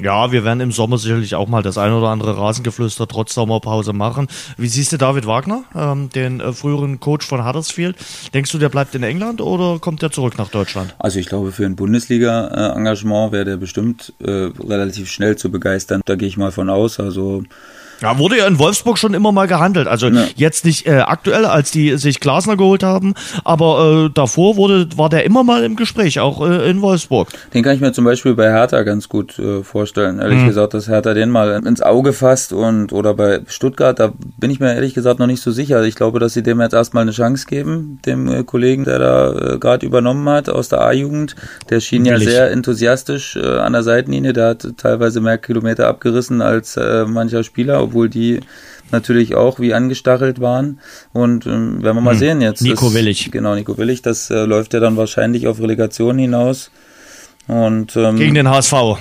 Ja, 0.00 0.32
wir 0.32 0.44
werden 0.44 0.60
im 0.60 0.72
Sommer 0.72 0.98
sicherlich 0.98 1.36
auch 1.36 1.48
mal 1.48 1.62
das 1.62 1.78
ein 1.78 1.92
oder 1.92 2.08
andere 2.08 2.36
Rasengeflüster 2.36 3.06
trotz 3.06 3.34
Sommerpause 3.34 3.92
machen. 3.92 4.26
Wie 4.56 4.66
siehst 4.66 4.92
du 4.92 4.96
David 4.96 5.26
Wagner, 5.26 5.62
ähm, 5.76 6.10
den 6.10 6.40
äh, 6.40 6.52
früheren 6.52 6.98
Coach 6.98 7.24
von 7.24 7.46
Huddersfield? 7.46 7.96
Denkst 8.34 8.50
du, 8.50 8.58
der 8.58 8.68
bleibt 8.68 8.96
in 8.96 9.04
England 9.04 9.40
oder 9.40 9.78
kommt 9.78 10.02
er 10.02 10.10
zurück 10.10 10.38
nach 10.38 10.48
Deutschland? 10.48 10.96
Also 10.98 11.20
ich 11.20 11.26
glaube, 11.26 11.52
für 11.52 11.66
ein 11.66 11.76
Bundesliga-Engagement 11.76 13.30
wäre 13.32 13.44
der 13.44 13.56
bestimmt 13.58 14.12
äh, 14.18 14.50
relativ 14.58 15.08
schnell 15.08 15.36
zu 15.36 15.52
begeistern. 15.52 16.00
Da 16.04 16.16
gehe 16.16 16.26
ich 16.26 16.36
mal 16.36 16.50
von 16.50 16.68
aus. 16.68 16.98
Also 16.98 17.44
ja, 18.02 18.18
wurde 18.18 18.38
ja 18.38 18.46
in 18.46 18.58
Wolfsburg 18.58 18.98
schon 18.98 19.14
immer 19.14 19.32
mal 19.32 19.46
gehandelt. 19.46 19.86
Also 19.86 20.08
ja. 20.08 20.24
jetzt 20.36 20.64
nicht 20.64 20.86
äh, 20.86 20.98
aktuell, 20.98 21.44
als 21.44 21.70
die 21.70 21.96
sich 21.96 22.20
Glasner 22.20 22.56
geholt 22.56 22.82
haben, 22.82 23.14
aber 23.44 24.06
äh, 24.06 24.10
davor 24.12 24.56
wurde, 24.56 24.88
war 24.96 25.08
der 25.08 25.24
immer 25.24 25.44
mal 25.44 25.64
im 25.64 25.76
Gespräch, 25.76 26.20
auch 26.20 26.46
äh, 26.46 26.68
in 26.68 26.82
Wolfsburg. 26.82 27.28
Den 27.54 27.62
kann 27.62 27.74
ich 27.74 27.80
mir 27.80 27.92
zum 27.92 28.04
Beispiel 28.04 28.34
bei 28.34 28.50
Hertha 28.50 28.82
ganz 28.82 29.08
gut 29.08 29.38
äh, 29.38 29.62
vorstellen. 29.62 30.18
Ehrlich 30.18 30.40
mhm. 30.40 30.48
gesagt, 30.48 30.74
dass 30.74 30.88
Hertha 30.88 31.14
den 31.14 31.30
mal 31.30 31.64
ins 31.64 31.80
Auge 31.80 32.12
fasst 32.12 32.52
und 32.52 32.92
oder 32.92 33.14
bei 33.14 33.40
Stuttgart, 33.46 33.98
da 33.98 34.12
bin 34.38 34.50
ich 34.50 34.60
mir 34.60 34.74
ehrlich 34.74 34.94
gesagt 34.94 35.18
noch 35.18 35.26
nicht 35.26 35.42
so 35.42 35.50
sicher. 35.50 35.82
Ich 35.84 35.94
glaube, 35.94 36.18
dass 36.18 36.32
sie 36.32 36.42
dem 36.42 36.60
jetzt 36.60 36.74
erstmal 36.74 37.02
eine 37.02 37.12
Chance 37.12 37.46
geben, 37.46 38.00
dem 38.04 38.28
äh, 38.28 38.42
Kollegen, 38.42 38.84
der 38.84 38.98
da 38.98 39.32
äh, 39.32 39.58
gerade 39.58 39.86
übernommen 39.86 40.28
hat 40.28 40.48
aus 40.48 40.68
der 40.68 40.80
A-Jugend. 40.80 41.36
Der 41.70 41.80
schien 41.80 42.04
Willig. 42.04 42.24
ja 42.24 42.30
sehr 42.30 42.50
enthusiastisch 42.50 43.36
äh, 43.36 43.58
an 43.58 43.72
der 43.72 43.82
Seitenlinie, 43.82 44.32
der 44.32 44.48
hat 44.48 44.66
teilweise 44.76 45.20
mehr 45.20 45.38
Kilometer 45.38 45.86
abgerissen 45.86 46.42
als 46.42 46.76
äh, 46.76 47.04
mancher 47.04 47.44
Spieler, 47.44 47.91
obwohl 47.92 48.08
die 48.08 48.40
natürlich 48.90 49.34
auch 49.34 49.60
wie 49.60 49.74
angestachelt 49.74 50.40
waren. 50.40 50.80
Und 51.12 51.46
ähm, 51.46 51.82
werden 51.82 51.96
wir 51.96 52.00
mal 52.00 52.12
hm. 52.12 52.18
sehen 52.18 52.40
jetzt. 52.40 52.62
Nico 52.62 52.86
das, 52.86 52.94
Willig. 52.94 53.30
Genau, 53.30 53.54
Nico 53.54 53.76
Willig, 53.76 54.02
das 54.02 54.30
äh, 54.30 54.44
läuft 54.44 54.74
ja 54.74 54.80
dann 54.80 54.96
wahrscheinlich 54.96 55.46
auf 55.46 55.60
Relegation 55.60 56.18
hinaus. 56.18 56.70
Und, 57.48 57.96
ähm, 57.96 58.16
Gegen 58.16 58.34
den 58.34 58.48
HSV. 58.48 58.74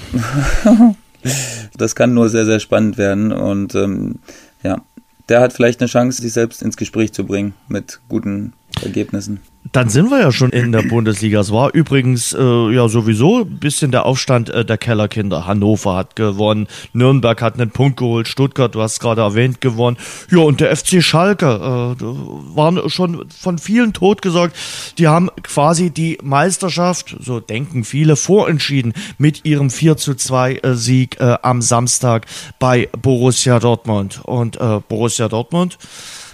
das 1.77 1.95
kann 1.95 2.13
nur 2.13 2.29
sehr, 2.29 2.45
sehr 2.45 2.59
spannend 2.59 2.97
werden. 2.97 3.31
Und 3.31 3.75
ähm, 3.75 4.15
ja, 4.63 4.81
der 5.29 5.41
hat 5.41 5.53
vielleicht 5.53 5.79
eine 5.79 5.87
Chance, 5.87 6.21
sich 6.21 6.33
selbst 6.33 6.61
ins 6.61 6.75
Gespräch 6.75 7.13
zu 7.13 7.25
bringen 7.25 7.53
mit 7.67 7.99
guten 8.09 8.53
Ergebnissen. 8.83 9.39
Dann 9.71 9.89
sind 9.89 10.09
wir 10.09 10.19
ja 10.19 10.31
schon 10.31 10.49
in 10.49 10.71
der 10.71 10.81
Bundesliga. 10.81 11.39
Es 11.39 11.51
war 11.51 11.73
übrigens 11.73 12.33
äh, 12.33 12.73
ja 12.73 12.89
sowieso 12.89 13.41
ein 13.41 13.59
bisschen 13.59 13.91
der 13.91 14.07
Aufstand 14.07 14.49
äh, 14.49 14.65
der 14.65 14.77
Kellerkinder. 14.77 15.45
Hannover 15.45 15.95
hat 15.95 16.15
gewonnen, 16.15 16.67
Nürnberg 16.93 17.39
hat 17.41 17.53
einen 17.53 17.69
Punkt 17.69 17.97
geholt, 17.97 18.27
Stuttgart, 18.27 18.73
du 18.73 18.81
hast 18.81 18.99
gerade 18.99 19.21
erwähnt, 19.21 19.61
gewonnen. 19.61 19.97
Ja, 20.31 20.39
und 20.39 20.61
der 20.61 20.75
FC 20.75 21.03
Schalke 21.03 21.45
äh, 21.45 22.03
waren 22.03 22.89
schon 22.89 23.29
von 23.29 23.59
vielen 23.59 23.93
totgesagt. 23.93 24.57
Die 24.97 25.07
haben 25.07 25.29
quasi 25.43 25.91
die 25.91 26.17
Meisterschaft, 26.23 27.15
so 27.19 27.39
denken 27.39 27.83
viele, 27.83 28.15
vorentschieden 28.15 28.93
mit 29.19 29.45
ihrem 29.45 29.69
4 29.69 29.95
zu 29.95 30.15
2 30.15 30.55
äh, 30.55 30.73
Sieg 30.73 31.19
äh, 31.19 31.37
am 31.43 31.61
Samstag 31.61 32.25
bei 32.57 32.89
Borussia 32.99 33.59
Dortmund. 33.59 34.21
Und 34.23 34.59
äh, 34.59 34.79
Borussia 34.87 35.29
Dortmund 35.29 35.77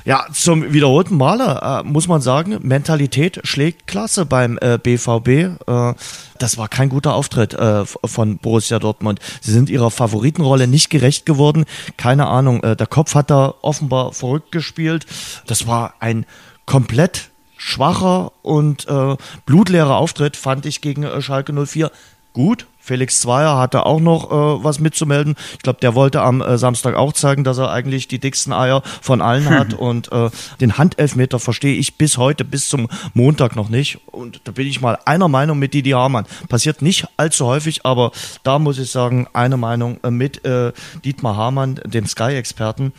ja, 0.07 0.25
zum 0.31 0.71
wiederholten 0.71 1.17
Male 1.17 1.59
äh, 1.61 1.83
muss 1.83 2.07
man 2.07 2.21
sagen, 2.21 2.59
Mentalität 2.61 3.41
schlägt 3.43 3.87
Klasse 3.87 4.25
beim 4.25 4.57
äh, 4.61 4.79
BVB. 4.81 5.27
Äh, 5.67 5.93
das 6.39 6.57
war 6.57 6.69
kein 6.69 6.87
guter 6.87 7.13
Auftritt 7.13 7.53
äh, 7.53 7.83
von 7.85 8.37
Borussia 8.37 8.79
Dortmund. 8.79 9.19
Sie 9.41 9.51
sind 9.51 9.69
ihrer 9.69 9.91
Favoritenrolle 9.91 10.65
nicht 10.65 10.89
gerecht 10.89 11.25
geworden. 11.25 11.65
Keine 11.97 12.27
Ahnung, 12.27 12.63
äh, 12.63 12.77
der 12.77 12.87
Kopf 12.87 13.15
hat 13.15 13.29
da 13.29 13.55
offenbar 13.61 14.13
verrückt 14.13 14.53
gespielt. 14.53 15.05
Das 15.45 15.67
war 15.67 15.95
ein 15.99 16.25
komplett 16.65 17.31
schwacher 17.57 18.31
und 18.43 18.87
äh, 18.87 19.17
blutleerer 19.45 19.97
Auftritt, 19.97 20.37
fand 20.37 20.65
ich 20.65 20.79
gegen 20.79 21.05
Schalke 21.21 21.51
04. 21.51 21.91
Gut, 22.33 22.67
Felix 22.87 23.19
Zweier 23.19 23.57
hatte 23.57 23.85
auch 23.85 23.99
noch 23.99 24.31
äh, 24.31 24.63
was 24.63 24.79
mitzumelden. 24.79 25.35
Ich 25.53 25.59
glaube, 25.59 25.79
der 25.81 25.93
wollte 25.93 26.21
am 26.21 26.41
äh, 26.41 26.57
Samstag 26.57 26.95
auch 26.95 27.11
zeigen, 27.11 27.43
dass 27.43 27.57
er 27.57 27.69
eigentlich 27.69 28.07
die 28.07 28.19
dicksten 28.19 28.53
Eier 28.53 28.81
von 29.01 29.21
allen 29.21 29.49
hat. 29.49 29.73
Und 29.73 30.09
äh, 30.13 30.29
den 30.61 30.77
Handelfmeter 30.77 31.39
verstehe 31.39 31.75
ich 31.75 31.97
bis 31.97 32.17
heute, 32.17 32.45
bis 32.45 32.69
zum 32.69 32.87
Montag 33.13 33.57
noch 33.57 33.67
nicht. 33.67 33.99
Und 34.05 34.39
da 34.45 34.53
bin 34.53 34.67
ich 34.67 34.79
mal 34.79 34.97
einer 35.03 35.27
Meinung 35.27 35.59
mit 35.59 35.73
Didi 35.73 35.89
Hamann. 35.89 36.25
Passiert 36.47 36.81
nicht 36.81 37.07
allzu 37.17 37.45
häufig, 37.45 37.85
aber 37.85 38.11
da 38.43 38.57
muss 38.57 38.79
ich 38.79 38.89
sagen, 38.89 39.27
eine 39.33 39.57
Meinung 39.57 39.99
äh, 40.03 40.09
mit 40.09 40.45
äh, 40.45 40.71
Dietmar 41.03 41.35
Hamann, 41.35 41.81
dem 41.85 42.05
Sky-Experten. 42.05 42.93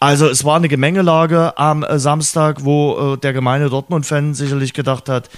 Also 0.00 0.28
es 0.28 0.44
war 0.44 0.56
eine 0.56 0.68
Gemengelage 0.68 1.58
am 1.58 1.82
äh, 1.82 1.98
Samstag, 1.98 2.64
wo 2.64 3.14
äh, 3.14 3.18
der 3.18 3.32
gemeine 3.32 3.68
Dortmund-Fan 3.68 4.32
sicherlich 4.32 4.72
gedacht 4.72 5.08
hat, 5.08 5.28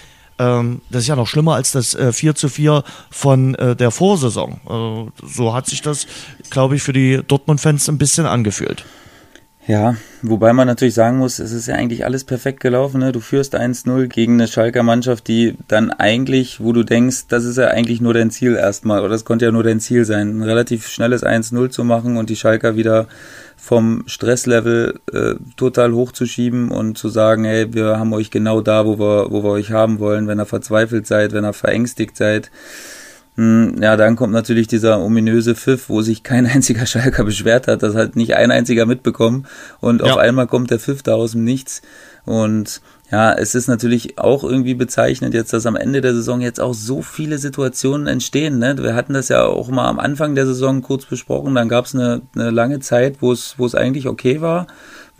ähm, 0.40 0.80
das 0.90 1.02
ist 1.02 1.08
ja 1.08 1.16
noch 1.16 1.26
schlimmer 1.26 1.54
als 1.54 1.72
das 1.72 1.94
äh, 1.94 2.12
4 2.12 2.34
zu 2.34 2.48
4 2.48 2.82
von 3.10 3.54
äh, 3.56 3.76
der 3.76 3.90
Vorsaison. 3.90 4.60
Äh, 4.66 5.26
so 5.26 5.52
hat 5.52 5.66
sich 5.66 5.82
das, 5.82 6.06
glaube 6.48 6.76
ich, 6.76 6.82
für 6.82 6.94
die 6.94 7.20
Dortmund-Fans 7.26 7.88
ein 7.88 7.98
bisschen 7.98 8.24
angefühlt. 8.26 8.84
Ja, 9.66 9.94
wobei 10.22 10.52
man 10.52 10.66
natürlich 10.66 10.94
sagen 10.94 11.18
muss, 11.18 11.38
es 11.38 11.52
ist 11.52 11.68
ja 11.68 11.74
eigentlich 11.74 12.04
alles 12.04 12.24
perfekt 12.24 12.60
gelaufen. 12.60 12.98
Ne? 13.00 13.12
Du 13.12 13.20
führst 13.20 13.54
1-0 13.54 14.06
gegen 14.06 14.32
eine 14.32 14.48
Schalker 14.48 14.82
Mannschaft, 14.82 15.28
die 15.28 15.56
dann 15.68 15.90
eigentlich, 15.90 16.60
wo 16.60 16.72
du 16.72 16.82
denkst, 16.82 17.26
das 17.28 17.44
ist 17.44 17.58
ja 17.58 17.68
eigentlich 17.68 18.00
nur 18.00 18.14
dein 18.14 18.30
Ziel 18.30 18.56
erstmal, 18.56 19.00
oder 19.00 19.10
das 19.10 19.26
konnte 19.26 19.44
ja 19.44 19.52
nur 19.52 19.62
dein 19.62 19.78
Ziel 19.78 20.06
sein, 20.06 20.38
ein 20.38 20.42
relativ 20.42 20.88
schnelles 20.88 21.22
1-0 21.22 21.68
zu 21.68 21.84
machen 21.84 22.16
und 22.16 22.30
die 22.30 22.36
Schalker 22.36 22.74
wieder 22.76 23.06
vom 23.60 24.04
Stresslevel 24.06 25.00
äh, 25.12 25.34
total 25.56 25.92
hochzuschieben 25.92 26.70
und 26.70 26.96
zu 26.96 27.10
sagen, 27.10 27.44
hey, 27.44 27.72
wir 27.74 27.98
haben 27.98 28.12
euch 28.14 28.30
genau 28.30 28.62
da, 28.62 28.86
wo 28.86 28.98
wir, 28.98 29.30
wo 29.30 29.42
wir 29.42 29.50
euch 29.50 29.70
haben 29.70 29.98
wollen, 29.98 30.26
wenn 30.26 30.40
ihr 30.40 30.46
verzweifelt 30.46 31.06
seid, 31.06 31.32
wenn 31.32 31.44
ihr 31.44 31.52
verängstigt 31.52 32.16
seid. 32.16 32.50
Hm, 33.36 33.76
ja, 33.80 33.96
dann 33.96 34.16
kommt 34.16 34.32
natürlich 34.32 34.66
dieser 34.66 35.00
ominöse 35.00 35.54
Pfiff, 35.54 35.88
wo 35.90 36.00
sich 36.00 36.22
kein 36.22 36.46
einziger 36.54 36.86
Schalker 36.86 37.22
beschwert 37.22 37.68
hat. 37.68 37.82
Das 37.82 37.94
hat 37.94 38.16
nicht 38.16 38.34
ein 38.34 38.50
einziger 38.50 38.86
mitbekommen. 38.86 39.46
Und 39.80 40.00
ja. 40.00 40.06
auf 40.06 40.16
einmal 40.16 40.46
kommt 40.46 40.70
der 40.70 40.80
Pfiff 40.80 41.02
da 41.02 41.14
aus 41.14 41.32
dem 41.32 41.44
Nichts. 41.44 41.82
Und 42.24 42.80
ja, 43.10 43.32
es 43.32 43.54
ist 43.54 43.68
natürlich 43.68 44.18
auch 44.18 44.44
irgendwie 44.44 44.74
bezeichnend 44.74 45.34
jetzt, 45.34 45.52
dass 45.52 45.66
am 45.66 45.76
Ende 45.76 46.00
der 46.00 46.14
Saison 46.14 46.40
jetzt 46.40 46.60
auch 46.60 46.74
so 46.74 47.02
viele 47.02 47.38
Situationen 47.38 48.06
entstehen. 48.06 48.58
Ne? 48.58 48.76
Wir 48.78 48.94
hatten 48.94 49.14
das 49.14 49.28
ja 49.28 49.44
auch 49.44 49.68
mal 49.68 49.88
am 49.88 49.98
Anfang 49.98 50.34
der 50.34 50.46
Saison 50.46 50.82
kurz 50.82 51.06
besprochen. 51.06 51.54
Dann 51.54 51.68
gab 51.68 51.86
es 51.86 51.94
eine, 51.94 52.22
eine 52.34 52.50
lange 52.50 52.80
Zeit, 52.80 53.16
wo 53.20 53.32
es, 53.32 53.54
wo 53.58 53.66
es 53.66 53.74
eigentlich 53.74 54.06
okay 54.06 54.40
war 54.40 54.66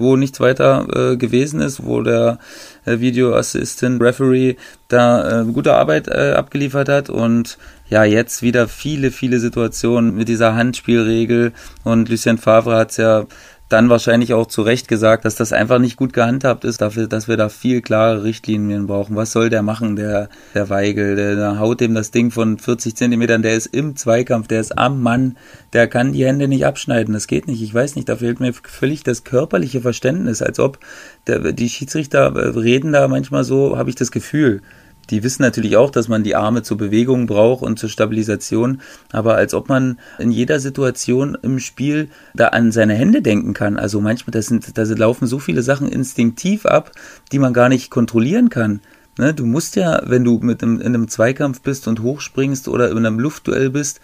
wo 0.01 0.17
nichts 0.17 0.41
weiter 0.41 0.87
äh, 1.13 1.17
gewesen 1.17 1.61
ist, 1.61 1.85
wo 1.85 2.01
der 2.01 2.39
äh, 2.87 2.99
Video 3.01 3.35
Assistant 3.35 4.03
Referee 4.03 4.57
da 4.89 5.43
äh, 5.43 5.45
gute 5.45 5.75
Arbeit 5.75 6.09
äh, 6.09 6.33
abgeliefert 6.33 6.89
hat 6.89 7.11
und 7.11 7.59
ja, 7.91 8.05
jetzt 8.05 8.43
wieder 8.43 8.67
viele, 8.67 9.11
viele 9.11 9.39
Situationen 9.41 10.17
mit 10.17 10.29
dieser 10.29 10.55
Handspielregel 10.55 11.53
und 11.85 12.09
Lucien 12.09 12.39
Favre 12.39 12.77
hat 12.77 12.93
es 12.93 12.97
ja 12.97 13.27
dann 13.71 13.89
wahrscheinlich 13.89 14.35
auch 14.35 14.47
zu 14.47 14.63
Recht 14.63 14.89
gesagt, 14.89 15.25
dass 15.25 15.37
das 15.37 15.53
einfach 15.53 15.79
nicht 15.79 15.97
gut 15.97 16.13
gehandhabt 16.13 16.65
ist, 16.65 16.81
dafür, 16.81 17.07
dass 17.07 17.29
wir 17.29 17.37
da 17.37 17.49
viel 17.49 17.81
klare 17.81 18.25
Richtlinien 18.25 18.89
brauchen. 18.89 19.15
Was 19.15 19.31
soll 19.31 19.49
der 19.49 19.63
machen, 19.63 19.95
der, 19.95 20.29
der 20.55 20.69
Weigel? 20.69 21.15
Der, 21.15 21.37
der 21.37 21.61
haut 21.61 21.81
dem 21.81 21.95
das 21.95 22.11
Ding 22.11 22.33
von 22.33 22.59
40 22.59 22.97
Zentimetern, 22.97 23.43
der 23.43 23.55
ist 23.55 23.67
im 23.67 23.95
Zweikampf, 23.95 24.49
der 24.49 24.61
ist 24.61 24.77
am 24.77 25.01
Mann, 25.01 25.37
der 25.73 25.87
kann 25.87 26.13
die 26.13 26.27
Hände 26.27 26.49
nicht 26.49 26.67
abschneiden. 26.67 27.15
Das 27.15 27.29
geht 27.29 27.47
nicht. 27.47 27.63
Ich 27.63 27.73
weiß 27.73 27.95
nicht, 27.95 28.09
da 28.09 28.17
fehlt 28.17 28.41
mir 28.41 28.53
völlig 28.53 29.05
das 29.05 29.23
körperliche 29.23 29.81
Verständnis, 29.81 30.43
als 30.43 30.59
ob 30.59 30.81
der, 31.29 31.53
die 31.53 31.69
Schiedsrichter 31.69 32.35
reden 32.57 32.93
da 32.93 33.07
manchmal 33.07 33.45
so, 33.45 33.79
habe 33.79 33.89
ich 33.89 33.97
das 33.97 34.11
Gefühl 34.11 34.63
die 35.11 35.23
wissen 35.23 35.43
natürlich 35.43 35.77
auch, 35.77 35.91
dass 35.91 36.09
man 36.09 36.23
die 36.23 36.37
Arme 36.37 36.63
zur 36.63 36.77
Bewegung 36.77 37.27
braucht 37.27 37.63
und 37.63 37.79
zur 37.79 37.89
Stabilisation, 37.89 38.81
aber 39.13 39.35
als 39.35 39.55
ob 39.55 39.69
man 39.69 39.99
in 40.19 40.31
jeder 40.31 40.61
Situation 40.61 41.37
im 41.43 41.59
Spiel 41.59 42.09
da 42.35 42.49
an 42.49 42.73
seine 42.73 42.95
Hände 42.95 43.23
denken 43.23 43.53
kann. 43.53 43.77
Also 43.77 44.01
manchmal, 44.01 44.33
da 44.33 44.43
sind, 44.43 44.77
da 44.77 44.83
laufen 44.83 45.27
so 45.27 45.39
viele 45.39 45.63
Sachen 45.63 45.89
instinktiv 45.89 46.67
ab, 46.67 46.93
die 47.33 47.39
man 47.39 47.53
gar 47.53 47.69
nicht 47.69 47.91
kontrollieren 47.91 48.49
kann. 48.49 48.81
Ne, 49.19 49.35
du 49.35 49.45
musst 49.45 49.77
ja, 49.77 50.01
wenn 50.07 50.25
du 50.25 50.39
mit 50.39 50.63
einem, 50.63 50.81
in 50.81 50.95
einem 50.95 51.09
Zweikampf 51.09 51.61
bist 51.61 51.89
und 51.89 52.01
hochspringst 52.01 52.69
oder 52.69 52.91
in 52.91 52.99
einem 52.99 53.19
Luftduell 53.19 53.69
bist, 53.69 54.01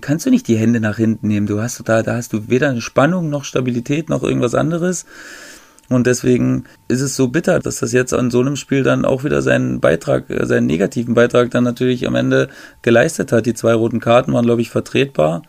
kannst 0.00 0.26
du 0.26 0.30
nicht 0.30 0.46
die 0.46 0.56
Hände 0.56 0.80
nach 0.80 0.96
hinten 0.96 1.28
nehmen? 1.28 1.46
Du 1.46 1.60
hast 1.60 1.82
da, 1.88 2.02
da 2.02 2.16
hast 2.16 2.34
du 2.34 2.48
weder 2.48 2.68
eine 2.68 2.82
Spannung 2.82 3.30
noch 3.30 3.44
Stabilität 3.44 4.10
noch 4.10 4.22
irgendwas 4.22 4.54
anderes. 4.54 5.06
Und 5.94 6.06
deswegen 6.06 6.64
ist 6.88 7.00
es 7.00 7.16
so 7.16 7.28
bitter, 7.28 7.60
dass 7.60 7.76
das 7.76 7.92
jetzt 7.92 8.12
an 8.12 8.30
so 8.30 8.40
einem 8.40 8.56
Spiel 8.56 8.82
dann 8.82 9.04
auch 9.04 9.24
wieder 9.24 9.42
seinen 9.42 9.80
Beitrag, 9.80 10.28
äh, 10.30 10.44
seinen 10.46 10.66
negativen 10.66 11.14
Beitrag 11.14 11.50
dann 11.50 11.64
natürlich 11.64 12.06
am 12.06 12.14
Ende 12.14 12.48
geleistet 12.82 13.32
hat. 13.32 13.46
Die 13.46 13.54
zwei 13.54 13.74
roten 13.74 14.00
Karten 14.00 14.32
waren, 14.32 14.44
glaube 14.44 14.62
ich, 14.62 14.70
vertretbar 14.70 15.42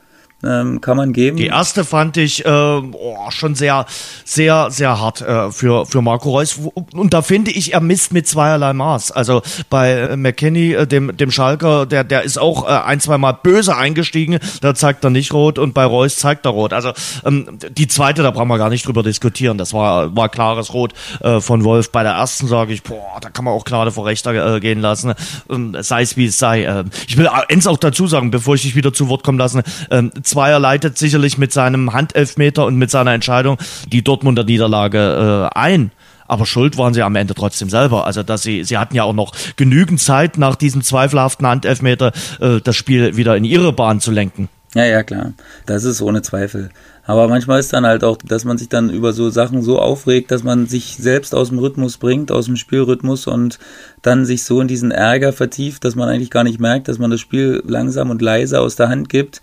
ähm, 0.46 0.82
kann 0.82 0.98
man 0.98 1.14
geben. 1.14 1.38
Die 1.38 1.48
erste 1.48 1.84
fand 1.84 2.18
ich 2.18 2.46
äh, 2.46 2.50
oh, 2.50 3.18
schon 3.30 3.56
sehr, 3.56 3.86
sehr, 4.24 4.70
sehr 4.72 5.00
hart 5.00 5.22
äh, 5.22 5.52
für, 5.52 5.86
für 5.86 6.02
Marco 6.02 6.32
Reus. 6.32 6.60
Und 6.94 7.14
da 7.14 7.22
finde 7.22 7.52
ich, 7.52 7.74
er 7.74 7.82
misst 7.82 8.14
mit 8.14 8.28
zweierlei 8.28 8.74
Maß. 8.74 9.12
Also 9.12 9.42
bei 9.70 9.92
äh, 9.92 10.18
McKinney, 10.18 10.74
äh, 10.74 10.88
dem, 10.88 11.16
dem 11.18 11.32
Schalker, 11.32 11.86
der, 11.86 12.04
der 12.04 12.24
ist 12.24 12.38
auch 12.38 12.68
äh, 12.68 12.72
ein, 12.72 13.00
zwei 13.00 13.18
Mal 13.18 13.34
böse 13.34 13.76
eingestiegen, 13.76 14.40
da 14.62 14.76
zeigt 14.76 15.04
er 15.04 15.10
nicht 15.10 15.34
rot 15.34 15.60
und 15.60 15.74
bei 15.74 15.86
Reus 15.86 16.18
zeigt 16.18 16.46
er 16.46 16.52
rot. 16.52 16.74
Also 16.74 16.92
ähm, 17.26 17.58
die 17.70 17.88
zweite, 17.88 18.24
da 18.24 18.32
brauchen 18.32 18.48
wir 18.48 18.58
gar 18.58 18.70
nicht 18.70 18.86
drüber 18.88 19.04
diskutieren. 19.04 19.58
Das 19.58 19.74
war, 19.74 20.16
war 20.16 20.30
klares 20.30 20.74
Rot 20.74 20.94
äh, 21.22 21.40
von 21.40 21.64
Wolf. 21.64 21.92
Bei 21.92 22.04
der 22.04 22.14
ersten 22.14 22.48
sage 22.48 22.74
ich, 22.74 22.84
boah, 22.84 23.20
da 23.22 23.30
kann 23.30 23.46
man 23.46 23.54
auch 23.54 23.66
gerade 23.66 23.92
vor 23.92 24.06
Rechter 24.06 24.56
äh, 24.56 24.60
gehen 24.60 24.82
lassen. 24.82 25.14
Ähm, 25.50 25.76
sei 25.80 26.02
es 26.02 26.18
wie 26.18 26.26
es 26.26 26.38
sei. 26.38 26.64
Äh, 26.64 26.84
ich 27.08 27.18
will 27.18 27.28
eins 27.28 27.68
auch 27.68 27.78
dazu 27.78 28.08
sagen, 28.08 28.32
bevor 28.32 28.56
ich 28.56 28.64
dich 28.64 28.76
wieder 28.76 28.94
zu 28.94 29.10
Wort 29.10 29.24
kommen 29.24 29.40
lasse. 29.40 29.64
Ähm, 29.90 30.12
Zweier 30.36 30.60
leitet 30.60 30.98
sicherlich 30.98 31.38
mit 31.38 31.54
seinem 31.54 31.94
Handelfmeter 31.94 32.66
und 32.66 32.76
mit 32.76 32.92
seiner 32.92 33.14
Entscheidung 33.14 33.58
die 33.90 34.04
Dortmunder 34.04 34.44
Niederlage 34.44 35.50
äh, 35.54 35.58
ein. 35.58 35.92
Aber 36.28 36.46
schuld 36.46 36.78
waren 36.78 36.94
sie 36.94 37.04
am 37.04 37.16
Ende 37.16 37.34
trotzdem 37.36 37.70
selber. 37.70 38.06
Also, 38.06 38.22
dass 38.22 38.42
sie, 38.42 38.66
sie 38.66 38.78
hatten 38.78 38.96
ja 38.96 39.04
auch 39.04 39.14
noch 39.14 39.32
genügend 39.56 40.02
Zeit, 40.02 40.38
nach 40.38 40.58
diesem 40.58 40.82
zweifelhaften 40.82 41.48
Handelfmeter 41.48 42.12
äh, 42.42 42.60
das 42.62 42.76
Spiel 42.76 43.16
wieder 43.16 43.38
in 43.38 43.46
ihre 43.46 43.72
Bahn 43.72 44.02
zu 44.02 44.12
lenken. 44.12 44.50
Ja, 44.74 44.84
ja, 44.84 45.04
klar. 45.04 45.32
Das 45.66 45.86
ist 45.86 46.02
ohne 46.02 46.22
Zweifel. 46.22 46.70
Aber 47.06 47.30
manchmal 47.30 47.62
ist 47.62 47.72
dann 47.72 47.86
halt 47.86 48.04
auch, 48.04 48.18
dass 48.18 48.44
man 48.44 48.58
sich 48.58 48.68
dann 48.68 48.90
über 48.90 49.14
so 49.14 49.30
Sachen 49.30 49.62
so 49.62 49.80
aufregt, 49.80 50.32
dass 50.32 50.44
man 50.44 50.68
sich 50.68 50.98
selbst 51.00 51.34
aus 51.34 51.48
dem 51.48 51.60
Rhythmus 51.60 51.98
bringt, 51.98 52.30
aus 52.30 52.48
dem 52.48 52.58
Spielrhythmus 52.58 53.28
und 53.28 53.58
dann 54.02 54.26
sich 54.26 54.44
so 54.44 54.60
in 54.60 54.68
diesen 54.68 54.92
Ärger 54.92 55.32
vertieft, 55.32 55.86
dass 55.86 55.96
man 55.96 56.10
eigentlich 56.10 56.30
gar 56.32 56.44
nicht 56.44 56.60
merkt, 56.60 56.90
dass 56.90 57.00
man 57.00 57.10
das 57.10 57.22
Spiel 57.22 57.64
langsam 57.66 58.10
und 58.10 58.22
leise 58.22 58.60
aus 58.60 58.76
der 58.76 58.90
Hand 58.90 59.08
gibt. 59.08 59.42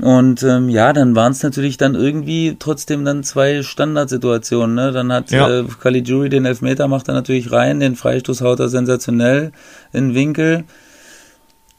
Und 0.00 0.42
ähm, 0.44 0.68
ja, 0.68 0.92
dann 0.92 1.16
waren 1.16 1.32
es 1.32 1.42
natürlich 1.42 1.76
dann 1.76 1.94
irgendwie 1.94 2.56
trotzdem 2.58 3.04
dann 3.04 3.24
zwei 3.24 3.62
Standardsituationen. 3.62 4.74
Ne? 4.74 4.92
Dann 4.92 5.12
hat 5.12 5.30
ja. 5.30 5.48
äh, 5.48 5.64
Caligiuri 5.80 6.28
den 6.28 6.44
Elfmeter, 6.44 6.86
macht 6.86 7.08
er 7.08 7.14
natürlich 7.14 7.50
rein, 7.50 7.80
den 7.80 7.96
Freistoß 7.96 8.42
haut 8.42 8.60
er 8.60 8.68
sensationell 8.68 9.52
in 9.92 10.14
Winkel. 10.14 10.64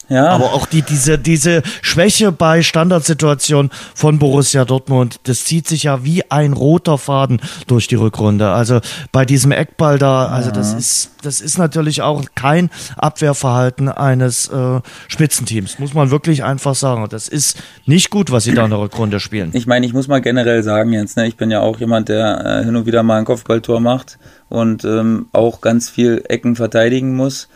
Ja. 0.10 0.28
Aber 0.30 0.54
auch 0.54 0.66
die, 0.66 0.82
diese, 0.82 1.18
diese 1.18 1.62
Schwäche 1.82 2.32
bei 2.32 2.64
Standardsituationen 2.64 3.72
von 3.94 4.20
Borussia 4.20 4.66
Dortmund, 4.66 5.20
das 5.24 5.46
zieht 5.46 5.68
sich 5.68 5.84
ja 5.84 6.04
wie 6.04 6.30
ein 6.30 6.54
roter 6.54 6.98
Faden 6.98 7.42
durch 7.68 7.88
die 7.88 7.96
Rückrunde. 7.96 8.50
Also 8.50 8.82
bei 9.12 9.26
diesem 9.26 9.52
Eckball 9.52 10.00
da, 10.00 10.28
also 10.28 10.52
das 10.52 10.74
ist, 10.74 11.12
das 11.22 11.42
ist 11.42 11.58
natürlich 11.58 12.02
auch 12.02 12.24
kein 12.36 12.70
Abwehrverhalten 12.98 13.90
eines 13.90 14.48
äh, 14.48 14.82
Spitzenteams, 15.08 15.80
muss 15.80 15.94
man 15.94 16.10
wirklich 16.12 16.44
einfach 16.44 16.76
sagen. 16.76 17.08
Das 17.10 17.28
ist 17.28 17.62
nicht 17.86 18.10
gut, 18.10 18.32
was 18.32 18.44
sie 18.44 18.54
da 18.54 18.64
in 18.64 18.72
der 18.72 18.80
Rückrunde 18.80 19.20
spielen. 19.20 19.52
Ich 19.54 19.68
meine, 19.68 19.86
ich 19.86 19.94
muss 19.94 20.08
mal 20.08 20.22
generell 20.22 20.64
sagen, 20.64 20.92
Jens, 20.92 21.16
ne, 21.16 21.28
ich 21.28 21.38
bin 21.38 21.52
ja 21.52 21.62
auch 21.62 21.80
jemand, 21.80 22.10
der 22.10 22.62
äh, 22.62 22.66
hin 22.66 22.76
und 22.76 22.86
wieder 22.86 23.04
mal 23.04 23.20
ein 23.20 23.26
Kopfballtor 23.26 23.80
macht 23.80 24.18
und 24.50 24.84
ähm, 24.86 25.28
auch 25.32 25.62
ganz 25.62 25.90
viel 25.90 26.24
Ecken 26.28 26.56
verteidigen 26.56 27.16
muss 27.16 27.48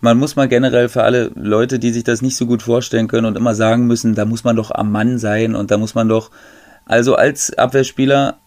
man 0.00 0.18
muss 0.18 0.36
mal 0.36 0.48
generell 0.48 0.88
für 0.88 1.02
alle 1.02 1.30
Leute, 1.34 1.78
die 1.78 1.92
sich 1.92 2.04
das 2.04 2.22
nicht 2.22 2.36
so 2.36 2.46
gut 2.46 2.62
vorstellen 2.62 3.08
können 3.08 3.26
und 3.26 3.36
immer 3.36 3.54
sagen 3.54 3.86
müssen, 3.86 4.14
da 4.14 4.24
muss 4.24 4.44
man 4.44 4.56
doch 4.56 4.70
am 4.70 4.92
Mann 4.92 5.18
sein 5.18 5.54
und 5.54 5.70
da 5.70 5.78
muss 5.78 5.94
man 5.94 6.08
doch, 6.08 6.30
also 6.86 7.14
als 7.14 7.56
Abwehrspieler 7.56 8.38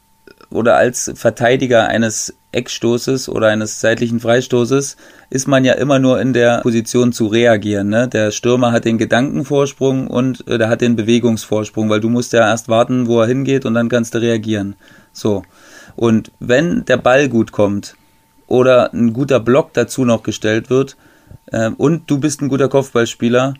oder 0.49 0.75
als 0.75 1.11
Verteidiger 1.15 1.87
eines 1.87 2.35
Eckstoßes 2.51 3.29
oder 3.29 3.47
eines 3.47 3.79
seitlichen 3.79 4.19
Freistoßes 4.19 4.97
ist 5.29 5.47
man 5.47 5.63
ja 5.63 5.73
immer 5.73 5.99
nur 5.99 6.19
in 6.19 6.33
der 6.33 6.59
Position 6.61 7.13
zu 7.13 7.27
reagieren. 7.27 7.89
Ne? 7.89 8.07
Der 8.09 8.31
Stürmer 8.31 8.71
hat 8.73 8.83
den 8.83 8.97
Gedankenvorsprung 8.97 10.07
und 10.07 10.45
äh, 10.47 10.57
der 10.57 10.69
hat 10.69 10.81
den 10.81 10.97
Bewegungsvorsprung, 10.97 11.89
weil 11.89 12.01
du 12.01 12.09
musst 12.09 12.33
ja 12.33 12.41
erst 12.41 12.67
warten, 12.67 13.07
wo 13.07 13.21
er 13.21 13.27
hingeht 13.27 13.65
und 13.65 13.73
dann 13.73 13.89
kannst 13.89 14.13
du 14.13 14.19
reagieren. 14.19 14.75
So. 15.13 15.43
Und 15.95 16.31
wenn 16.39 16.83
der 16.85 16.97
Ball 16.97 17.29
gut 17.29 17.51
kommt 17.51 17.95
oder 18.47 18.93
ein 18.93 19.13
guter 19.13 19.39
Block 19.39 19.73
dazu 19.73 20.03
noch 20.03 20.23
gestellt 20.23 20.69
wird, 20.69 20.97
ähm, 21.51 21.75
und 21.75 22.09
du 22.09 22.19
bist 22.19 22.41
ein 22.41 22.49
guter 22.49 22.69
Kopfballspieler, 22.69 23.55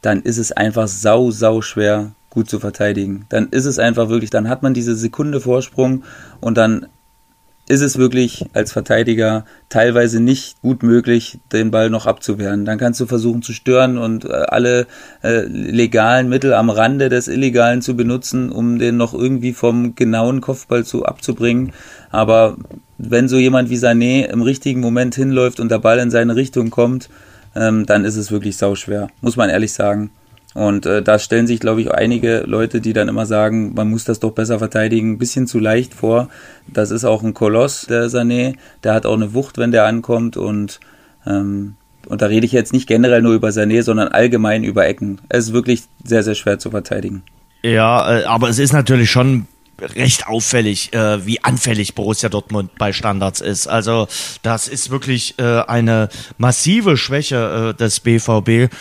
dann 0.00 0.22
ist 0.22 0.38
es 0.38 0.52
einfach 0.52 0.88
sau, 0.88 1.30
sau 1.30 1.62
schwer, 1.62 2.12
gut 2.30 2.48
zu 2.48 2.58
verteidigen. 2.58 3.26
Dann 3.28 3.48
ist 3.50 3.66
es 3.66 3.78
einfach 3.78 4.08
wirklich, 4.08 4.30
dann 4.30 4.48
hat 4.48 4.62
man 4.62 4.74
diese 4.74 4.96
Sekunde 4.96 5.40
Vorsprung 5.40 6.04
und 6.40 6.56
dann 6.56 6.86
ist 7.68 7.80
es 7.80 7.96
wirklich 7.96 8.46
als 8.54 8.72
Verteidiger 8.72 9.44
teilweise 9.68 10.20
nicht 10.20 10.60
gut 10.62 10.82
möglich, 10.82 11.38
den 11.52 11.70
Ball 11.70 11.90
noch 11.90 12.06
abzuwehren. 12.06 12.64
Dann 12.64 12.76
kannst 12.76 13.00
du 13.00 13.06
versuchen 13.06 13.42
zu 13.42 13.52
stören 13.52 13.98
und 13.98 14.24
äh, 14.24 14.32
alle 14.48 14.86
äh, 15.22 15.42
legalen 15.46 16.28
Mittel 16.28 16.54
am 16.54 16.70
Rande 16.70 17.08
des 17.08 17.28
Illegalen 17.28 17.80
zu 17.80 17.94
benutzen, 17.94 18.50
um 18.50 18.78
den 18.78 18.96
noch 18.96 19.14
irgendwie 19.14 19.52
vom 19.52 19.94
genauen 19.94 20.40
Kopfball 20.40 20.84
zu 20.84 21.04
abzubringen. 21.04 21.72
Aber 22.10 22.56
wenn 23.02 23.28
so 23.28 23.36
jemand 23.36 23.68
wie 23.68 23.76
Sané 23.76 24.26
im 24.26 24.42
richtigen 24.42 24.80
Moment 24.80 25.14
hinläuft 25.14 25.58
und 25.58 25.70
der 25.70 25.80
Ball 25.80 25.98
in 25.98 26.10
seine 26.10 26.36
Richtung 26.36 26.70
kommt, 26.70 27.10
ähm, 27.56 27.84
dann 27.84 28.04
ist 28.04 28.16
es 28.16 28.30
wirklich 28.30 28.56
sauschwer, 28.56 29.08
muss 29.20 29.36
man 29.36 29.50
ehrlich 29.50 29.72
sagen. 29.72 30.10
Und 30.54 30.86
äh, 30.86 31.02
da 31.02 31.18
stellen 31.18 31.46
sich, 31.46 31.60
glaube 31.60 31.80
ich, 31.80 31.90
einige 31.90 32.44
Leute, 32.46 32.80
die 32.80 32.92
dann 32.92 33.08
immer 33.08 33.26
sagen, 33.26 33.72
man 33.74 33.90
muss 33.90 34.04
das 34.04 34.20
doch 34.20 34.32
besser 34.32 34.58
verteidigen, 34.58 35.12
ein 35.12 35.18
bisschen 35.18 35.46
zu 35.46 35.58
leicht 35.58 35.94
vor. 35.94 36.28
Das 36.68 36.90
ist 36.90 37.04
auch 37.04 37.22
ein 37.22 37.34
Koloss, 37.34 37.86
der 37.88 38.08
Sané. 38.08 38.54
Der 38.84 38.94
hat 38.94 39.06
auch 39.06 39.14
eine 39.14 39.34
Wucht, 39.34 39.58
wenn 39.58 39.72
der 39.72 39.86
ankommt. 39.86 40.36
Und, 40.36 40.78
ähm, 41.26 41.74
und 42.06 42.20
da 42.20 42.26
rede 42.26 42.44
ich 42.44 42.52
jetzt 42.52 42.74
nicht 42.74 42.86
generell 42.86 43.22
nur 43.22 43.34
über 43.34 43.48
Sané, 43.48 43.82
sondern 43.82 44.08
allgemein 44.08 44.62
über 44.62 44.86
Ecken. 44.86 45.20
Es 45.30 45.46
ist 45.46 45.52
wirklich 45.54 45.84
sehr, 46.04 46.22
sehr 46.22 46.34
schwer 46.34 46.58
zu 46.58 46.70
verteidigen. 46.70 47.22
Ja, 47.62 48.18
äh, 48.18 48.24
aber 48.24 48.50
es 48.50 48.58
ist 48.58 48.74
natürlich 48.74 49.10
schon 49.10 49.46
recht 49.80 50.26
auffällig, 50.26 50.92
äh, 50.92 51.26
wie 51.26 51.42
anfällig 51.42 51.94
Borussia 51.94 52.28
Dortmund 52.28 52.70
bei 52.78 52.92
Standards 52.92 53.40
ist. 53.40 53.66
Also 53.66 54.08
das 54.42 54.68
ist 54.68 54.90
wirklich 54.90 55.38
äh, 55.38 55.62
eine 55.62 56.08
massive 56.38 56.96
Schwäche 56.96 57.72
äh, 57.72 57.78
des 57.78 58.00
BVB. 58.00 58.72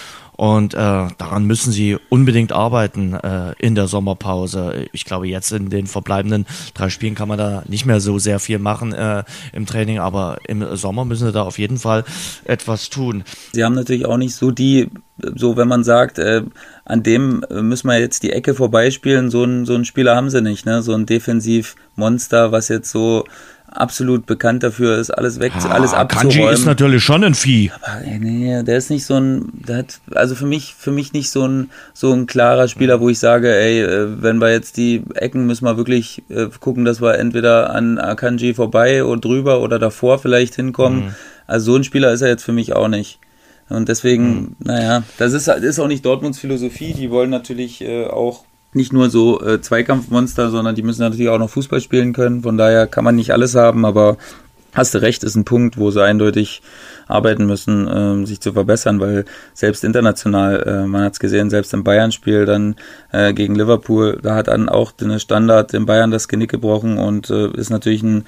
Und 0.41 0.73
äh, 0.73 0.77
daran 0.77 1.45
müssen 1.45 1.71
sie 1.71 1.99
unbedingt 2.09 2.51
arbeiten 2.51 3.13
äh, 3.13 3.53
in 3.59 3.75
der 3.75 3.85
Sommerpause. 3.85 4.87
Ich 4.91 5.05
glaube, 5.05 5.27
jetzt 5.27 5.51
in 5.51 5.69
den 5.69 5.85
verbleibenden 5.85 6.47
drei 6.73 6.89
Spielen 6.89 7.13
kann 7.13 7.27
man 7.27 7.37
da 7.37 7.61
nicht 7.67 7.85
mehr 7.85 7.99
so 7.99 8.17
sehr 8.17 8.39
viel 8.39 8.57
machen 8.57 8.91
äh, 8.91 9.23
im 9.53 9.67
Training, 9.67 9.99
aber 9.99 10.39
im 10.47 10.75
Sommer 10.75 11.05
müssen 11.05 11.27
sie 11.27 11.31
da 11.31 11.43
auf 11.43 11.59
jeden 11.59 11.77
Fall 11.77 12.05
etwas 12.43 12.89
tun. 12.89 13.23
Sie 13.53 13.63
haben 13.63 13.75
natürlich 13.75 14.07
auch 14.07 14.17
nicht 14.17 14.33
so 14.33 14.49
die, 14.49 14.89
so 15.19 15.57
wenn 15.57 15.67
man 15.67 15.83
sagt, 15.83 16.17
äh, 16.17 16.41
an 16.85 17.03
dem 17.03 17.45
müssen 17.51 17.87
wir 17.87 17.99
jetzt 17.99 18.23
die 18.23 18.31
Ecke 18.31 18.55
vorbeispielen, 18.55 19.29
so 19.29 19.43
ein, 19.43 19.67
so 19.67 19.75
ein 19.75 19.85
Spieler 19.85 20.15
haben 20.15 20.31
sie 20.31 20.41
nicht, 20.41 20.65
ne? 20.65 20.81
So 20.81 20.95
ein 20.95 21.05
Defensivmonster, 21.05 22.51
was 22.51 22.67
jetzt 22.67 22.89
so 22.89 23.25
absolut 23.71 24.25
bekannt 24.25 24.63
dafür 24.63 24.97
ist, 24.97 25.09
alles 25.09 25.39
weg, 25.39 25.53
ah, 25.55 25.69
alles 25.69 25.93
abzuräumen. 25.93 26.31
Kanji 26.31 26.53
ist 26.53 26.65
natürlich 26.65 27.03
schon 27.03 27.23
ein 27.23 27.35
Vieh. 27.35 27.71
Aber 27.81 28.01
nee, 28.19 28.63
der 28.63 28.77
ist 28.77 28.89
nicht 28.89 29.05
so 29.05 29.15
ein, 29.15 29.49
der 29.53 29.77
hat, 29.77 29.99
also 30.13 30.35
für 30.35 30.45
mich, 30.45 30.75
für 30.77 30.91
mich 30.91 31.13
nicht 31.13 31.29
so 31.29 31.47
ein, 31.47 31.69
so 31.93 32.11
ein 32.13 32.27
klarer 32.27 32.67
Spieler, 32.67 32.99
wo 32.99 33.09
ich 33.09 33.19
sage, 33.19 33.55
ey, 33.55 33.81
äh, 33.81 34.21
wenn 34.21 34.39
wir 34.39 34.51
jetzt 34.51 34.77
die 34.77 35.03
Ecken 35.15 35.45
müssen 35.45 35.65
wir 35.65 35.77
wirklich 35.77 36.23
äh, 36.29 36.47
gucken, 36.59 36.85
dass 36.85 37.01
wir 37.01 37.17
entweder 37.17 37.73
an 37.73 37.97
Akanji 37.97 38.53
vorbei 38.53 39.03
oder 39.03 39.21
drüber 39.21 39.61
oder 39.61 39.79
davor 39.79 40.19
vielleicht 40.19 40.55
hinkommen. 40.55 41.05
Mhm. 41.05 41.15
Also 41.47 41.71
so 41.71 41.77
ein 41.77 41.83
Spieler 41.83 42.11
ist 42.11 42.21
er 42.21 42.29
jetzt 42.29 42.43
für 42.43 42.53
mich 42.53 42.73
auch 42.73 42.87
nicht. 42.87 43.19
Und 43.69 43.87
deswegen, 43.87 44.33
mhm. 44.33 44.55
naja, 44.59 45.03
das 45.17 45.33
ist, 45.33 45.47
ist 45.47 45.79
auch 45.79 45.87
nicht 45.87 46.05
Dortmunds 46.05 46.39
Philosophie. 46.39 46.93
Die 46.93 47.09
wollen 47.09 47.29
natürlich 47.29 47.81
äh, 47.81 48.05
auch 48.05 48.43
nicht 48.73 48.93
nur 48.93 49.09
so 49.09 49.41
äh, 49.41 49.61
Zweikampfmonster, 49.61 50.49
sondern 50.49 50.75
die 50.75 50.83
müssen 50.83 51.01
natürlich 51.01 51.29
auch 51.29 51.39
noch 51.39 51.49
Fußball 51.49 51.81
spielen 51.81 52.13
können. 52.13 52.43
Von 52.43 52.57
daher 52.57 52.87
kann 52.87 53.03
man 53.03 53.15
nicht 53.15 53.31
alles 53.31 53.55
haben, 53.55 53.85
aber 53.85 54.17
hast 54.73 54.93
du 54.93 55.01
recht, 55.01 55.23
ist 55.23 55.35
ein 55.35 55.45
Punkt, 55.45 55.77
wo 55.77 55.91
sie 55.91 56.03
eindeutig 56.03 56.61
arbeiten 57.07 57.45
müssen, 57.45 57.87
äh, 57.87 58.25
sich 58.25 58.39
zu 58.39 58.53
verbessern, 58.53 58.99
weil 58.99 59.25
selbst 59.53 59.83
international, 59.83 60.63
äh, 60.65 60.87
man 60.87 61.03
hat 61.03 61.13
es 61.13 61.19
gesehen, 61.19 61.49
selbst 61.49 61.73
im 61.73 61.83
Bayern-Spiel 61.83 62.45
dann 62.45 62.75
äh, 63.11 63.33
gegen 63.33 63.55
Liverpool, 63.55 64.19
da 64.21 64.35
hat 64.35 64.47
dann 64.47 64.69
auch 64.69 64.91
den 64.91 65.19
Standard 65.19 65.73
in 65.73 65.85
Bayern 65.85 66.11
das 66.11 66.29
Genick 66.29 66.51
gebrochen 66.51 66.97
und 66.97 67.29
äh, 67.29 67.51
ist 67.51 67.69
natürlich 67.69 68.03
ein, 68.03 68.25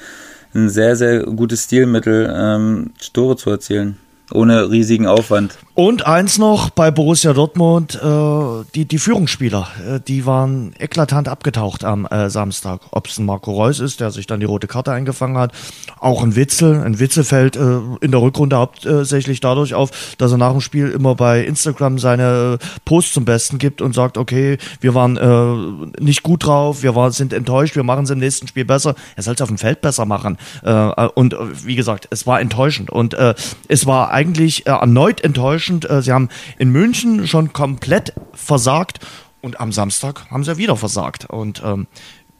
ein 0.53 0.69
sehr, 0.69 0.95
sehr 0.97 1.23
gutes 1.23 1.63
Stilmittel, 1.63 2.31
ähm, 2.35 2.91
Tore 3.13 3.37
zu 3.37 3.49
erzielen 3.49 3.97
ohne 4.31 4.69
riesigen 4.69 5.07
Aufwand. 5.07 5.57
Und 5.75 6.05
eins 6.05 6.37
noch 6.37 6.69
bei 6.69 6.91
Borussia 6.91 7.33
Dortmund, 7.33 7.95
äh, 7.95 8.63
die, 8.75 8.85
die 8.85 8.99
Führungsspieler, 8.99 9.67
äh, 9.87 9.99
die 9.99 10.25
waren 10.27 10.73
eklatant 10.77 11.27
abgetaucht 11.27 11.83
am 11.83 12.05
äh, 12.05 12.29
Samstag. 12.29 12.81
Ob 12.91 13.07
es 13.07 13.17
ein 13.17 13.25
Marco 13.25 13.51
Reus 13.51 13.79
ist, 13.79 13.99
der 13.99 14.11
sich 14.11 14.27
dann 14.27 14.39
die 14.39 14.45
rote 14.45 14.67
Karte 14.67 14.91
eingefangen 14.91 15.37
hat, 15.37 15.51
auch 15.99 16.21
ein 16.21 16.35
Witzel. 16.35 16.79
Ein 16.83 16.99
Witzel 16.99 17.23
fällt 17.23 17.55
äh, 17.55 17.79
in 18.01 18.11
der 18.11 18.21
Rückrunde 18.21 18.57
hauptsächlich 18.57 19.39
dadurch 19.39 19.73
auf, 19.73 20.15
dass 20.19 20.31
er 20.31 20.37
nach 20.37 20.51
dem 20.51 20.61
Spiel 20.61 20.89
immer 20.89 21.15
bei 21.15 21.43
Instagram 21.43 21.97
seine 21.97 22.59
Posts 22.85 23.13
zum 23.13 23.25
Besten 23.25 23.57
gibt 23.57 23.81
und 23.81 23.95
sagt, 23.95 24.19
okay, 24.19 24.59
wir 24.79 24.93
waren 24.93 25.17
äh, 25.17 26.01
nicht 26.03 26.21
gut 26.21 26.45
drauf, 26.45 26.83
wir 26.83 26.93
war, 26.93 27.11
sind 27.11 27.33
enttäuscht, 27.33 27.75
wir 27.75 27.83
machen 27.83 28.03
es 28.03 28.11
im 28.11 28.19
nächsten 28.19 28.47
Spiel 28.47 28.65
besser. 28.65 28.93
Er 29.15 29.23
soll 29.23 29.33
es 29.33 29.41
auf 29.41 29.49
dem 29.49 29.57
Feld 29.57 29.81
besser 29.81 30.05
machen. 30.05 30.37
Äh, 30.61 31.07
und 31.15 31.33
äh, 31.33 31.37
wie 31.65 31.75
gesagt, 31.75 32.07
es 32.11 32.27
war 32.27 32.39
enttäuschend. 32.39 32.91
Und 32.91 33.15
äh, 33.15 33.33
es 33.67 33.87
war 33.87 34.12
eigentlich 34.13 34.65
äh, 34.65 34.71
erneut 34.71 35.21
enttäuschend. 35.21 35.89
Äh, 35.89 36.01
sie 36.01 36.11
haben 36.11 36.29
in 36.57 36.69
München 36.69 37.27
schon 37.27 37.51
komplett 37.53 38.13
versagt 38.33 38.99
und 39.41 39.59
am 39.59 39.71
Samstag 39.71 40.29
haben 40.31 40.43
sie 40.43 40.57
wieder 40.57 40.77
versagt. 40.77 41.25
Und 41.25 41.61
ähm, 41.65 41.87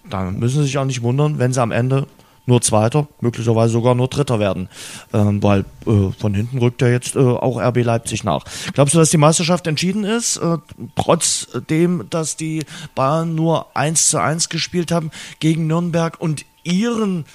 da 0.09 0.32
müssen 0.32 0.61
sie 0.61 0.67
sich 0.67 0.78
auch 0.78 0.86
nicht 0.86 1.01
wundern, 1.01 1.39
wenn 1.39 1.53
sie 1.53 1.61
am 1.61 1.71
Ende 1.71 2.07
nur 2.45 2.61
Zweiter, 2.61 3.07
möglicherweise 3.21 3.74
sogar 3.74 3.95
nur 3.95 4.07
Dritter 4.07 4.39
werden, 4.39 4.67
ähm, 5.13 5.41
weil 5.41 5.65
äh, 5.86 6.11
von 6.17 6.34
hinten 6.34 6.57
rückt 6.57 6.82
ja 6.82 6.89
jetzt 6.89 7.15
äh, 7.15 7.19
auch 7.19 7.57
RB 7.57 7.84
Leipzig 7.84 8.24
nach. 8.24 8.43
Glaubst 8.74 8.93
du, 8.93 8.99
dass 8.99 9.11
die 9.11 9.17
Meisterschaft 9.17 9.65
entschieden 9.67 10.03
ist, 10.03 10.38
äh, 10.38 10.57
trotzdem, 10.95 12.05
dass 12.09 12.36
die 12.36 12.63
Bayern 12.95 13.36
nur 13.36 13.76
1 13.76 14.09
zu 14.09 14.19
1 14.19 14.49
gespielt 14.49 14.91
haben 14.91 15.11
gegen 15.39 15.67
Nürnberg 15.67 16.19
und 16.19 16.45
ihren 16.63 17.26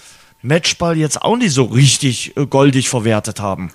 Matchball 0.43 0.97
jetzt 0.97 1.23
auch 1.23 1.37
nicht 1.37 1.53
so 1.53 1.65
richtig 1.65 2.37
äh, 2.37 2.47
goldig 2.47 2.89
verwertet 2.89 3.41
haben? 3.41 3.71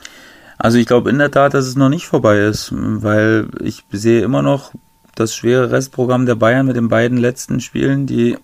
Also 0.64 0.78
ich 0.78 0.86
glaube 0.86 1.09
in 1.09 1.18
der 1.18 1.30
Tat, 1.30 1.53
dass 1.53 1.66
es 1.66 1.76
noch 1.76 1.89
nicht 1.89 2.07
vorbei 2.07 2.39
ist, 2.39 2.72
weil 2.74 3.49
ich 3.61 3.84
sehe 3.91 4.22
immer 4.22 4.41
noch 4.41 4.72
das 5.14 5.36
schwere 5.36 5.72
Restprogramm 5.72 6.26
der 6.26 6.36
Bayern 6.36 6.66
mit 6.66 6.78
den 6.78 6.88
beiden 6.88 7.18
letzten 7.18 7.59
Spielen, 7.59 8.07
die 8.07 8.38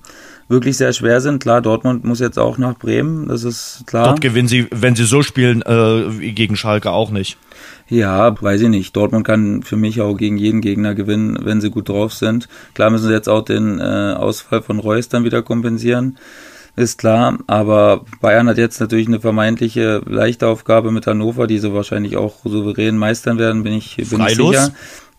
wirklich 0.49 0.75
sehr 0.75 0.91
schwer 0.91 1.21
sind. 1.21 1.41
Klar, 1.41 1.61
Dortmund 1.61 2.03
muss 2.03 2.19
jetzt 2.19 2.37
auch 2.37 2.57
nach 2.57 2.77
Bremen, 2.77 3.29
das 3.29 3.45
ist 3.45 3.83
klar. 3.87 4.03
Dort 4.03 4.19
gewinnen 4.19 4.49
sie, 4.49 4.67
wenn 4.69 4.97
sie 4.97 5.05
so 5.05 5.23
spielen, 5.23 5.61
äh, 5.61 6.31
gegen 6.33 6.57
Schalke 6.57 6.91
auch 6.91 7.09
nicht. 7.09 7.37
Ja, 7.87 8.35
weiß 8.41 8.59
ich 8.59 8.69
nicht. 8.69 8.97
Dortmund 8.97 9.25
kann 9.25 9.63
für 9.63 9.77
mich 9.77 10.01
auch 10.01 10.15
gegen 10.15 10.35
jeden 10.35 10.59
Gegner 10.59 10.95
gewinnen, 10.95 11.39
wenn 11.43 11.61
sie 11.61 11.69
gut 11.69 11.87
drauf 11.87 12.13
sind. 12.13 12.49
Klar 12.73 12.89
müssen 12.89 13.07
sie 13.07 13.13
jetzt 13.13 13.29
auch 13.29 13.45
den 13.45 13.79
äh, 13.79 13.83
Ausfall 14.17 14.61
von 14.61 14.79
Reus 14.79 15.07
dann 15.07 15.23
wieder 15.23 15.41
kompensieren 15.41 16.17
ist 16.79 16.97
klar. 16.97 17.37
Aber 17.47 18.05
Bayern 18.21 18.47
hat 18.47 18.57
jetzt 18.57 18.79
natürlich 18.79 19.07
eine 19.07 19.19
vermeintliche 19.19 20.01
leichte 20.05 20.47
Aufgabe 20.47 20.91
mit 20.91 21.05
Hannover, 21.07 21.45
die 21.45 21.59
sie 21.59 21.73
wahrscheinlich 21.73 22.17
auch 22.17 22.37
souverän 22.43 22.97
meistern 22.97 23.37
werden, 23.37 23.63
bin 23.63 23.73
ich, 23.73 23.97
bin 23.97 24.21
ich 24.21 24.35
sicher. 24.35 24.71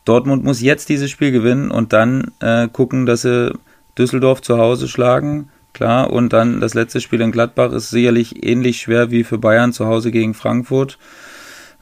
Dortmund 0.04 0.42
muss 0.42 0.60
jetzt 0.60 0.88
dieses 0.88 1.10
Spiel 1.10 1.30
gewinnen 1.30 1.70
und 1.70 1.92
dann 1.92 2.32
äh, 2.40 2.68
gucken, 2.68 3.06
dass 3.06 3.22
sie 3.22 3.52
Düsseldorf 3.98 4.40
zu 4.42 4.58
Hause 4.58 4.88
schlagen. 4.88 5.50
Klar, 5.72 6.10
und 6.10 6.32
dann 6.32 6.60
das 6.60 6.74
letzte 6.74 7.00
Spiel 7.00 7.20
in 7.20 7.30
Gladbach 7.30 7.72
ist 7.72 7.90
sicherlich 7.90 8.44
ähnlich 8.44 8.80
schwer 8.80 9.10
wie 9.10 9.22
für 9.22 9.38
Bayern 9.38 9.72
zu 9.72 9.86
Hause 9.86 10.10
gegen 10.10 10.34
Frankfurt. 10.34 10.98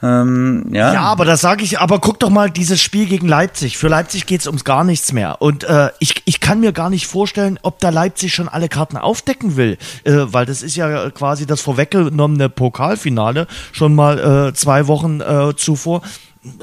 Ähm, 0.01 0.67
ja. 0.73 0.93
ja, 0.93 1.01
aber 1.03 1.25
das 1.25 1.41
sage 1.41 1.65
ich, 1.65 1.81
aber 1.81 1.99
guck 1.99 2.21
doch 2.21 2.31
mal 2.31 2.51
dieses 2.51 2.81
Spiel 2.81 3.07
gegen 3.07 3.27
Leipzig. 3.27 3.79
Für 3.79 3.89
Leipzig 3.89 4.27
geht's 4.27 4.47
ums 4.47 4.65
gar 4.65 4.85
nichts 4.85 5.13
mehr. 5.13 5.43
Und 5.43 5.65
äh, 5.65 5.91
ich, 5.99 6.23
ich 6.25 6.41
kann 6.41 6.61
mir 6.61 6.73
gar 6.73 6.89
nicht 6.89 7.07
vorstellen, 7.07 7.59
ob 7.63 7.81
da 7.81 7.91
Leipzig 7.91 8.33
schon 8.33 8.49
alle 8.49 8.69
Karten 8.69 8.97
aufdecken 8.97 9.57
will. 9.57 9.77
Äh, 10.05 10.27
weil 10.27 10.47
das 10.47 10.63
ist 10.63 10.77
ja 10.77 11.11
quasi 11.11 11.47
das 11.47 11.61
vorweggenommene 11.61 12.49
Pokalfinale 12.49 13.47
schon 13.73 13.95
mal 13.95 14.49
äh, 14.49 14.55
zwei 14.55 14.87
Wochen 14.87 15.21
äh, 15.21 15.57
zuvor 15.57 16.03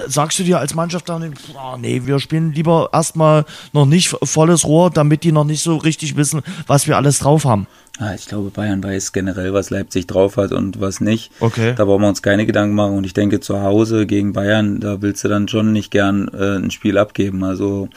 sagst 0.07 0.39
du 0.39 0.43
dir 0.43 0.59
als 0.59 0.75
Mannschaft 0.75 1.09
dann, 1.09 1.33
oh, 1.53 1.77
nee, 1.77 2.01
wir 2.05 2.19
spielen 2.19 2.53
lieber 2.53 2.89
erstmal 2.93 3.45
noch 3.73 3.85
nicht 3.85 4.15
volles 4.23 4.65
Rohr, 4.65 4.89
damit 4.89 5.23
die 5.23 5.31
noch 5.31 5.43
nicht 5.43 5.63
so 5.63 5.77
richtig 5.77 6.15
wissen, 6.15 6.41
was 6.67 6.87
wir 6.87 6.97
alles 6.97 7.19
drauf 7.19 7.45
haben? 7.45 7.67
Ah, 7.97 8.13
ich 8.13 8.27
glaube, 8.27 8.49
Bayern 8.49 8.83
weiß 8.83 9.13
generell, 9.13 9.53
was 9.53 9.69
Leipzig 9.69 10.05
drauf 10.07 10.35
hat 10.35 10.51
und 10.51 10.81
was 10.81 10.99
nicht. 10.99 11.31
Okay. 11.39 11.75
Da 11.75 11.85
brauchen 11.85 12.01
wir 12.01 12.09
uns 12.09 12.21
keine 12.21 12.45
Gedanken 12.45 12.75
machen. 12.75 12.97
Und 12.97 13.05
ich 13.05 13.13
denke, 13.13 13.39
zu 13.39 13.61
Hause 13.61 14.05
gegen 14.05 14.33
Bayern, 14.33 14.81
da 14.81 15.01
willst 15.01 15.23
du 15.23 15.29
dann 15.29 15.47
schon 15.47 15.71
nicht 15.71 15.91
gern 15.91 16.27
äh, 16.33 16.57
ein 16.57 16.71
Spiel 16.71 16.97
abgeben. 16.97 17.43
Also 17.45 17.87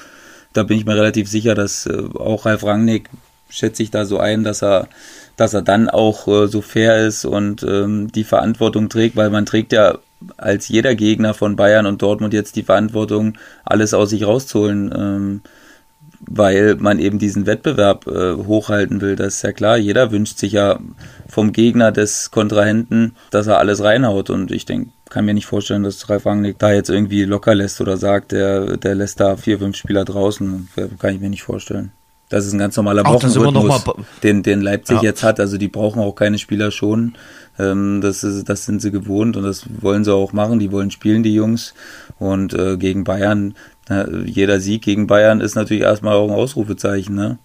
da 0.53 0.63
bin 0.63 0.79
ich 0.79 0.87
mir 0.87 0.95
relativ 0.95 1.29
sicher, 1.29 1.57
dass 1.57 1.87
äh, 1.87 2.05
auch 2.15 2.47
Ralf 2.47 2.63
Rangnick 2.63 3.09
schätze 3.49 3.83
ich 3.83 3.91
da 3.91 4.05
so 4.05 4.19
ein, 4.19 4.45
dass 4.45 4.63
er, 4.63 4.89
dass 5.37 5.55
er 5.55 5.63
dann 5.63 5.89
auch 5.89 6.29
äh, 6.29 6.47
so 6.47 6.61
fair 6.61 7.05
ist 7.05 7.25
und 7.25 7.65
ähm, 7.65 8.13
die 8.13 8.25
Verantwortung 8.25 8.89
trägt, 8.89 9.17
weil 9.17 9.31
man 9.31 9.47
trägt 9.47 9.73
ja 9.73 9.99
als 10.37 10.69
jeder 10.69 10.95
Gegner 10.95 11.35
von 11.35 11.57
Bayern 11.57 11.87
und 11.87 12.03
Dortmund 12.03 12.35
jetzt 12.35 12.57
die 12.57 12.63
Verantwortung, 12.63 13.39
alles 13.65 13.95
aus 13.95 14.11
sich 14.11 14.27
rauszuholen. 14.27 14.93
Ähm, 14.97 15.41
weil 16.21 16.77
man 16.77 16.99
eben 16.99 17.19
diesen 17.19 17.47
Wettbewerb 17.47 18.07
äh, 18.07 18.35
hochhalten 18.35 19.01
will. 19.01 19.17
Das 19.17 19.37
ist 19.37 19.43
ja 19.43 19.53
klar. 19.53 19.77
Jeder 19.77 20.11
wünscht 20.11 20.39
sich 20.39 20.53
ja 20.53 20.79
vom 21.29 21.53
Gegner 21.53 21.93
des 21.93 22.31
Kontrahenten, 22.31 23.15
dass 23.31 23.47
er 23.47 23.59
alles 23.59 23.83
reinhaut. 23.83 24.31
Und 24.31 24.51
ich 24.51 24.67
denke, 24.67 24.91
kann 25.09 25.25
mir 25.25 25.35
nicht 25.35 25.47
vorstellen, 25.47 25.85
dass 25.85 26.09
Ralf 26.09 26.27
Rangnick 26.27 26.59
da 26.59 26.73
jetzt 26.73 26.91
irgendwie 26.91 27.25
locker 27.25 27.55
lässt 27.55 27.81
oder 27.81 27.97
sagt, 27.97 28.33
der, 28.33 28.77
der 28.77 28.95
lässt 28.95 29.21
da 29.21 29.37
vier, 29.37 29.59
fünf 29.59 29.77
Spieler 29.77 30.05
draußen. 30.05 30.69
Kann 30.99 31.15
ich 31.15 31.21
mir 31.21 31.31
nicht 31.31 31.43
vorstellen. 31.43 31.93
Das 32.29 32.47
ist 32.47 32.53
ein 32.53 32.59
ganz 32.59 32.77
normaler 32.77 33.05
Wochenrhythmus, 33.05 33.85
den, 34.23 34.43
den 34.43 34.61
Leipzig 34.61 34.97
ja. 34.97 35.03
jetzt 35.03 35.23
hat. 35.23 35.41
Also 35.41 35.57
die 35.57 35.69
brauchen 35.69 36.01
auch 36.01 36.13
keine 36.13 36.39
Spieler 36.39 36.71
schon. 36.71 37.15
Ähm, 37.59 38.01
das, 38.03 38.23
ist, 38.23 38.49
das 38.49 38.67
sind 38.67 38.83
sie 38.83 38.91
gewohnt 38.91 39.37
und 39.37 39.45
das 39.45 39.65
wollen 39.81 40.05
sie 40.05 40.13
auch 40.13 40.33
machen. 40.33 40.59
Die 40.59 40.71
wollen 40.71 40.91
spielen, 40.91 41.23
die 41.23 41.35
Jungs. 41.35 41.75
Und 42.19 42.53
äh, 42.53 42.77
gegen 42.77 43.05
Bayern 43.05 43.55
jeder 44.25 44.61
Sieg 44.61 44.83
gegen 44.83 45.07
Bayern 45.07 45.41
ist 45.41 45.55
natürlich 45.55 45.83
erstmal 45.83 46.17
auch 46.17 46.29
ein 46.29 46.35
Ausrufezeichen, 46.35 47.15
ne? 47.15 47.39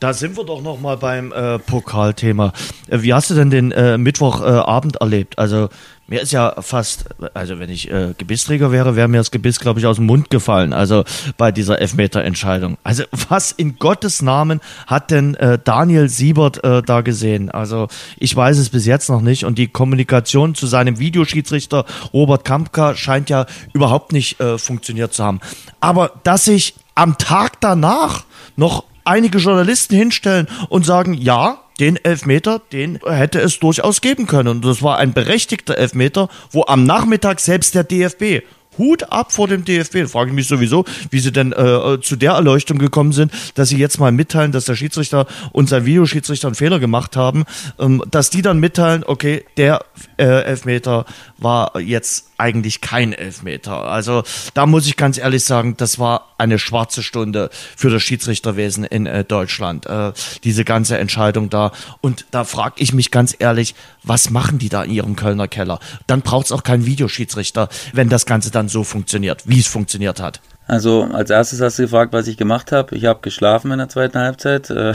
Da 0.00 0.12
sind 0.12 0.36
wir 0.36 0.44
doch 0.44 0.60
noch 0.62 0.80
mal 0.80 0.96
beim 0.96 1.32
äh, 1.32 1.58
Pokalthema. 1.58 2.52
Äh, 2.88 3.02
wie 3.02 3.14
hast 3.14 3.30
du 3.30 3.34
denn 3.34 3.50
den 3.50 3.72
äh, 3.72 3.96
Mittwochabend 3.96 4.96
äh, 4.96 4.98
erlebt? 5.00 5.38
Also 5.38 5.68
mir 6.08 6.20
ist 6.20 6.32
ja 6.32 6.54
fast, 6.62 7.06
also 7.34 7.58
wenn 7.58 7.68
ich 7.68 7.90
äh, 7.90 8.14
Gebissträger 8.16 8.70
wäre, 8.70 8.94
wäre 8.94 9.08
mir 9.08 9.18
das 9.18 9.32
Gebiss, 9.32 9.58
glaube 9.58 9.80
ich, 9.80 9.86
aus 9.86 9.96
dem 9.96 10.06
Mund 10.06 10.30
gefallen. 10.30 10.72
Also 10.72 11.04
bei 11.36 11.50
dieser 11.50 11.80
Elfmeter-Entscheidung. 11.80 12.78
Also 12.84 13.04
was 13.28 13.50
in 13.50 13.78
Gottes 13.78 14.22
Namen 14.22 14.60
hat 14.86 15.10
denn 15.10 15.34
äh, 15.34 15.58
Daniel 15.62 16.08
Siebert 16.08 16.62
äh, 16.62 16.82
da 16.82 17.00
gesehen? 17.00 17.50
Also 17.50 17.88
ich 18.18 18.34
weiß 18.34 18.58
es 18.58 18.70
bis 18.70 18.86
jetzt 18.86 19.08
noch 19.10 19.20
nicht. 19.20 19.44
Und 19.44 19.58
die 19.58 19.66
Kommunikation 19.66 20.54
zu 20.54 20.66
seinem 20.66 21.00
Videoschiedsrichter 21.00 21.84
Robert 22.12 22.44
Kampka 22.44 22.94
scheint 22.94 23.28
ja 23.28 23.46
überhaupt 23.72 24.12
nicht 24.12 24.40
äh, 24.40 24.58
funktioniert 24.58 25.12
zu 25.12 25.24
haben. 25.24 25.40
Aber 25.80 26.12
dass 26.22 26.44
sich 26.44 26.74
am 26.94 27.18
Tag 27.18 27.60
danach 27.60 28.24
noch 28.54 28.84
einige 29.04 29.38
Journalisten 29.38 29.96
hinstellen 29.96 30.46
und 30.68 30.86
sagen, 30.86 31.14
ja, 31.14 31.58
den 31.80 31.96
Elfmeter, 31.96 32.60
den 32.72 32.98
hätte 33.06 33.40
es 33.40 33.58
durchaus 33.58 34.00
geben 34.00 34.26
können. 34.26 34.48
Und 34.48 34.64
das 34.64 34.82
war 34.82 34.98
ein 34.98 35.12
berechtigter 35.12 35.76
Elfmeter, 35.76 36.28
wo 36.50 36.64
am 36.66 36.84
Nachmittag 36.84 37.40
selbst 37.40 37.74
der 37.74 37.84
DFB 37.84 38.42
Hut 38.78 39.10
ab 39.10 39.32
vor 39.32 39.48
dem 39.48 39.64
DFB. 39.64 40.00
Da 40.02 40.06
frage 40.06 40.30
ich 40.30 40.34
mich 40.34 40.48
sowieso, 40.48 40.84
wie 41.10 41.20
sie 41.20 41.32
denn 41.32 41.52
äh, 41.52 41.98
zu 42.00 42.16
der 42.16 42.32
Erleuchtung 42.32 42.78
gekommen 42.78 43.12
sind, 43.12 43.32
dass 43.54 43.70
sie 43.70 43.78
jetzt 43.78 43.98
mal 43.98 44.12
mitteilen, 44.12 44.52
dass 44.52 44.64
der 44.64 44.76
Schiedsrichter 44.76 45.26
und 45.52 45.68
sein 45.68 45.86
Videoschiedsrichter 45.86 46.48
einen 46.48 46.54
Fehler 46.54 46.78
gemacht 46.78 47.16
haben, 47.16 47.44
ähm, 47.78 48.02
dass 48.10 48.30
die 48.30 48.42
dann 48.42 48.58
mitteilen, 48.58 49.04
okay, 49.06 49.44
der 49.56 49.84
äh, 50.18 50.24
Elfmeter 50.24 51.06
war 51.38 51.78
jetzt 51.78 52.30
eigentlich 52.38 52.80
kein 52.80 53.12
Elfmeter. 53.12 53.84
Also 53.84 54.22
da 54.54 54.66
muss 54.66 54.86
ich 54.86 54.96
ganz 54.96 55.18
ehrlich 55.18 55.44
sagen, 55.44 55.76
das 55.76 55.98
war 55.98 56.34
eine 56.38 56.58
schwarze 56.58 57.02
Stunde 57.02 57.50
für 57.76 57.90
das 57.90 58.02
Schiedsrichterwesen 58.02 58.84
in 58.84 59.06
äh, 59.06 59.24
Deutschland, 59.24 59.86
äh, 59.86 60.12
diese 60.44 60.64
ganze 60.64 60.98
Entscheidung 60.98 61.50
da. 61.50 61.72
Und 62.00 62.26
da 62.30 62.44
frage 62.44 62.74
ich 62.78 62.92
mich 62.92 63.10
ganz 63.10 63.34
ehrlich, 63.38 63.74
was 64.02 64.30
machen 64.30 64.58
die 64.58 64.68
da 64.68 64.84
in 64.84 64.90
ihrem 64.90 65.16
Kölner 65.16 65.48
Keller? 65.48 65.80
Dann 66.06 66.22
braucht 66.22 66.46
es 66.46 66.52
auch 66.52 66.62
keinen 66.62 66.86
Videoschiedsrichter, 66.86 67.68
wenn 67.92 68.08
das 68.08 68.26
Ganze 68.26 68.50
dann 68.50 68.68
so 68.68 68.84
funktioniert, 68.84 69.42
wie 69.46 69.60
es 69.60 69.66
funktioniert 69.66 70.20
hat. 70.20 70.40
Also 70.68 71.08
als 71.12 71.30
erstes 71.30 71.60
hast 71.60 71.78
du 71.78 71.84
gefragt, 71.84 72.12
was 72.12 72.26
ich 72.26 72.36
gemacht 72.36 72.72
habe. 72.72 72.96
Ich 72.96 73.04
habe 73.04 73.20
geschlafen 73.22 73.70
in 73.70 73.78
der 73.78 73.88
zweiten 73.88 74.18
Halbzeit. 74.18 74.68
Äh, 74.68 74.94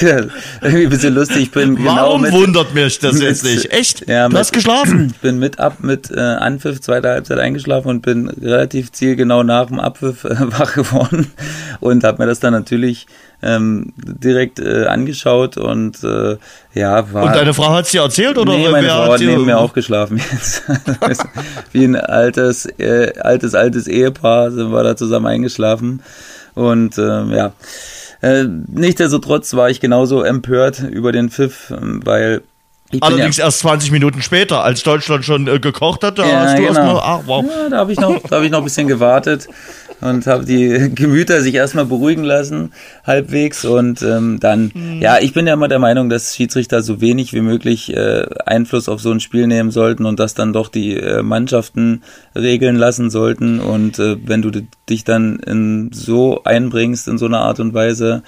irgendwie 0.00 0.84
ein 0.84 0.90
bisschen 0.90 1.14
lustig. 1.14 1.42
Ich 1.42 1.50
bin 1.52 1.76
genau 1.76 1.94
Warum 1.94 2.22
mit, 2.22 2.32
wundert 2.32 2.74
mich 2.74 2.98
das 2.98 3.20
jetzt 3.20 3.44
nicht? 3.44 3.72
Echt? 3.72 4.08
Ja, 4.08 4.24
du 4.24 4.30
mit, 4.30 4.38
hast 4.38 4.52
geschlafen? 4.52 5.12
Ich 5.14 5.18
bin 5.20 5.38
mit 5.38 5.60
ab 5.60 5.76
mit 5.78 6.10
äh, 6.10 6.18
Anpfiff 6.18 6.80
zweiter 6.80 7.10
Halbzeit 7.10 7.38
eingeschlafen 7.38 7.88
und 7.88 8.02
bin 8.02 8.28
relativ 8.28 8.90
zielgenau 8.90 9.44
nach 9.44 9.66
dem 9.66 9.78
Abpfiff 9.78 10.24
äh, 10.24 10.34
wach 10.58 10.74
geworden 10.74 11.30
und 11.78 12.02
habe 12.02 12.20
mir 12.20 12.26
das 12.26 12.40
dann 12.40 12.52
natürlich 12.52 13.06
ähm, 13.42 13.92
direkt 13.96 14.58
äh, 14.58 14.86
angeschaut 14.86 15.56
und 15.56 16.02
äh, 16.04 16.36
ja, 16.74 17.12
war. 17.12 17.24
Und 17.24 17.34
deine 17.34 17.54
Frau 17.54 17.72
hat 17.72 17.86
es 17.86 17.90
dir 17.90 18.02
erzählt 18.02 18.36
oder 18.38 18.56
nee, 18.56 18.68
meine 18.68 18.88
Frau 18.88 19.12
hat 19.12 19.20
neben 19.20 19.44
mir 19.44 19.58
aufgeschlafen 19.58 20.18
jetzt. 20.18 20.62
Wie 21.72 21.84
ein 21.84 21.96
altes, 21.96 22.66
äh, 22.78 23.12
altes, 23.20 23.54
altes 23.54 23.86
Ehepaar 23.86 24.50
sind 24.50 24.70
wir 24.70 24.82
da 24.82 24.96
zusammen 24.96 25.26
eingeschlafen. 25.26 26.02
Und 26.54 26.98
ähm, 26.98 27.32
ja. 27.32 27.52
Äh, 28.22 28.44
nichtsdestotrotz 28.66 29.54
war 29.54 29.70
ich 29.70 29.80
genauso 29.80 30.22
empört 30.22 30.80
über 30.80 31.10
den 31.10 31.30
Pfiff, 31.30 31.70
ähm, 31.70 32.02
weil 32.04 32.42
Allerdings 33.00 33.36
ja, 33.36 33.44
erst 33.44 33.60
20 33.60 33.92
Minuten 33.92 34.20
später, 34.20 34.64
als 34.64 34.82
Deutschland 34.82 35.24
schon 35.24 35.46
äh, 35.46 35.60
gekocht 35.60 36.02
hat, 36.02 36.18
da 36.18 36.26
ja, 36.26 36.40
hast 36.40 36.58
du 36.58 36.66
genau. 36.66 36.66
erstmal, 36.66 37.00
ach 37.02 37.20
wow. 37.24 37.44
Ja, 37.48 37.68
da 37.68 37.76
habe 37.78 37.92
ich 37.92 38.00
noch, 38.00 38.20
da 38.28 38.36
habe 38.36 38.46
ich 38.46 38.50
noch 38.50 38.58
ein 38.58 38.64
bisschen 38.64 38.88
gewartet 38.88 39.46
und 40.00 40.26
habe 40.26 40.44
die 40.44 40.90
Gemüter 40.94 41.40
sich 41.40 41.54
erstmal 41.54 41.86
beruhigen 41.86 42.24
lassen, 42.24 42.72
halbwegs. 43.04 43.64
Und 43.64 44.02
ähm, 44.02 44.38
dann, 44.40 44.70
mhm. 44.74 45.00
ja, 45.00 45.18
ich 45.18 45.32
bin 45.32 45.46
ja 45.46 45.54
immer 45.54 45.68
der 45.68 45.78
Meinung, 45.78 46.08
dass 46.08 46.34
Schiedsrichter 46.34 46.82
so 46.82 47.00
wenig 47.00 47.32
wie 47.32 47.40
möglich 47.40 47.94
äh, 47.94 48.26
Einfluss 48.46 48.88
auf 48.88 49.00
so 49.00 49.10
ein 49.10 49.20
Spiel 49.20 49.46
nehmen 49.46 49.70
sollten 49.70 50.06
und 50.06 50.20
das 50.20 50.34
dann 50.34 50.52
doch 50.52 50.68
die 50.68 50.96
äh, 50.96 51.22
Mannschaften 51.22 52.02
regeln 52.34 52.76
lassen 52.76 53.10
sollten. 53.10 53.60
Und 53.60 53.98
äh, 53.98 54.16
wenn 54.24 54.42
du 54.42 54.50
dich 54.88 55.04
dann 55.04 55.38
in 55.40 55.90
so 55.92 56.42
einbringst 56.44 57.08
in 57.08 57.18
so 57.18 57.26
einer 57.26 57.40
Art 57.40 57.60
und 57.60 57.74
Weise, 57.74 58.22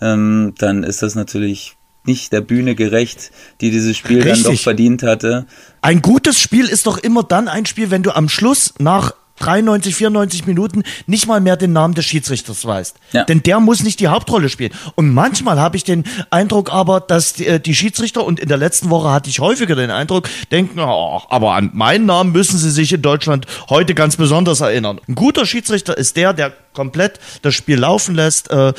ähm, 0.00 0.54
dann 0.58 0.84
ist 0.84 1.02
das 1.02 1.14
natürlich 1.14 1.76
nicht 2.04 2.32
der 2.32 2.40
Bühne 2.40 2.74
gerecht, 2.74 3.30
die 3.60 3.70
dieses 3.70 3.96
Spiel 3.96 4.22
Richtig. 4.22 4.42
dann 4.42 4.52
doch 4.54 4.60
verdient 4.60 5.02
hatte. 5.02 5.46
Ein 5.82 6.02
gutes 6.02 6.40
Spiel 6.40 6.66
ist 6.66 6.86
doch 6.86 6.98
immer 6.98 7.22
dann 7.22 7.48
ein 7.48 7.66
Spiel, 7.66 7.90
wenn 7.90 8.02
du 8.02 8.14
am 8.16 8.28
Schluss 8.28 8.74
nach 8.78 9.12
93, 9.38 9.94
94 9.94 10.46
Minuten 10.46 10.82
nicht 11.06 11.26
mal 11.26 11.40
mehr 11.40 11.56
den 11.56 11.72
Namen 11.72 11.94
des 11.94 12.04
Schiedsrichters 12.04 12.64
weißt. 12.64 12.96
Ja. 13.12 13.24
Denn 13.24 13.42
der 13.42 13.60
muss 13.60 13.82
nicht 13.82 14.00
die 14.00 14.08
Hauptrolle 14.08 14.48
spielen. 14.48 14.72
Und 14.94 15.12
manchmal 15.12 15.58
habe 15.58 15.76
ich 15.76 15.84
den 15.84 16.04
Eindruck 16.30 16.72
aber, 16.72 17.00
dass 17.00 17.34
die, 17.34 17.46
äh, 17.46 17.60
die, 17.60 17.74
Schiedsrichter, 17.74 18.24
und 18.24 18.40
in 18.40 18.48
der 18.48 18.56
letzten 18.56 18.90
Woche 18.90 19.10
hatte 19.10 19.30
ich 19.30 19.40
häufiger 19.40 19.76
den 19.76 19.90
Eindruck, 19.90 20.28
denken, 20.50 20.78
oh, 20.80 21.22
aber 21.28 21.54
an 21.54 21.70
meinen 21.72 22.06
Namen 22.06 22.32
müssen 22.32 22.58
sie 22.58 22.70
sich 22.70 22.92
in 22.92 23.02
Deutschland 23.02 23.46
heute 23.68 23.94
ganz 23.94 24.16
besonders 24.16 24.60
erinnern. 24.60 25.00
Ein 25.08 25.14
guter 25.14 25.46
Schiedsrichter 25.46 25.96
ist 25.96 26.16
der, 26.16 26.32
der 26.32 26.52
komplett 26.72 27.18
das 27.42 27.54
Spiel 27.54 27.78
laufen 27.78 28.14
lässt, 28.14 28.50
äh, 28.50 28.72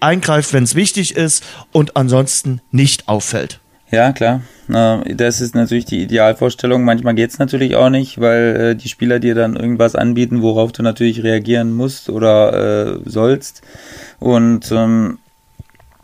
eingreift, 0.00 0.52
wenn 0.52 0.64
es 0.64 0.74
wichtig 0.74 1.16
ist 1.16 1.42
und 1.72 1.96
ansonsten 1.96 2.60
nicht 2.70 3.08
auffällt. 3.08 3.60
Ja, 3.90 4.12
klar. 4.12 4.42
Das 4.68 5.40
ist 5.40 5.54
natürlich 5.54 5.86
die 5.86 6.02
Idealvorstellung. 6.02 6.84
Manchmal 6.84 7.14
geht's 7.14 7.38
natürlich 7.38 7.74
auch 7.74 7.88
nicht, 7.88 8.20
weil 8.20 8.56
äh, 8.56 8.76
die 8.76 8.90
Spieler 8.90 9.18
dir 9.18 9.34
dann 9.34 9.56
irgendwas 9.56 9.94
anbieten, 9.96 10.42
worauf 10.42 10.72
du 10.72 10.82
natürlich 10.82 11.22
reagieren 11.22 11.72
musst 11.72 12.10
oder 12.10 12.98
äh, 12.98 12.98
sollst. 13.06 13.62
Und 14.18 14.70
ähm, 14.72 15.18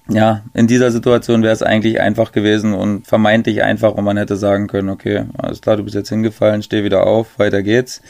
ja, 0.09 0.43
in 0.55 0.67
dieser 0.67 0.91
Situation 0.93 1.43
wäre 1.43 1.53
es 1.53 1.63
eigentlich 1.63 2.01
einfach 2.01 2.33
gewesen 2.33 2.73
und 2.73 3.07
vermeintlich 3.07 3.63
einfach 3.63 3.95
und 3.95 4.05
man 4.05 4.17
hätte 4.17 4.37
sagen 4.37 4.67
können, 4.67 4.89
okay, 4.89 5.25
alles 5.37 5.61
klar, 5.61 5.77
du 5.77 5.83
bist 5.83 5.95
jetzt 5.95 6.11
hingefallen, 6.11 6.63
steh 6.63 6.85
wieder 6.85 7.07
auf, 7.07 7.39
weiter 7.39 7.63
geht's. 7.63 8.01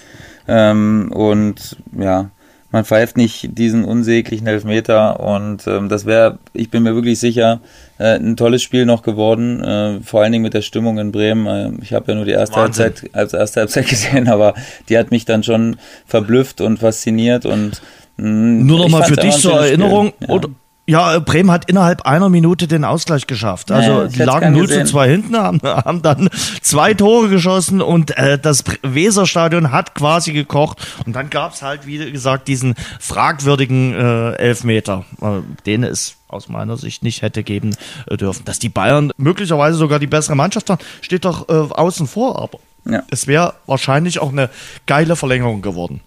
Ähm, 0.46 1.10
und 1.12 1.76
ja, 1.98 2.30
man 2.74 2.84
pfeift 2.84 3.16
nicht 3.16 3.56
diesen 3.56 3.84
unsäglichen 3.84 4.48
Elfmeter 4.48 5.20
und 5.20 5.64
ähm, 5.68 5.88
das 5.88 6.06
wäre, 6.06 6.40
ich 6.54 6.70
bin 6.70 6.82
mir 6.82 6.96
wirklich 6.96 7.20
sicher, 7.20 7.60
äh, 7.98 8.16
ein 8.16 8.36
tolles 8.36 8.64
Spiel 8.64 8.84
noch 8.84 9.02
geworden, 9.02 9.62
äh, 9.62 10.00
vor 10.00 10.22
allen 10.22 10.32
Dingen 10.32 10.42
mit 10.42 10.54
der 10.54 10.62
Stimmung 10.62 10.98
in 10.98 11.12
Bremen. 11.12 11.46
Äh, 11.46 11.82
ich 11.82 11.92
habe 11.92 12.10
ja 12.10 12.16
nur 12.16 12.24
die 12.24 12.32
erste 12.32 12.56
Wahnsinn. 12.56 12.86
Halbzeit 12.86 13.14
als 13.14 13.32
erste 13.32 13.60
Halbzeit 13.60 13.86
gesehen, 13.88 14.26
aber 14.26 14.54
die 14.88 14.98
hat 14.98 15.12
mich 15.12 15.24
dann 15.24 15.44
schon 15.44 15.76
verblüfft 16.04 16.60
und 16.60 16.80
fasziniert 16.80 17.46
und 17.46 17.80
mh, 18.16 18.28
mm, 18.28 18.66
nur 18.66 18.78
noch 18.80 18.88
mal 18.88 19.04
für 19.04 19.16
dich 19.16 19.36
zur 19.36 19.60
Erinnerung, 19.60 20.12
ja. 20.18 20.30
oder, 20.30 20.48
ja, 20.86 21.18
Bremen 21.18 21.50
hat 21.50 21.70
innerhalb 21.70 22.02
einer 22.02 22.28
Minute 22.28 22.68
den 22.68 22.84
Ausgleich 22.84 23.26
geschafft. 23.26 23.70
Also 23.70 24.02
ja, 24.02 24.06
die 24.08 24.18
lagen 24.18 24.52
0 24.52 24.68
zu 24.68 24.84
2 24.84 25.08
hinten, 25.08 25.36
haben, 25.36 25.60
haben 25.62 26.02
dann 26.02 26.28
zwei 26.60 26.92
Tore 26.92 27.28
geschossen 27.28 27.80
und 27.80 28.16
äh, 28.18 28.38
das 28.38 28.64
Weserstadion 28.82 29.72
hat 29.72 29.94
quasi 29.94 30.32
gekocht. 30.32 30.86
Und 31.06 31.16
dann 31.16 31.30
gab's 31.30 31.62
halt, 31.62 31.86
wie 31.86 32.12
gesagt, 32.12 32.48
diesen 32.48 32.74
fragwürdigen 33.00 33.94
äh, 33.94 34.32
Elfmeter, 34.32 35.04
äh, 35.22 35.40
den 35.64 35.84
es 35.84 36.16
aus 36.28 36.48
meiner 36.48 36.76
Sicht 36.76 37.02
nicht 37.02 37.22
hätte 37.22 37.44
geben 37.44 37.76
äh, 38.06 38.16
dürfen. 38.18 38.44
Dass 38.44 38.58
die 38.58 38.68
Bayern 38.68 39.10
möglicherweise 39.16 39.78
sogar 39.78 39.98
die 39.98 40.06
bessere 40.06 40.36
Mannschaft 40.36 40.68
haben, 40.68 40.84
steht 41.00 41.24
doch 41.24 41.48
äh, 41.48 41.52
außen 41.52 42.06
vor, 42.06 42.42
aber 42.42 42.58
ja. 42.84 43.02
es 43.10 43.26
wäre 43.26 43.54
wahrscheinlich 43.66 44.18
auch 44.18 44.32
eine 44.32 44.50
geile 44.86 45.16
Verlängerung 45.16 45.62
geworden. 45.62 46.00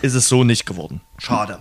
Ist 0.00 0.14
es 0.14 0.28
so 0.28 0.44
nicht 0.44 0.64
geworden. 0.66 1.00
Schade. 1.18 1.58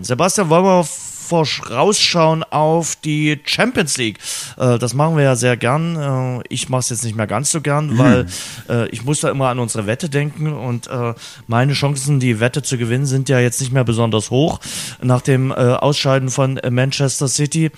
Sebastian, 0.00 0.48
wollen 0.48 0.64
wir 0.64 0.84
vorausschauen 1.32 2.44
auf 2.44 2.96
die 2.96 3.40
Champions 3.44 3.96
League. 3.96 4.18
Äh, 4.58 4.78
das 4.78 4.92
machen 4.92 5.16
wir 5.16 5.24
ja 5.24 5.36
sehr 5.36 5.56
gern. 5.56 6.40
Äh, 6.40 6.44
ich 6.50 6.68
mache 6.68 6.80
es 6.80 6.90
jetzt 6.90 7.04
nicht 7.04 7.16
mehr 7.16 7.26
ganz 7.26 7.50
so 7.50 7.60
gern, 7.60 7.94
mhm. 7.94 7.98
weil 7.98 8.26
äh, 8.68 8.88
ich 8.90 9.04
muss 9.04 9.20
da 9.20 9.30
immer 9.30 9.48
an 9.48 9.58
unsere 9.58 9.86
Wette 9.86 10.10
denken 10.10 10.52
und 10.52 10.88
äh, 10.88 11.14
meine 11.46 11.72
Chancen, 11.72 12.20
die 12.20 12.38
Wette 12.40 12.62
zu 12.62 12.76
gewinnen, 12.76 13.06
sind 13.06 13.28
ja 13.28 13.40
jetzt 13.40 13.60
nicht 13.60 13.72
mehr 13.72 13.84
besonders 13.84 14.30
hoch 14.30 14.60
nach 15.00 15.22
dem 15.22 15.50
äh, 15.50 15.54
Ausscheiden 15.54 16.28
von 16.28 16.60
Manchester 16.68 17.28
City. 17.28 17.70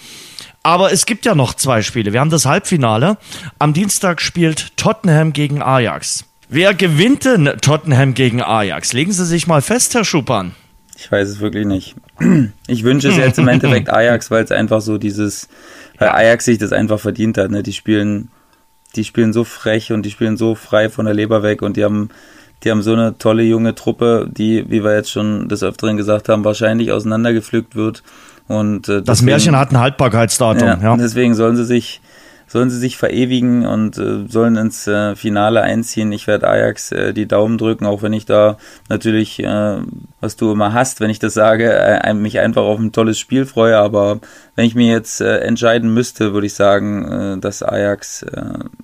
Aber 0.65 0.93
es 0.93 1.07
gibt 1.07 1.27
ja 1.27 1.35
noch 1.35 1.55
zwei 1.55 1.83
Spiele. 1.83 2.13
Wir 2.13 2.21
haben 2.21 2.31
das 2.31 2.47
Halbfinale. 2.47 3.19
Am 3.59 3.73
Dienstag 3.75 4.21
spielt 4.21 4.77
Tottenham 4.77 5.33
gegen 5.33 5.63
Ajax. 5.63 6.25
Wer 6.49 6.75
gewinnt 6.75 7.25
denn 7.25 7.53
Tottenham 7.61 8.15
gegen 8.15 8.43
Ajax? 8.43 8.93
Legen 8.93 9.13
Sie 9.13 9.27
sich 9.27 9.47
mal 9.47 9.63
fest, 9.63 9.95
Herr 9.95 10.05
Schupan. 10.05 10.55
Ich 10.97 11.11
weiß 11.13 11.29
es 11.29 11.41
wirklich 11.41 11.67
nicht. 11.67 11.95
Ich 12.67 12.85
wünsche 12.85 13.09
es 13.09 13.17
jetzt 13.17 13.39
im 13.39 13.49
Endeffekt 13.49 13.91
Ajax, 13.91 14.31
weil 14.31 14.45
es 14.45 14.53
einfach 14.53 14.81
so 14.81 14.99
dieses, 14.99 15.49
weil 15.99 16.11
Ajax 16.11 16.45
sich 16.45 16.59
das 16.59 16.73
einfach 16.73 17.01
verdient 17.01 17.39
hat. 17.39 17.51
Ne? 17.51 17.63
Die 17.63 17.73
spielen, 17.73 18.31
die 18.97 19.05
spielen 19.05 19.33
so 19.33 19.45
frech 19.45 19.93
und 19.93 20.03
die 20.05 20.11
spielen 20.11 20.37
so 20.37 20.55
frei 20.55 20.89
von 20.89 21.07
der 21.07 21.15
Leber 21.15 21.43
weg 21.43 21.63
und 21.63 21.77
die 21.77 21.85
haben, 21.85 22.11
die 22.63 22.71
haben 22.71 22.83
so 22.83 22.93
eine 22.93 23.19
tolle 23.19 23.43
junge 23.43 23.75
Truppe, 23.75 24.29
die, 24.31 24.65
wie 24.71 24.85
wir 24.85 24.95
jetzt 24.95 25.11
schon 25.11 25.49
des 25.49 25.63
Öfteren 25.63 25.97
gesagt 25.97 26.29
haben, 26.29 26.45
wahrscheinlich 26.45 26.93
auseinandergepflückt 26.93 27.75
wird. 27.75 28.03
Und 28.47 28.89
äh, 28.89 29.01
deswegen, 29.01 29.05
das 29.05 29.23
Märchen 29.23 29.57
hat 29.57 29.73
ein 29.73 29.79
Haltbarkeitsdatum. 29.79 30.69
Ja, 30.69 30.79
ja. 30.81 30.97
Deswegen 30.97 31.35
sollen 31.35 31.57
sie 31.57 31.65
sich 31.65 32.01
sollen 32.47 32.71
sie 32.71 32.79
sich 32.79 32.97
verewigen 32.97 33.67
und 33.67 33.99
äh, 33.99 34.27
sollen 34.29 34.57
ins 34.57 34.87
äh, 34.87 35.17
Finale 35.17 35.63
einziehen. 35.63 36.13
Ich 36.13 36.27
werde 36.27 36.49
Ajax 36.49 36.93
äh, 36.93 37.13
die 37.13 37.27
Daumen 37.27 37.59
drücken, 37.59 37.87
auch 37.87 38.03
wenn 38.03 38.13
ich 38.13 38.27
da 38.27 38.59
natürlich, 38.89 39.43
äh, 39.43 39.79
was 40.21 40.37
du 40.37 40.53
immer 40.53 40.73
hast, 40.73 41.01
wenn 41.01 41.11
ich 41.11 41.19
das 41.19 41.35
sage, 41.35 41.73
äh, 41.73 42.15
mich 42.15 42.39
einfach 42.39 42.63
auf 42.63 42.79
ein 42.79 42.93
tolles 42.93 43.19
Spiel 43.19 43.47
freue. 43.47 43.79
Aber 43.79 44.21
wenn 44.57 44.67
ich 44.67 44.75
mir 44.75 44.93
jetzt 44.93 45.21
äh, 45.21 45.39
entscheiden 45.39 45.93
müsste, 45.93 46.33
würde 46.33 46.47
ich 46.47 46.55
sagen, 46.55 47.41
dass 47.41 47.63
Ajax 47.63 48.25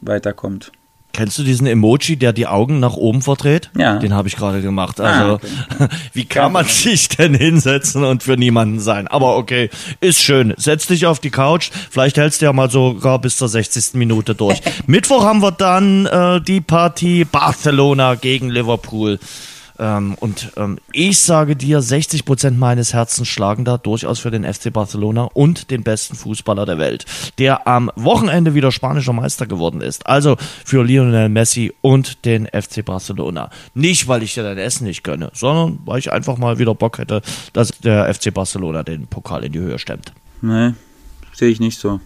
weiterkommt. 0.00 0.72
Kennst 1.20 1.36
du 1.36 1.42
diesen 1.42 1.66
Emoji, 1.66 2.16
der 2.16 2.32
die 2.32 2.46
Augen 2.46 2.80
nach 2.80 2.94
oben 2.94 3.20
verdreht? 3.20 3.68
Ja. 3.76 3.98
Den 3.98 4.14
habe 4.14 4.26
ich 4.26 4.36
gerade 4.36 4.62
gemacht. 4.62 4.98
Ah, 5.02 5.04
also, 5.04 5.32
ah, 5.32 5.34
okay. 5.34 5.88
wie 6.14 6.24
kann 6.24 6.50
man 6.50 6.64
sich 6.64 7.10
denn 7.10 7.34
hinsetzen 7.34 8.04
und 8.04 8.22
für 8.22 8.38
niemanden 8.38 8.80
sein? 8.80 9.06
Aber 9.06 9.36
okay, 9.36 9.68
ist 10.00 10.22
schön. 10.22 10.54
Setz 10.56 10.86
dich 10.86 11.04
auf 11.04 11.20
die 11.20 11.28
Couch. 11.28 11.72
Vielleicht 11.90 12.16
hältst 12.16 12.40
du 12.40 12.46
ja 12.46 12.54
mal 12.54 12.70
sogar 12.70 13.18
bis 13.18 13.36
zur 13.36 13.50
60. 13.50 13.96
Minute 13.96 14.34
durch. 14.34 14.62
Mittwoch 14.86 15.22
haben 15.22 15.42
wir 15.42 15.52
dann 15.52 16.06
äh, 16.06 16.40
die 16.40 16.62
Partie 16.62 17.26
Barcelona 17.26 18.14
gegen 18.14 18.48
Liverpool. 18.48 19.18
Ähm, 19.80 20.14
und 20.20 20.52
ähm, 20.56 20.78
ich 20.92 21.18
sage 21.18 21.56
dir, 21.56 21.80
60 21.80 22.26
Prozent 22.26 22.58
meines 22.58 22.92
Herzens 22.92 23.28
schlagen 23.28 23.64
da 23.64 23.78
durchaus 23.78 24.20
für 24.20 24.30
den 24.30 24.44
FC 24.44 24.70
Barcelona 24.70 25.24
und 25.32 25.70
den 25.70 25.82
besten 25.82 26.16
Fußballer 26.16 26.66
der 26.66 26.76
Welt, 26.76 27.06
der 27.38 27.66
am 27.66 27.90
Wochenende 27.96 28.54
wieder 28.54 28.72
spanischer 28.72 29.14
Meister 29.14 29.46
geworden 29.46 29.80
ist. 29.80 30.06
Also 30.06 30.36
für 30.38 30.84
Lionel 30.84 31.30
Messi 31.30 31.72
und 31.80 32.26
den 32.26 32.46
FC 32.46 32.84
Barcelona. 32.84 33.48
Nicht, 33.72 34.06
weil 34.06 34.22
ich 34.22 34.34
dir 34.34 34.42
dein 34.42 34.58
Essen 34.58 34.84
nicht 34.84 35.02
gönne, 35.02 35.30
sondern 35.32 35.78
weil 35.86 35.98
ich 35.98 36.12
einfach 36.12 36.36
mal 36.36 36.58
wieder 36.58 36.74
Bock 36.74 36.98
hätte, 36.98 37.22
dass 37.54 37.70
der 37.78 38.12
FC 38.12 38.34
Barcelona 38.34 38.82
den 38.82 39.06
Pokal 39.06 39.44
in 39.44 39.52
die 39.52 39.60
Höhe 39.60 39.78
stemmt. 39.78 40.12
Nee, 40.42 40.74
sehe 41.32 41.48
ich 41.48 41.58
nicht 41.58 41.78
so. 41.78 42.00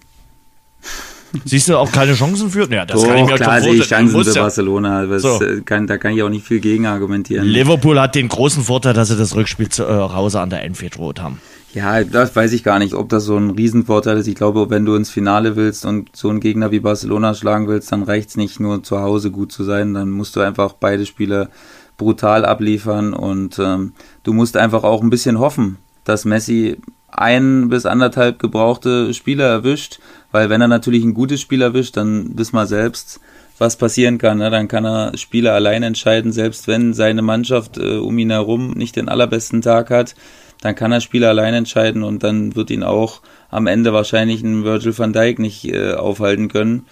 Siehst 1.44 1.68
du 1.68 1.76
auch 1.76 1.90
keine 1.90 2.14
Chancen 2.14 2.50
für? 2.50 2.70
Ja, 2.70 2.84
das 2.84 3.00
Doch, 3.00 3.08
kann 3.08 3.18
ich 3.18 3.26
mir 3.26 3.34
klar 3.36 3.60
sehe 3.60 3.74
ich 3.74 3.86
Chancen 3.86 4.24
für 4.24 4.34
Barcelona. 4.34 5.06
Das 5.06 5.22
so. 5.22 5.42
Äh, 5.42 5.60
kann, 5.62 5.86
da 5.86 5.98
kann 5.98 6.12
ich 6.12 6.22
auch 6.22 6.28
nicht 6.28 6.46
viel 6.46 6.60
gegen 6.60 6.86
argumentieren. 6.86 7.46
Liverpool 7.46 8.00
hat 8.00 8.14
den 8.14 8.28
großen 8.28 8.62
Vorteil, 8.62 8.94
dass 8.94 9.08
sie 9.08 9.16
das 9.16 9.34
Rückspiel 9.34 9.68
zu 9.68 9.84
äh, 9.84 9.86
Hause 9.86 10.40
an 10.40 10.50
der 10.50 10.64
Enfield 10.64 10.98
Road 10.98 11.20
haben. 11.20 11.40
Ja, 11.74 12.04
das 12.04 12.36
weiß 12.36 12.52
ich 12.52 12.62
gar 12.62 12.78
nicht, 12.78 12.94
ob 12.94 13.08
das 13.08 13.24
so 13.24 13.36
ein 13.36 13.50
Riesenvorteil 13.50 14.16
ist. 14.18 14.28
Ich 14.28 14.36
glaube, 14.36 14.70
wenn 14.70 14.84
du 14.84 14.94
ins 14.94 15.10
Finale 15.10 15.56
willst 15.56 15.84
und 15.84 16.14
so 16.14 16.28
einen 16.28 16.38
Gegner 16.38 16.70
wie 16.70 16.78
Barcelona 16.78 17.34
schlagen 17.34 17.66
willst, 17.66 17.90
dann 17.90 18.04
reicht's 18.04 18.36
nicht 18.36 18.60
nur 18.60 18.84
zu 18.84 19.00
Hause 19.00 19.32
gut 19.32 19.50
zu 19.50 19.64
sein. 19.64 19.92
Dann 19.92 20.10
musst 20.10 20.36
du 20.36 20.40
einfach 20.40 20.74
beide 20.74 21.04
Spiele 21.04 21.48
brutal 21.96 22.44
abliefern 22.44 23.12
und 23.12 23.58
ähm, 23.58 23.92
du 24.22 24.32
musst 24.32 24.56
einfach 24.56 24.84
auch 24.84 25.02
ein 25.02 25.10
bisschen 25.10 25.38
hoffen, 25.40 25.78
dass 26.04 26.24
Messi 26.24 26.78
ein 27.16 27.68
bis 27.68 27.86
anderthalb 27.86 28.38
gebrauchte 28.38 29.14
Spieler 29.14 29.46
erwischt, 29.46 30.00
weil 30.32 30.50
wenn 30.50 30.60
er 30.60 30.68
natürlich 30.68 31.04
ein 31.04 31.14
gutes 31.14 31.40
Spiel 31.40 31.62
erwischt, 31.62 31.96
dann 31.96 32.36
wissen 32.36 32.56
wir 32.56 32.66
selbst, 32.66 33.20
was 33.58 33.76
passieren 33.76 34.18
kann. 34.18 34.38
Ne? 34.38 34.50
Dann 34.50 34.68
kann 34.68 34.84
er 34.84 35.16
Spieler 35.16 35.52
allein 35.52 35.82
entscheiden, 35.82 36.32
selbst 36.32 36.66
wenn 36.66 36.92
seine 36.92 37.22
Mannschaft 37.22 37.78
äh, 37.78 37.96
um 37.98 38.18
ihn 38.18 38.30
herum 38.30 38.72
nicht 38.72 38.96
den 38.96 39.08
allerbesten 39.08 39.62
Tag 39.62 39.90
hat, 39.90 40.14
dann 40.60 40.74
kann 40.74 40.92
er 40.92 41.00
Spieler 41.00 41.28
allein 41.28 41.54
entscheiden 41.54 42.02
und 42.02 42.22
dann 42.22 42.56
wird 42.56 42.70
ihn 42.70 42.82
auch 42.82 43.20
am 43.50 43.66
Ende 43.66 43.92
wahrscheinlich 43.92 44.42
ein 44.42 44.64
Virgil 44.64 44.96
van 44.96 45.12
Dijk 45.12 45.38
nicht 45.38 45.64
äh, 45.66 45.92
aufhalten 45.92 46.48
können. 46.48 46.86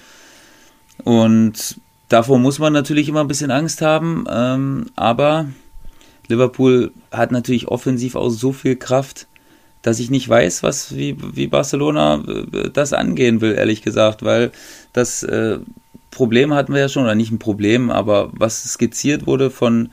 Und 1.04 1.80
davor 2.08 2.38
muss 2.38 2.58
man 2.58 2.72
natürlich 2.72 3.08
immer 3.08 3.20
ein 3.20 3.28
bisschen 3.28 3.50
Angst 3.50 3.82
haben, 3.82 4.26
ähm, 4.30 4.86
aber 4.94 5.46
Liverpool 6.28 6.92
hat 7.10 7.32
natürlich 7.32 7.68
offensiv 7.68 8.14
auch 8.14 8.30
so 8.30 8.52
viel 8.52 8.76
Kraft, 8.76 9.26
dass 9.82 9.98
ich 9.98 10.10
nicht 10.10 10.28
weiß, 10.28 10.62
was 10.62 10.96
wie, 10.96 11.16
wie 11.34 11.48
Barcelona 11.48 12.22
äh, 12.26 12.70
das 12.70 12.92
angehen 12.92 13.40
will, 13.40 13.54
ehrlich 13.54 13.82
gesagt, 13.82 14.24
weil 14.24 14.52
das 14.92 15.22
äh, 15.22 15.58
Problem 16.10 16.54
hatten 16.54 16.72
wir 16.72 16.80
ja 16.80 16.88
schon, 16.88 17.04
oder 17.04 17.14
nicht 17.14 17.32
ein 17.32 17.38
Problem, 17.38 17.90
aber 17.90 18.30
was 18.32 18.62
skizziert 18.62 19.26
wurde 19.26 19.50
von 19.50 19.90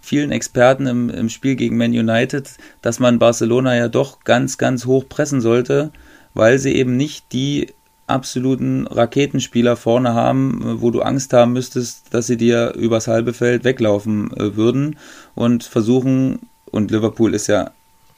vielen 0.00 0.32
Experten 0.32 0.86
im, 0.86 1.10
im 1.10 1.28
Spiel 1.28 1.54
gegen 1.54 1.76
Man 1.76 1.90
United, 1.90 2.56
dass 2.82 2.98
man 2.98 3.18
Barcelona 3.18 3.76
ja 3.76 3.88
doch 3.88 4.24
ganz, 4.24 4.58
ganz 4.58 4.86
hoch 4.86 5.04
pressen 5.08 5.40
sollte, 5.40 5.92
weil 6.34 6.58
sie 6.58 6.74
eben 6.74 6.96
nicht 6.96 7.32
die 7.32 7.68
absoluten 8.06 8.86
Raketenspieler 8.86 9.76
vorne 9.76 10.14
haben, 10.14 10.80
wo 10.80 10.90
du 10.90 11.02
Angst 11.02 11.34
haben 11.34 11.52
müsstest, 11.52 12.14
dass 12.14 12.26
sie 12.26 12.38
dir 12.38 12.72
übers 12.74 13.06
halbe 13.06 13.34
Feld 13.34 13.64
weglaufen 13.64 14.34
äh, 14.34 14.56
würden 14.56 14.96
und 15.34 15.62
versuchen, 15.62 16.40
und 16.70 16.90
Liverpool 16.90 17.34
ist 17.34 17.46
ja 17.46 17.70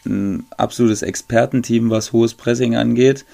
ein 0.06 0.44
absolutes 0.56 1.02
Expertenteam, 1.02 1.90
was 1.90 2.12
hohes 2.12 2.34
Pressing 2.34 2.76
angeht, 2.76 3.24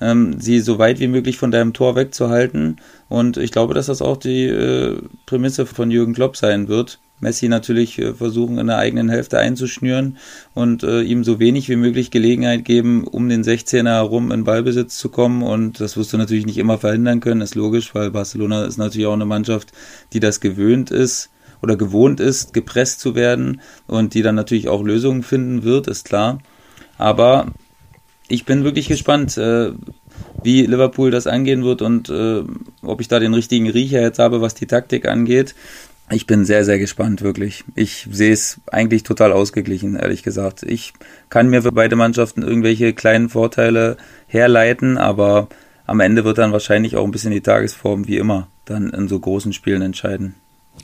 ähm, 0.00 0.40
sie 0.40 0.60
so 0.60 0.78
weit 0.78 1.00
wie 1.00 1.08
möglich 1.08 1.38
von 1.38 1.50
deinem 1.50 1.72
Tor 1.72 1.96
wegzuhalten. 1.96 2.78
Und 3.08 3.36
ich 3.36 3.52
glaube, 3.52 3.74
dass 3.74 3.86
das 3.86 4.02
auch 4.02 4.16
die 4.16 4.44
äh, 4.44 4.98
Prämisse 5.26 5.66
von 5.66 5.90
Jürgen 5.90 6.14
Klopp 6.14 6.36
sein 6.36 6.68
wird. 6.68 6.98
Messi 7.18 7.48
natürlich 7.48 7.98
äh, 7.98 8.12
versuchen, 8.12 8.58
in 8.58 8.66
der 8.66 8.76
eigenen 8.76 9.08
Hälfte 9.08 9.38
einzuschnüren 9.38 10.18
und 10.52 10.82
äh, 10.82 11.00
ihm 11.00 11.24
so 11.24 11.38
wenig 11.38 11.70
wie 11.70 11.76
möglich 11.76 12.10
Gelegenheit 12.10 12.66
geben, 12.66 13.06
um 13.06 13.30
den 13.30 13.42
16er 13.42 13.88
herum 13.88 14.30
in 14.32 14.44
Ballbesitz 14.44 14.98
zu 14.98 15.08
kommen. 15.08 15.42
Und 15.42 15.80
das 15.80 15.96
wirst 15.96 16.12
du 16.12 16.18
natürlich 16.18 16.44
nicht 16.44 16.58
immer 16.58 16.76
verhindern 16.76 17.20
können, 17.20 17.40
ist 17.40 17.54
logisch, 17.54 17.94
weil 17.94 18.10
Barcelona 18.10 18.66
ist 18.66 18.76
natürlich 18.76 19.06
auch 19.06 19.14
eine 19.14 19.24
Mannschaft, 19.24 19.72
die 20.12 20.20
das 20.20 20.40
gewöhnt 20.40 20.90
ist 20.90 21.30
oder 21.66 21.76
gewohnt 21.76 22.20
ist, 22.20 22.54
gepresst 22.54 23.00
zu 23.00 23.16
werden 23.16 23.60
und 23.88 24.14
die 24.14 24.22
dann 24.22 24.36
natürlich 24.36 24.68
auch 24.68 24.84
Lösungen 24.84 25.24
finden 25.24 25.64
wird, 25.64 25.88
ist 25.88 26.04
klar. 26.04 26.38
Aber 26.96 27.48
ich 28.28 28.44
bin 28.44 28.62
wirklich 28.62 28.86
gespannt, 28.86 29.36
äh, 29.36 29.72
wie 30.44 30.64
Liverpool 30.64 31.10
das 31.10 31.26
angehen 31.26 31.64
wird 31.64 31.82
und 31.82 32.08
äh, 32.08 32.42
ob 32.82 33.00
ich 33.00 33.08
da 33.08 33.18
den 33.18 33.34
richtigen 33.34 33.68
Riecher 33.68 34.00
jetzt 34.00 34.20
habe, 34.20 34.40
was 34.40 34.54
die 34.54 34.66
Taktik 34.66 35.08
angeht. 35.08 35.56
Ich 36.08 36.28
bin 36.28 36.44
sehr, 36.44 36.64
sehr 36.64 36.78
gespannt, 36.78 37.22
wirklich. 37.22 37.64
Ich 37.74 38.06
sehe 38.08 38.32
es 38.32 38.60
eigentlich 38.70 39.02
total 39.02 39.32
ausgeglichen, 39.32 39.96
ehrlich 39.96 40.22
gesagt. 40.22 40.62
Ich 40.62 40.92
kann 41.30 41.48
mir 41.48 41.62
für 41.62 41.72
beide 41.72 41.96
Mannschaften 41.96 42.42
irgendwelche 42.42 42.92
kleinen 42.92 43.28
Vorteile 43.28 43.96
herleiten, 44.28 44.98
aber 44.98 45.48
am 45.84 45.98
Ende 45.98 46.24
wird 46.24 46.38
dann 46.38 46.52
wahrscheinlich 46.52 46.96
auch 46.96 47.04
ein 47.04 47.10
bisschen 47.10 47.32
die 47.32 47.40
Tagesform, 47.40 48.06
wie 48.06 48.18
immer, 48.18 48.46
dann 48.66 48.90
in 48.90 49.08
so 49.08 49.18
großen 49.18 49.52
Spielen 49.52 49.82
entscheiden. 49.82 50.36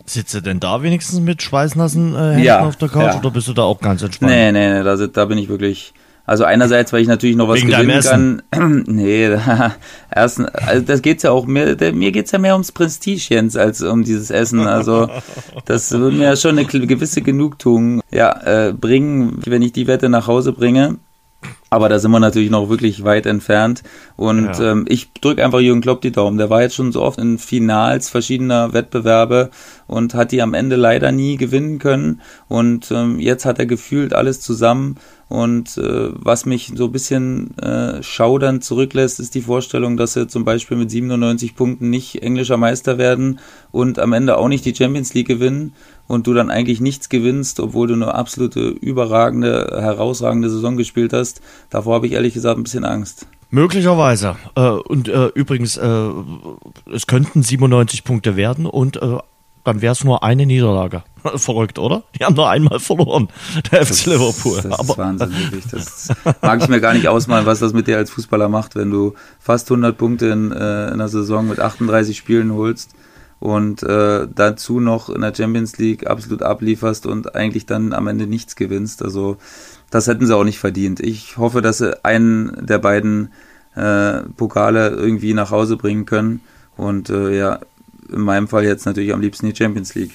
Sitzt 0.06 0.34
du 0.34 0.40
denn 0.40 0.60
da 0.60 0.82
wenigstens 0.82 1.20
mit 1.20 1.42
schweißnassen 1.42 2.14
äh, 2.14 2.18
Händen 2.18 2.42
ja, 2.44 2.60
auf 2.60 2.76
der 2.76 2.88
Couch 2.88 3.14
ja. 3.14 3.18
oder 3.18 3.30
bist 3.30 3.48
du 3.48 3.52
da 3.52 3.62
auch 3.62 3.80
ganz 3.80 4.02
entspannt? 4.02 4.32
Nee, 4.32 4.52
nee, 4.52 4.72
nee, 4.72 4.82
da, 4.82 4.96
da 4.96 5.24
bin 5.24 5.38
ich 5.38 5.48
wirklich. 5.48 5.94
Also 6.24 6.44
einerseits, 6.44 6.92
weil 6.92 7.02
ich 7.02 7.08
natürlich 7.08 7.34
noch 7.34 7.48
was 7.48 7.62
Wegen 7.62 7.70
gewinnen 7.70 8.42
kann. 8.50 8.84
nee, 8.86 9.28
erstens, 10.14 10.46
also 10.50 10.84
das 10.84 11.02
geht's 11.02 11.24
ja 11.24 11.32
auch 11.32 11.46
mehr, 11.46 11.76
mir 11.92 12.12
geht's 12.12 12.30
ja 12.30 12.38
mehr 12.38 12.52
ums 12.52 12.70
Prestige, 12.70 13.26
Jens, 13.28 13.56
als 13.56 13.82
um 13.82 14.04
dieses 14.04 14.30
Essen. 14.30 14.66
Also 14.66 15.08
das 15.64 15.90
würde 15.90 16.16
mir 16.16 16.24
ja 16.24 16.36
schon 16.36 16.56
eine 16.56 16.64
gewisse 16.64 17.22
Genugtuung 17.22 18.02
ja, 18.12 18.68
äh, 18.68 18.72
bringen, 18.72 19.40
wenn 19.44 19.62
ich 19.62 19.72
die 19.72 19.88
Wette 19.88 20.08
nach 20.08 20.28
Hause 20.28 20.52
bringe. 20.52 20.98
Aber 21.70 21.88
da 21.88 21.98
sind 21.98 22.10
wir 22.10 22.20
natürlich 22.20 22.50
noch 22.50 22.68
wirklich 22.68 23.02
weit 23.02 23.24
entfernt. 23.24 23.82
Und 24.16 24.58
ja. 24.58 24.72
ähm, 24.72 24.84
ich 24.88 25.12
drücke 25.14 25.42
einfach 25.44 25.60
Jürgen 25.60 25.80
Klopp 25.80 26.02
die 26.02 26.12
Daumen. 26.12 26.36
Der 26.36 26.50
war 26.50 26.60
jetzt 26.60 26.74
schon 26.74 26.92
so 26.92 27.00
oft 27.00 27.18
in 27.18 27.38
Finals 27.38 28.10
verschiedener 28.10 28.74
Wettbewerbe 28.74 29.50
und 29.86 30.14
hat 30.14 30.32
die 30.32 30.42
am 30.42 30.54
Ende 30.54 30.76
leider 30.76 31.12
nie 31.12 31.36
gewinnen 31.36 31.78
können. 31.78 32.20
Und 32.48 32.90
ähm, 32.90 33.18
jetzt 33.18 33.46
hat 33.46 33.58
er 33.58 33.66
gefühlt 33.66 34.14
alles 34.14 34.40
zusammen. 34.40 34.96
Und 35.28 35.78
äh, 35.78 36.10
was 36.12 36.44
mich 36.44 36.72
so 36.74 36.84
ein 36.84 36.92
bisschen 36.92 37.56
äh, 37.56 38.02
schaudernd 38.02 38.62
zurücklässt, 38.62 39.18
ist 39.18 39.34
die 39.34 39.40
Vorstellung, 39.40 39.96
dass 39.96 40.12
sie 40.12 40.26
zum 40.26 40.44
Beispiel 40.44 40.76
mit 40.76 40.90
97 40.90 41.56
Punkten 41.56 41.88
nicht 41.88 42.22
englischer 42.22 42.58
Meister 42.58 42.98
werden 42.98 43.38
und 43.70 43.98
am 43.98 44.12
Ende 44.12 44.36
auch 44.36 44.48
nicht 44.48 44.66
die 44.66 44.74
Champions 44.74 45.14
League 45.14 45.28
gewinnen 45.28 45.72
und 46.12 46.26
du 46.26 46.34
dann 46.34 46.50
eigentlich 46.50 46.78
nichts 46.82 47.08
gewinnst, 47.08 47.58
obwohl 47.58 47.86
du 47.86 47.94
eine 47.94 48.14
absolute 48.14 48.68
überragende, 48.68 49.78
herausragende 49.80 50.50
Saison 50.50 50.76
gespielt 50.76 51.14
hast. 51.14 51.40
Davor 51.70 51.94
habe 51.94 52.06
ich 52.06 52.12
ehrlich 52.12 52.34
gesagt 52.34 52.58
ein 52.58 52.64
bisschen 52.64 52.84
Angst. 52.84 53.26
Möglicherweise. 53.48 54.36
Äh, 54.54 54.60
und 54.60 55.08
äh, 55.08 55.28
übrigens, 55.28 55.78
äh, 55.78 56.10
es 56.92 57.06
könnten 57.06 57.42
97 57.42 58.04
Punkte 58.04 58.36
werden 58.36 58.66
und 58.66 59.00
dann 59.64 59.80
wäre 59.80 59.92
es 59.92 60.04
nur 60.04 60.22
eine 60.22 60.44
Niederlage. 60.44 61.02
Verrückt, 61.36 61.78
oder? 61.78 62.02
Die 62.18 62.24
haben 62.26 62.34
nur 62.34 62.50
einmal 62.50 62.78
verloren, 62.78 63.28
der 63.70 63.86
FC 63.86 64.04
Liverpool. 64.06 64.60
Das 64.60 64.80
ist 64.80 64.98
Wahnsinn, 64.98 65.32
wirklich. 65.32 65.64
Das 65.70 66.08
mag 66.42 66.60
ich 66.60 66.68
mir 66.68 66.82
gar 66.82 66.92
nicht 66.92 67.08
ausmalen, 67.08 67.46
was 67.46 67.60
das 67.60 67.72
mit 67.72 67.86
dir 67.86 67.96
als 67.96 68.10
Fußballer 68.10 68.50
macht, 68.50 68.74
wenn 68.74 68.90
du 68.90 69.14
fast 69.40 69.70
100 69.70 69.96
Punkte 69.96 70.26
in, 70.26 70.50
in 70.50 70.58
einer 70.58 71.08
Saison 71.08 71.48
mit 71.48 71.58
38 71.58 72.14
Spielen 72.18 72.52
holst 72.52 72.90
und 73.42 73.82
äh, 73.82 74.28
dazu 74.32 74.78
noch 74.78 75.08
in 75.08 75.20
der 75.20 75.34
Champions 75.34 75.76
League 75.76 76.06
absolut 76.06 76.42
ablieferst 76.42 77.06
und 77.06 77.34
eigentlich 77.34 77.66
dann 77.66 77.92
am 77.92 78.06
Ende 78.06 78.28
nichts 78.28 78.54
gewinnst. 78.54 79.02
Also 79.02 79.36
das 79.90 80.06
hätten 80.06 80.26
sie 80.26 80.36
auch 80.36 80.44
nicht 80.44 80.60
verdient. 80.60 81.00
Ich 81.00 81.38
hoffe, 81.38 81.60
dass 81.60 81.78
sie 81.78 82.04
einen 82.04 82.64
der 82.64 82.78
beiden 82.78 83.32
äh, 83.74 84.20
Pokale 84.36 84.90
irgendwie 84.90 85.34
nach 85.34 85.50
Hause 85.50 85.76
bringen 85.76 86.06
können. 86.06 86.40
Und 86.76 87.10
äh, 87.10 87.36
ja, 87.36 87.58
in 88.12 88.20
meinem 88.20 88.46
Fall 88.46 88.62
jetzt 88.62 88.86
natürlich 88.86 89.12
am 89.12 89.20
liebsten 89.20 89.46
die 89.46 89.56
Champions 89.56 89.96
League. 89.96 90.12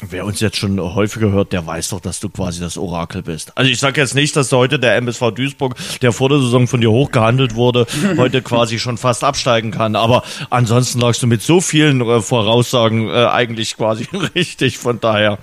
Wer 0.00 0.26
uns 0.26 0.40
jetzt 0.40 0.56
schon 0.56 0.80
häufiger 0.80 1.30
hört, 1.30 1.52
der 1.52 1.66
weiß 1.66 1.90
doch, 1.90 2.00
dass 2.00 2.18
du 2.20 2.28
quasi 2.28 2.60
das 2.60 2.76
Orakel 2.76 3.22
bist. 3.22 3.56
Also 3.56 3.70
ich 3.70 3.78
sage 3.78 4.00
jetzt 4.00 4.14
nicht, 4.14 4.34
dass 4.34 4.50
heute 4.52 4.78
der 4.78 4.96
MSV 4.96 5.30
Duisburg, 5.30 5.76
der 6.02 6.12
vor 6.12 6.28
der 6.28 6.40
Saison 6.40 6.66
von 6.66 6.80
dir 6.80 6.90
hochgehandelt 6.90 7.54
wurde, 7.54 7.86
heute 8.16 8.42
quasi 8.42 8.78
schon 8.78 8.98
fast 8.98 9.22
absteigen 9.22 9.70
kann. 9.70 9.94
Aber 9.94 10.24
ansonsten 10.50 11.00
lagst 11.00 11.22
du 11.22 11.26
mit 11.26 11.42
so 11.42 11.60
vielen 11.60 12.00
äh, 12.00 12.20
Voraussagen 12.20 13.08
äh, 13.08 13.26
eigentlich 13.26 13.76
quasi 13.76 14.08
richtig. 14.34 14.78
Von 14.78 15.00
daher 15.00 15.38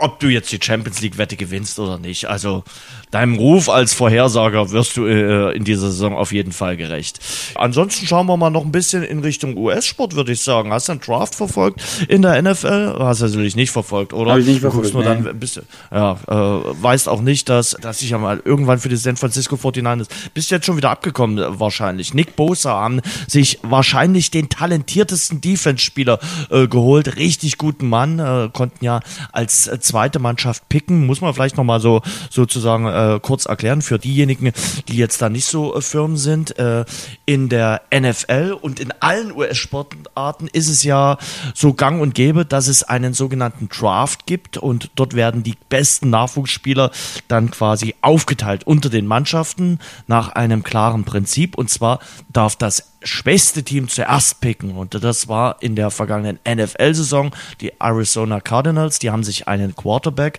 ob 0.00 0.18
du 0.18 0.28
jetzt 0.28 0.50
die 0.52 0.58
Champions 0.60 1.00
League 1.00 1.18
Wette 1.18 1.36
gewinnst 1.36 1.78
oder 1.78 1.98
nicht. 1.98 2.26
Also 2.26 2.64
deinem 3.10 3.36
Ruf 3.36 3.68
als 3.68 3.92
Vorhersager 3.94 4.70
wirst 4.70 4.96
du 4.96 5.06
äh, 5.06 5.56
in 5.56 5.64
dieser 5.64 5.90
Saison 5.90 6.14
auf 6.14 6.32
jeden 6.32 6.52
Fall 6.52 6.76
gerecht. 6.76 7.20
Ansonsten 7.54 8.06
schauen 8.06 8.26
wir 8.26 8.36
mal 8.36 8.50
noch 8.50 8.64
ein 8.64 8.72
bisschen 8.72 9.02
in 9.02 9.20
Richtung 9.20 9.56
US-Sport, 9.56 10.14
würde 10.14 10.32
ich 10.32 10.42
sagen. 10.42 10.72
Hast 10.72 10.88
du 10.88 10.92
einen 10.92 11.00
Draft 11.00 11.34
verfolgt 11.34 11.80
in 12.08 12.22
der 12.22 12.40
NFL? 12.40 12.96
Hast 12.98 13.20
du 13.20 13.26
natürlich 13.26 13.56
nicht 13.56 13.70
verfolgt, 13.70 14.12
oder? 14.12 14.32
Habe 14.32 14.40
ich 14.40 14.46
nicht 14.46 14.60
verfolgt. 14.60 14.92
Nur 14.94 15.02
nee. 15.02 15.08
dann 15.08 15.38
bist, 15.38 15.60
ja, 15.90 16.12
äh, 16.28 16.34
weißt 16.34 17.08
auch 17.08 17.20
nicht, 17.20 17.48
dass, 17.48 17.76
dass 17.80 18.02
ich 18.02 18.10
ja 18.10 18.18
mal 18.18 18.40
irgendwann 18.44 18.78
für 18.78 18.88
die 18.88 18.96
San 18.96 19.16
Francisco 19.16 19.56
49ers 19.56 20.08
bist 20.34 20.50
jetzt 20.50 20.66
schon 20.66 20.76
wieder 20.76 20.90
abgekommen, 20.90 21.38
äh, 21.38 21.60
wahrscheinlich. 21.60 22.14
Nick 22.14 22.36
Bosa 22.36 22.70
haben 22.70 23.00
sich 23.26 23.58
wahrscheinlich 23.62 24.30
den 24.30 24.48
talentiertesten 24.48 25.40
Defense-Spieler 25.40 26.18
äh, 26.50 26.68
geholt. 26.68 27.16
Richtig 27.16 27.58
guten 27.58 27.88
Mann, 27.88 28.18
äh, 28.18 28.48
konnten 28.52 28.84
ja 28.84 29.00
als 29.32 29.66
äh, 29.66 29.80
zweite 29.80 30.18
Mannschaft 30.18 30.68
picken. 30.68 31.06
Muss 31.06 31.20
man 31.20 31.34
vielleicht 31.34 31.56
nochmal 31.56 31.80
so 31.80 32.02
sozusagen 32.30 32.86
äh, 33.00 33.20
kurz 33.20 33.46
erklären 33.46 33.82
für 33.82 33.98
diejenigen, 33.98 34.52
die 34.88 34.96
jetzt 34.96 35.22
da 35.22 35.28
nicht 35.28 35.46
so 35.46 35.74
äh, 35.74 35.80
firm 35.80 36.16
sind. 36.16 36.58
Äh, 36.58 36.84
in 37.26 37.48
der 37.48 37.82
NFL 37.94 38.56
und 38.60 38.80
in 38.80 38.92
allen 39.00 39.32
US-Sportarten 39.32 40.48
ist 40.48 40.68
es 40.68 40.82
ja 40.82 41.18
so 41.54 41.74
gang 41.74 42.00
und 42.00 42.14
gäbe, 42.14 42.44
dass 42.44 42.68
es 42.68 42.82
einen 42.82 43.14
sogenannten 43.14 43.68
Draft 43.68 44.26
gibt 44.26 44.56
und 44.56 44.90
dort 44.94 45.14
werden 45.14 45.42
die 45.42 45.56
besten 45.68 46.10
Nachwuchsspieler 46.10 46.90
dann 47.28 47.50
quasi 47.50 47.94
aufgeteilt 48.02 48.64
unter 48.64 48.90
den 48.90 49.06
Mannschaften 49.06 49.78
nach 50.06 50.30
einem 50.30 50.62
klaren 50.62 51.04
Prinzip 51.04 51.56
und 51.56 51.70
zwar 51.70 52.00
darf 52.32 52.56
das 52.56 52.90
schwächste 53.02 53.62
Team 53.62 53.88
zuerst 53.88 54.40
picken. 54.40 54.76
Und 54.76 55.02
das 55.02 55.28
war 55.28 55.62
in 55.62 55.76
der 55.76 55.90
vergangenen 55.90 56.38
NFL-Saison 56.46 57.30
die 57.60 57.72
Arizona 57.80 58.40
Cardinals. 58.40 58.98
Die 58.98 59.10
haben 59.10 59.24
sich 59.24 59.48
einen 59.48 59.74
Quarterback 59.74 60.38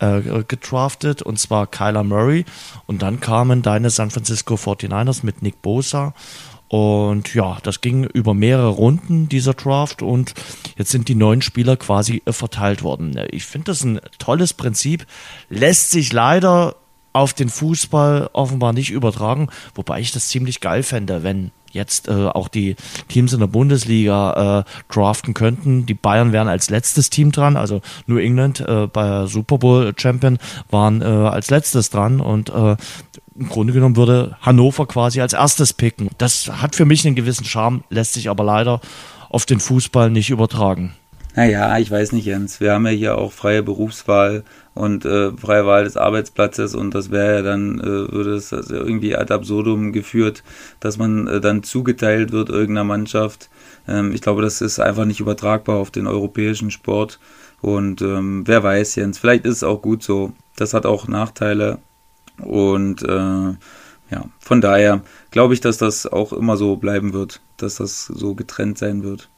äh, 0.00 0.44
gedraftet, 0.46 1.22
und 1.22 1.38
zwar 1.38 1.66
Kyler 1.66 2.04
Murray. 2.04 2.44
Und 2.86 3.02
dann 3.02 3.20
kamen 3.20 3.62
deine 3.62 3.90
San 3.90 4.10
Francisco 4.10 4.54
49ers 4.54 5.24
mit 5.24 5.42
Nick 5.42 5.62
Bosa. 5.62 6.14
Und 6.68 7.34
ja, 7.34 7.58
das 7.62 7.80
ging 7.80 8.04
über 8.04 8.32
mehrere 8.32 8.68
Runden, 8.68 9.28
dieser 9.28 9.54
Draft. 9.54 10.02
Und 10.02 10.34
jetzt 10.76 10.90
sind 10.90 11.08
die 11.08 11.14
neuen 11.14 11.42
Spieler 11.42 11.76
quasi 11.76 12.22
äh, 12.24 12.32
verteilt 12.32 12.82
worden. 12.82 13.20
Ich 13.30 13.44
finde 13.44 13.66
das 13.66 13.84
ein 13.84 14.00
tolles 14.18 14.54
Prinzip. 14.54 15.06
Lässt 15.48 15.90
sich 15.90 16.12
leider 16.12 16.76
auf 17.12 17.34
den 17.34 17.48
Fußball 17.48 18.30
offenbar 18.32 18.72
nicht 18.72 18.90
übertragen, 18.90 19.48
wobei 19.74 20.00
ich 20.00 20.12
das 20.12 20.28
ziemlich 20.28 20.60
geil 20.60 20.84
fände, 20.84 21.24
wenn 21.24 21.50
jetzt 21.70 22.08
äh, 22.08 22.26
auch 22.26 22.48
die 22.48 22.76
Teams 23.08 23.32
in 23.32 23.40
der 23.40 23.46
Bundesliga 23.46 24.64
äh, 24.66 24.92
draften 24.92 25.34
könnten. 25.34 25.86
Die 25.86 25.94
Bayern 25.94 26.32
wären 26.32 26.48
als 26.48 26.70
letztes 26.70 27.10
Team 27.10 27.32
dran, 27.32 27.56
also 27.56 27.80
New 28.06 28.18
England 28.18 28.60
äh, 28.60 28.86
bei 28.86 29.26
Super 29.26 29.58
Bowl 29.58 29.92
Champion 29.96 30.38
waren 30.70 31.02
äh, 31.02 31.04
als 31.04 31.50
letztes 31.50 31.90
dran 31.90 32.20
und 32.20 32.50
äh, 32.50 32.76
im 33.36 33.48
Grunde 33.48 33.72
genommen 33.72 33.96
würde 33.96 34.36
Hannover 34.42 34.86
quasi 34.86 35.20
als 35.20 35.32
erstes 35.32 35.72
picken. 35.72 36.10
Das 36.18 36.48
hat 36.60 36.76
für 36.76 36.84
mich 36.84 37.06
einen 37.06 37.16
gewissen 37.16 37.44
Charme, 37.44 37.84
lässt 37.88 38.12
sich 38.14 38.28
aber 38.28 38.44
leider 38.44 38.80
auf 39.30 39.46
den 39.46 39.60
Fußball 39.60 40.10
nicht 40.10 40.30
übertragen. 40.30 40.94
Naja, 41.36 41.78
ich 41.78 41.90
weiß 41.90 42.12
nicht, 42.12 42.26
Jens. 42.26 42.60
Wir 42.60 42.72
haben 42.72 42.86
ja 42.86 42.92
hier 42.92 43.18
auch 43.18 43.32
freie 43.32 43.62
Berufswahl 43.62 44.44
und 44.74 45.04
äh, 45.04 45.32
freie 45.32 45.66
Wahl 45.66 45.84
des 45.84 45.96
Arbeitsplatzes 45.96 46.74
und 46.74 46.94
das 46.94 47.10
wäre 47.10 47.36
ja 47.36 47.42
dann, 47.42 47.80
äh, 47.80 48.12
würde 48.12 48.34
es 48.34 48.52
also 48.52 48.74
irgendwie 48.74 49.16
ad 49.16 49.32
absurdum 49.32 49.92
geführt, 49.92 50.42
dass 50.78 50.96
man 50.96 51.26
äh, 51.26 51.40
dann 51.40 51.62
zugeteilt 51.62 52.32
wird 52.32 52.48
irgendeiner 52.48 52.84
Mannschaft. 52.84 53.48
Ähm, 53.88 54.12
ich 54.12 54.22
glaube, 54.22 54.42
das 54.42 54.60
ist 54.60 54.78
einfach 54.78 55.04
nicht 55.04 55.20
übertragbar 55.20 55.76
auf 55.76 55.90
den 55.90 56.06
europäischen 56.06 56.70
Sport 56.70 57.18
und 57.60 58.00
ähm, 58.02 58.46
wer 58.46 58.62
weiß, 58.62 58.94
Jens, 58.96 59.18
vielleicht 59.18 59.44
ist 59.44 59.56
es 59.56 59.64
auch 59.64 59.82
gut 59.82 60.02
so. 60.02 60.32
Das 60.56 60.72
hat 60.72 60.86
auch 60.86 61.08
Nachteile 61.08 61.78
und 62.38 63.02
äh, 63.02 63.54
ja, 64.10 64.24
von 64.38 64.60
daher 64.60 65.02
glaube 65.30 65.54
ich, 65.54 65.60
dass 65.60 65.78
das 65.78 66.06
auch 66.06 66.32
immer 66.32 66.56
so 66.56 66.76
bleiben 66.76 67.12
wird, 67.12 67.40
dass 67.56 67.76
das 67.76 68.06
so 68.06 68.34
getrennt 68.34 68.78
sein 68.78 69.02
wird. 69.02 69.28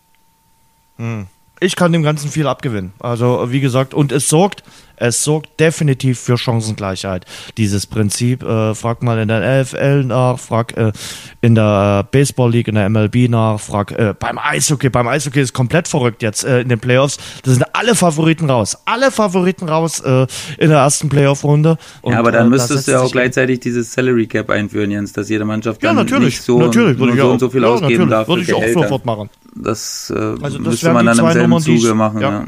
Hm 0.98 1.26
ich 1.62 1.76
kann 1.76 1.92
dem 1.92 2.02
Ganzen 2.02 2.30
viel 2.30 2.46
abgewinnen. 2.46 2.92
Also 2.98 3.50
wie 3.50 3.60
gesagt, 3.60 3.94
und 3.94 4.10
es 4.12 4.28
sorgt 4.28 4.64
es 4.96 5.22
sorgt 5.24 5.58
definitiv 5.60 6.20
für 6.20 6.38
Chancengleichheit, 6.38 7.24
dieses 7.56 7.86
Prinzip. 7.86 8.42
Äh, 8.42 8.74
frag 8.74 9.02
mal 9.02 9.18
in 9.18 9.28
der 9.28 9.62
NFL 9.62 10.04
nach, 10.04 10.38
frag 10.38 10.76
äh, 10.76 10.92
in 11.40 11.54
der 11.54 12.06
Baseball 12.10 12.50
League, 12.50 12.68
in 12.68 12.74
der 12.74 12.88
MLB 12.88 13.28
nach, 13.28 13.58
frag 13.58 13.92
äh, 13.92 14.14
beim 14.18 14.38
Eishockey. 14.38 14.90
Beim 14.90 15.08
Eishockey 15.08 15.40
ist 15.40 15.52
komplett 15.52 15.88
verrückt 15.88 16.22
jetzt 16.22 16.44
äh, 16.44 16.60
in 16.60 16.68
den 16.68 16.78
Playoffs. 16.78 17.18
Da 17.42 17.50
sind 17.50 17.64
alle 17.72 17.94
Favoriten 17.94 18.48
raus. 18.48 18.76
Alle 18.84 19.10
Favoriten 19.10 19.68
raus 19.68 20.00
äh, 20.00 20.26
in 20.58 20.70
der 20.70 20.78
ersten 20.78 21.08
Playoff-Runde. 21.08 21.78
Ja, 22.04 22.18
aber 22.18 22.32
dann 22.32 22.46
äh, 22.46 22.50
müsstest 22.50 22.88
du 22.88 22.92
ja 22.92 23.00
auch 23.00 23.12
gleichzeitig 23.12 23.60
dieses 23.60 23.92
Salary 23.92 24.26
Cap 24.26 24.50
einführen, 24.50 24.90
Jens, 24.90 25.12
dass 25.12 25.28
jede 25.28 25.44
Mannschaft 25.44 25.82
dann 25.82 25.96
ja, 25.96 26.02
natürlich, 26.02 26.26
nicht 26.26 26.42
so, 26.42 26.58
natürlich, 26.60 26.98
nur 26.98 27.16
so 27.16 27.30
und 27.30 27.38
so 27.38 27.50
viel 27.50 27.62
ja, 27.62 27.68
ausgeben 27.68 28.08
darf. 28.08 28.28
Würde 28.28 28.42
ich 28.42 28.54
auch 28.54 28.68
sofort 28.72 29.04
machen. 29.04 29.30
Das, 29.54 30.12
also 30.16 30.58
das 30.58 30.58
müsste 30.58 30.92
man 30.92 31.06
dann 31.06 31.18
im 31.18 31.26
selben 31.26 31.50
Nummern, 31.50 31.62
Zuge 31.62 31.94
machen. 31.94 32.20
Ja. 32.20 32.30
ja. 32.30 32.46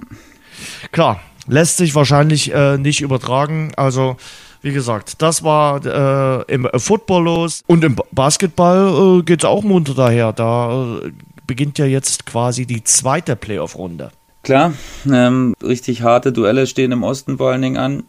Klar, 0.92 1.20
lässt 1.46 1.76
sich 1.76 1.94
wahrscheinlich 1.94 2.52
äh, 2.52 2.78
nicht 2.78 3.00
übertragen. 3.00 3.72
Also 3.76 4.16
wie 4.62 4.72
gesagt, 4.72 5.20
das 5.20 5.42
war 5.42 5.84
äh, 5.84 6.52
im 6.52 6.68
Football 6.76 7.24
los 7.24 7.62
und 7.66 7.84
im 7.84 7.96
Basketball 8.12 9.18
äh, 9.18 9.22
geht 9.22 9.40
es 9.40 9.44
auch 9.44 9.62
munter 9.62 9.94
daher. 9.94 10.32
Da 10.32 11.00
äh, 11.04 11.12
beginnt 11.46 11.78
ja 11.78 11.84
jetzt 11.84 12.24
quasi 12.24 12.64
die 12.64 12.82
zweite 12.82 13.36
Playoff-Runde. 13.36 14.10
Klar, 14.42 14.72
ähm, 15.10 15.54
richtig 15.62 16.02
harte 16.02 16.32
Duelle 16.32 16.66
stehen 16.66 16.92
im 16.92 17.02
Osten 17.02 17.38
vor 17.38 17.50
allen 17.50 17.62
Dingen 17.62 17.76
an. 17.76 18.04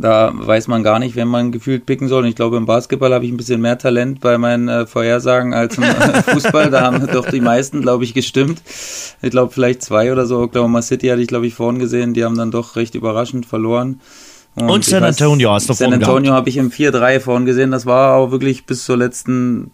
Da 0.00 0.32
weiß 0.34 0.68
man 0.68 0.82
gar 0.82 0.98
nicht, 0.98 1.14
wenn 1.14 1.28
man 1.28 1.52
gefühlt 1.52 1.84
picken 1.84 2.08
soll. 2.08 2.22
Und 2.22 2.28
ich 2.28 2.34
glaube, 2.34 2.56
im 2.56 2.66
Basketball 2.66 3.12
habe 3.12 3.24
ich 3.26 3.30
ein 3.30 3.36
bisschen 3.36 3.60
mehr 3.60 3.76
Talent 3.76 4.20
bei 4.20 4.38
meinen 4.38 4.68
äh, 4.68 4.86
Vorhersagen 4.86 5.52
als 5.52 5.76
im 5.76 5.84
Fußball. 6.26 6.70
Da 6.70 6.82
haben 6.82 7.06
doch 7.06 7.28
die 7.28 7.40
meisten, 7.40 7.82
glaube 7.82 8.04
ich, 8.04 8.14
gestimmt. 8.14 8.62
Ich 9.20 9.30
glaube, 9.30 9.52
vielleicht 9.52 9.82
zwei 9.82 10.10
oder 10.10 10.26
so. 10.26 10.38
Oklahoma 10.40 10.82
City 10.82 11.08
hatte 11.08 11.20
ich, 11.20 11.28
glaube 11.28 11.46
ich, 11.46 11.54
vorhin 11.54 11.78
gesehen. 11.78 12.14
Die 12.14 12.24
haben 12.24 12.36
dann 12.36 12.50
doch 12.50 12.76
recht 12.76 12.94
überraschend 12.94 13.46
verloren. 13.46 14.00
Und, 14.54 14.70
Und 14.70 14.84
San 14.84 15.04
Antonio 15.04 15.52
hast 15.52 15.68
du 15.68 15.74
San 15.74 15.92
Antonio 15.92 16.32
habe 16.32 16.48
ich 16.48 16.56
im 16.56 16.70
4-3 16.70 17.20
vorhin 17.20 17.46
gesehen. 17.46 17.70
Das 17.70 17.86
war 17.86 18.14
auch 18.14 18.30
wirklich 18.30 18.66
bis 18.66 18.84
zur 18.84 18.96
letzten 18.96 19.70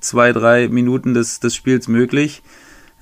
zwei, 0.00 0.32
drei 0.32 0.68
Minuten 0.68 1.12
des, 1.12 1.40
des 1.40 1.54
Spiels 1.54 1.88
möglich. 1.88 2.42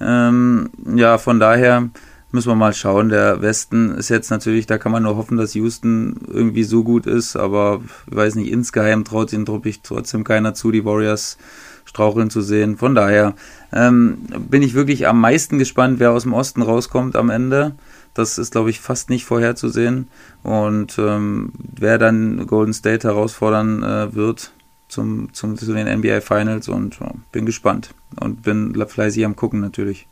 Ähm, 0.01 0.71
ja, 0.97 1.19
von 1.19 1.39
daher 1.39 1.91
Müssen 2.35 2.49
wir 2.49 2.57
mal 2.57 2.75
schauen. 2.75 3.11
Der 3.11 3.43
Westen 3.43 3.93
ist 3.95 4.09
jetzt 4.09 4.29
natürlich, 4.29 4.67
da 4.67 4.77
kann 4.77 4.91
man 4.91 5.05
nur 5.05 5.15
hoffen, 5.15 5.37
dass 5.37 5.55
Houston 5.55 6.17
irgendwie 6.27 6.65
so 6.65 6.83
gut 6.83 7.07
ist, 7.07 7.37
aber 7.37 7.81
ich 8.11 8.17
weiß 8.17 8.35
nicht, 8.35 8.51
insgeheim 8.51 9.05
traut 9.05 9.33
ihnen 9.33 9.47
trotzdem 9.47 10.25
keiner 10.25 10.53
zu, 10.53 10.73
die 10.73 10.85
Warriors 10.85 11.39
straucheln 11.85 12.31
zu 12.31 12.41
sehen. 12.41 12.77
Von 12.77 12.97
daher 12.97 13.35
ähm, 13.73 14.19
bin 14.51 14.63
ich 14.63 14.75
wirklich 14.75 15.07
am 15.07 15.21
meisten 15.21 15.61
gespannt, 15.61 16.01
wer 16.01 16.11
aus 16.11 16.25
dem 16.25 16.33
Osten 16.33 16.63
rauskommt 16.63 17.15
am 17.15 17.31
Ende. 17.31 17.77
Das 18.15 18.37
ist, 18.37 18.51
glaube 18.51 18.71
ich, 18.71 18.81
fast 18.81 19.11
nicht 19.11 19.25
vorherzusehen. 19.25 20.09
Und 20.43 20.99
ähm, 20.99 21.53
wer 21.57 21.99
dann 21.99 22.49
Golden 22.49 22.75
State 22.75 23.07
herausfordern 23.07 23.85
äh, 23.85 24.13
wird 24.13 24.51
zum, 24.89 25.33
zum, 25.35 25.57
zu 25.57 25.73
den 25.73 25.87
NBA 26.01 26.21
Finals 26.21 26.67
und 26.67 27.01
äh, 27.01 27.11
bin 27.31 27.47
gespannt 27.47 27.91
und 28.19 28.43
bin 28.43 28.75
fleißig 28.75 29.25
am 29.25 29.37
Gucken 29.37 29.61
natürlich. 29.61 30.09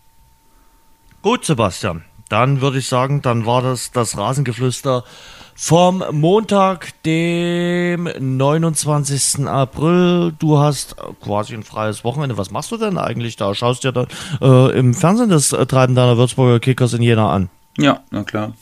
Gut, 1.22 1.44
Sebastian. 1.44 2.04
Dann 2.32 2.62
würde 2.62 2.78
ich 2.78 2.88
sagen, 2.88 3.20
dann 3.20 3.44
war 3.44 3.60
das 3.60 3.90
das 3.90 4.16
Rasengeflüster 4.16 5.04
vom 5.54 6.02
Montag, 6.12 6.94
dem 7.02 8.08
29. 8.18 9.46
April. 9.46 10.32
Du 10.38 10.58
hast 10.58 10.96
quasi 11.22 11.52
ein 11.52 11.62
freies 11.62 12.04
Wochenende. 12.04 12.38
Was 12.38 12.50
machst 12.50 12.72
du 12.72 12.78
denn 12.78 12.96
eigentlich 12.96 13.36
da? 13.36 13.54
Schaust 13.54 13.84
dir 13.84 13.92
dann 13.92 14.06
äh, 14.40 14.78
im 14.78 14.94
Fernsehen 14.94 15.28
das 15.28 15.52
äh, 15.52 15.66
Treiben 15.66 15.94
deiner 15.94 16.16
Würzburger 16.16 16.58
Kickers 16.58 16.94
in 16.94 17.02
Jena 17.02 17.30
an? 17.30 17.50
Ja, 17.76 18.00
na 18.10 18.22
klar. 18.24 18.54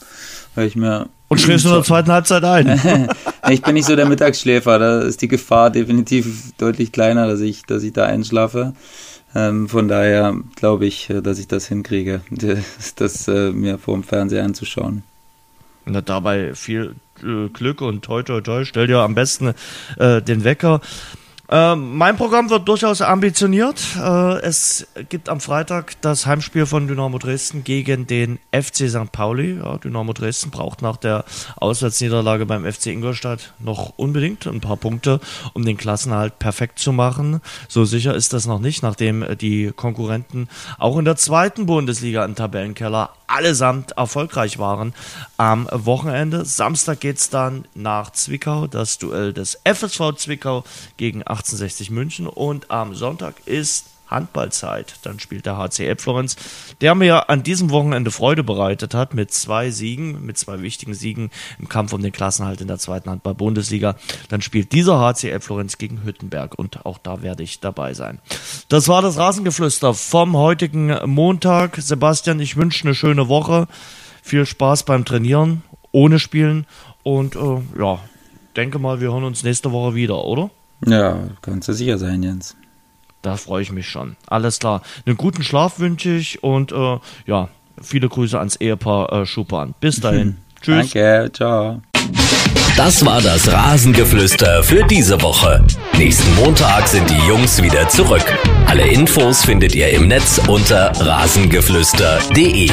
Weil 0.56 0.66
ich 0.66 0.74
mir 0.74 1.06
und 1.28 1.40
schläfst 1.40 1.64
du 1.64 1.68
in 1.68 1.76
der 1.76 1.84
zweiten 1.84 2.10
Halbzeit 2.10 2.42
ein? 2.42 3.08
ich 3.50 3.62
bin 3.62 3.74
nicht 3.74 3.86
so 3.86 3.94
der 3.94 4.06
Mittagsschläfer. 4.06 4.80
Da 4.80 5.02
ist 5.02 5.22
die 5.22 5.28
Gefahr 5.28 5.70
definitiv 5.70 6.54
deutlich 6.58 6.90
kleiner, 6.90 7.28
dass 7.28 7.38
ich, 7.38 7.62
dass 7.66 7.84
ich 7.84 7.92
da 7.92 8.04
einschlafe. 8.04 8.72
Ähm, 9.34 9.68
von 9.68 9.88
daher 9.88 10.34
glaube 10.56 10.86
ich, 10.86 11.10
äh, 11.10 11.20
dass 11.20 11.38
ich 11.38 11.48
das 11.48 11.66
hinkriege, 11.66 12.22
das 12.96 13.28
äh, 13.28 13.52
mir 13.52 13.78
vor 13.78 13.94
dem 13.94 14.02
Fernseher 14.02 14.44
anzuschauen. 14.44 15.02
Na, 15.86 16.00
dabei 16.00 16.54
viel 16.54 16.96
äh, 17.22 17.48
Glück 17.48 17.80
und 17.80 18.04
toi 18.04 18.22
toi 18.22 18.40
toi, 18.40 18.64
stell 18.64 18.86
dir 18.86 18.98
am 18.98 19.14
besten 19.14 19.54
äh, 19.98 20.20
den 20.20 20.44
Wecker. 20.44 20.80
Äh, 21.50 21.74
mein 21.74 22.16
Programm 22.16 22.48
wird 22.48 22.68
durchaus 22.68 23.02
ambitioniert. 23.02 23.82
Äh, 23.96 24.38
es 24.42 24.86
gibt 25.08 25.28
am 25.28 25.40
Freitag 25.40 26.00
das 26.00 26.24
Heimspiel 26.24 26.64
von 26.64 26.86
Dynamo 26.86 27.18
Dresden 27.18 27.64
gegen 27.64 28.06
den 28.06 28.38
FC 28.52 28.88
St. 28.88 29.10
Pauli. 29.10 29.58
Ja, 29.58 29.78
Dynamo 29.78 30.12
Dresden 30.12 30.50
braucht 30.50 30.80
nach 30.80 30.96
der 30.96 31.24
Auswärtsniederlage 31.56 32.46
beim 32.46 32.70
FC 32.70 32.86
Ingolstadt 32.86 33.52
noch 33.58 33.94
unbedingt 33.96 34.46
ein 34.46 34.60
paar 34.60 34.76
Punkte, 34.76 35.18
um 35.52 35.64
den 35.64 35.76
Klassenhalt 35.76 36.38
perfekt 36.38 36.78
zu 36.78 36.92
machen. 36.92 37.40
So 37.66 37.84
sicher 37.84 38.14
ist 38.14 38.32
das 38.32 38.46
noch 38.46 38.60
nicht, 38.60 38.84
nachdem 38.84 39.36
die 39.38 39.72
Konkurrenten 39.74 40.48
auch 40.78 40.98
in 40.98 41.04
der 41.04 41.16
zweiten 41.16 41.66
Bundesliga 41.66 42.24
im 42.24 42.36
Tabellenkeller 42.36 43.10
allesamt 43.26 43.92
erfolgreich 43.92 44.58
waren 44.58 44.92
am 45.36 45.68
Wochenende. 45.72 46.44
Samstag 46.44 47.00
geht 47.00 47.18
es 47.18 47.30
dann 47.30 47.64
nach 47.74 48.10
Zwickau, 48.10 48.66
das 48.66 48.98
Duell 48.98 49.32
des 49.32 49.60
FSV 49.64 50.14
Zwickau 50.16 50.64
gegen 50.96 51.22
1860 51.40 51.90
München 51.90 52.26
und 52.26 52.70
am 52.70 52.94
Sonntag 52.94 53.34
ist 53.46 53.86
Handballzeit. 54.10 54.96
Dann 55.02 55.20
spielt 55.20 55.46
der 55.46 55.56
HCL 55.56 55.96
Florenz, 55.96 56.36
der 56.80 56.94
mir 56.94 57.30
an 57.30 57.42
diesem 57.42 57.70
Wochenende 57.70 58.10
Freude 58.10 58.42
bereitet 58.42 58.92
hat 58.92 59.14
mit 59.14 59.32
zwei 59.32 59.70
Siegen, 59.70 60.26
mit 60.26 60.36
zwei 60.36 60.60
wichtigen 60.60 60.94
Siegen 60.94 61.30
im 61.58 61.68
Kampf 61.68 61.92
um 61.92 62.02
den 62.02 62.12
Klassenhalt 62.12 62.60
in 62.60 62.68
der 62.68 62.78
zweiten 62.78 63.08
Handball-Bundesliga. 63.08 63.96
Dann 64.28 64.42
spielt 64.42 64.72
dieser 64.72 65.00
HCL 65.00 65.40
Florenz 65.40 65.78
gegen 65.78 66.04
Hüttenberg 66.04 66.58
und 66.58 66.84
auch 66.84 66.98
da 66.98 67.22
werde 67.22 67.42
ich 67.42 67.60
dabei 67.60 67.94
sein. 67.94 68.18
Das 68.68 68.88
war 68.88 69.00
das 69.00 69.16
Rasengeflüster 69.16 69.94
vom 69.94 70.36
heutigen 70.36 70.94
Montag. 71.06 71.76
Sebastian, 71.76 72.40
ich 72.40 72.56
wünsche 72.56 72.84
eine 72.84 72.94
schöne 72.94 73.28
Woche. 73.28 73.66
Viel 74.22 74.44
Spaß 74.44 74.82
beim 74.82 75.04
Trainieren, 75.06 75.62
ohne 75.92 76.18
Spielen 76.18 76.66
und 77.02 77.36
äh, 77.36 77.62
ja, 77.78 78.00
denke 78.56 78.78
mal, 78.78 79.00
wir 79.00 79.12
hören 79.12 79.24
uns 79.24 79.42
nächste 79.42 79.72
Woche 79.72 79.94
wieder, 79.94 80.24
oder? 80.24 80.50
Ja, 80.86 81.18
kannst 81.42 81.68
du 81.68 81.72
sicher 81.74 81.98
sein, 81.98 82.22
Jens. 82.22 82.56
Da 83.22 83.36
freue 83.36 83.62
ich 83.62 83.70
mich 83.70 83.88
schon. 83.88 84.16
Alles 84.26 84.58
klar. 84.58 84.82
Einen 85.04 85.16
guten 85.16 85.42
Schlaf 85.42 85.78
wünsche 85.78 86.10
ich 86.10 86.42
und 86.42 86.72
äh, 86.72 86.98
ja, 87.26 87.48
viele 87.80 88.08
Grüße 88.08 88.38
ans 88.38 88.56
Ehepaar 88.56 89.12
äh, 89.12 89.26
Schupan. 89.26 89.74
Bis 89.80 89.96
dahin. 90.00 90.38
Tschüss. 90.62 90.90
Danke, 90.92 91.30
ciao. 91.32 91.82
Das 92.76 93.04
war 93.04 93.20
das 93.20 93.50
Rasengeflüster 93.52 94.62
für 94.62 94.82
diese 94.84 95.20
Woche. 95.20 95.62
Nächsten 95.98 96.34
Montag 96.36 96.88
sind 96.88 97.10
die 97.10 97.28
Jungs 97.28 97.62
wieder 97.62 97.88
zurück. 97.88 98.24
Alle 98.66 98.88
Infos 98.88 99.44
findet 99.44 99.74
ihr 99.74 99.90
im 99.90 100.08
Netz 100.08 100.40
unter 100.48 100.90
rasengeflüster.de. 100.98 102.70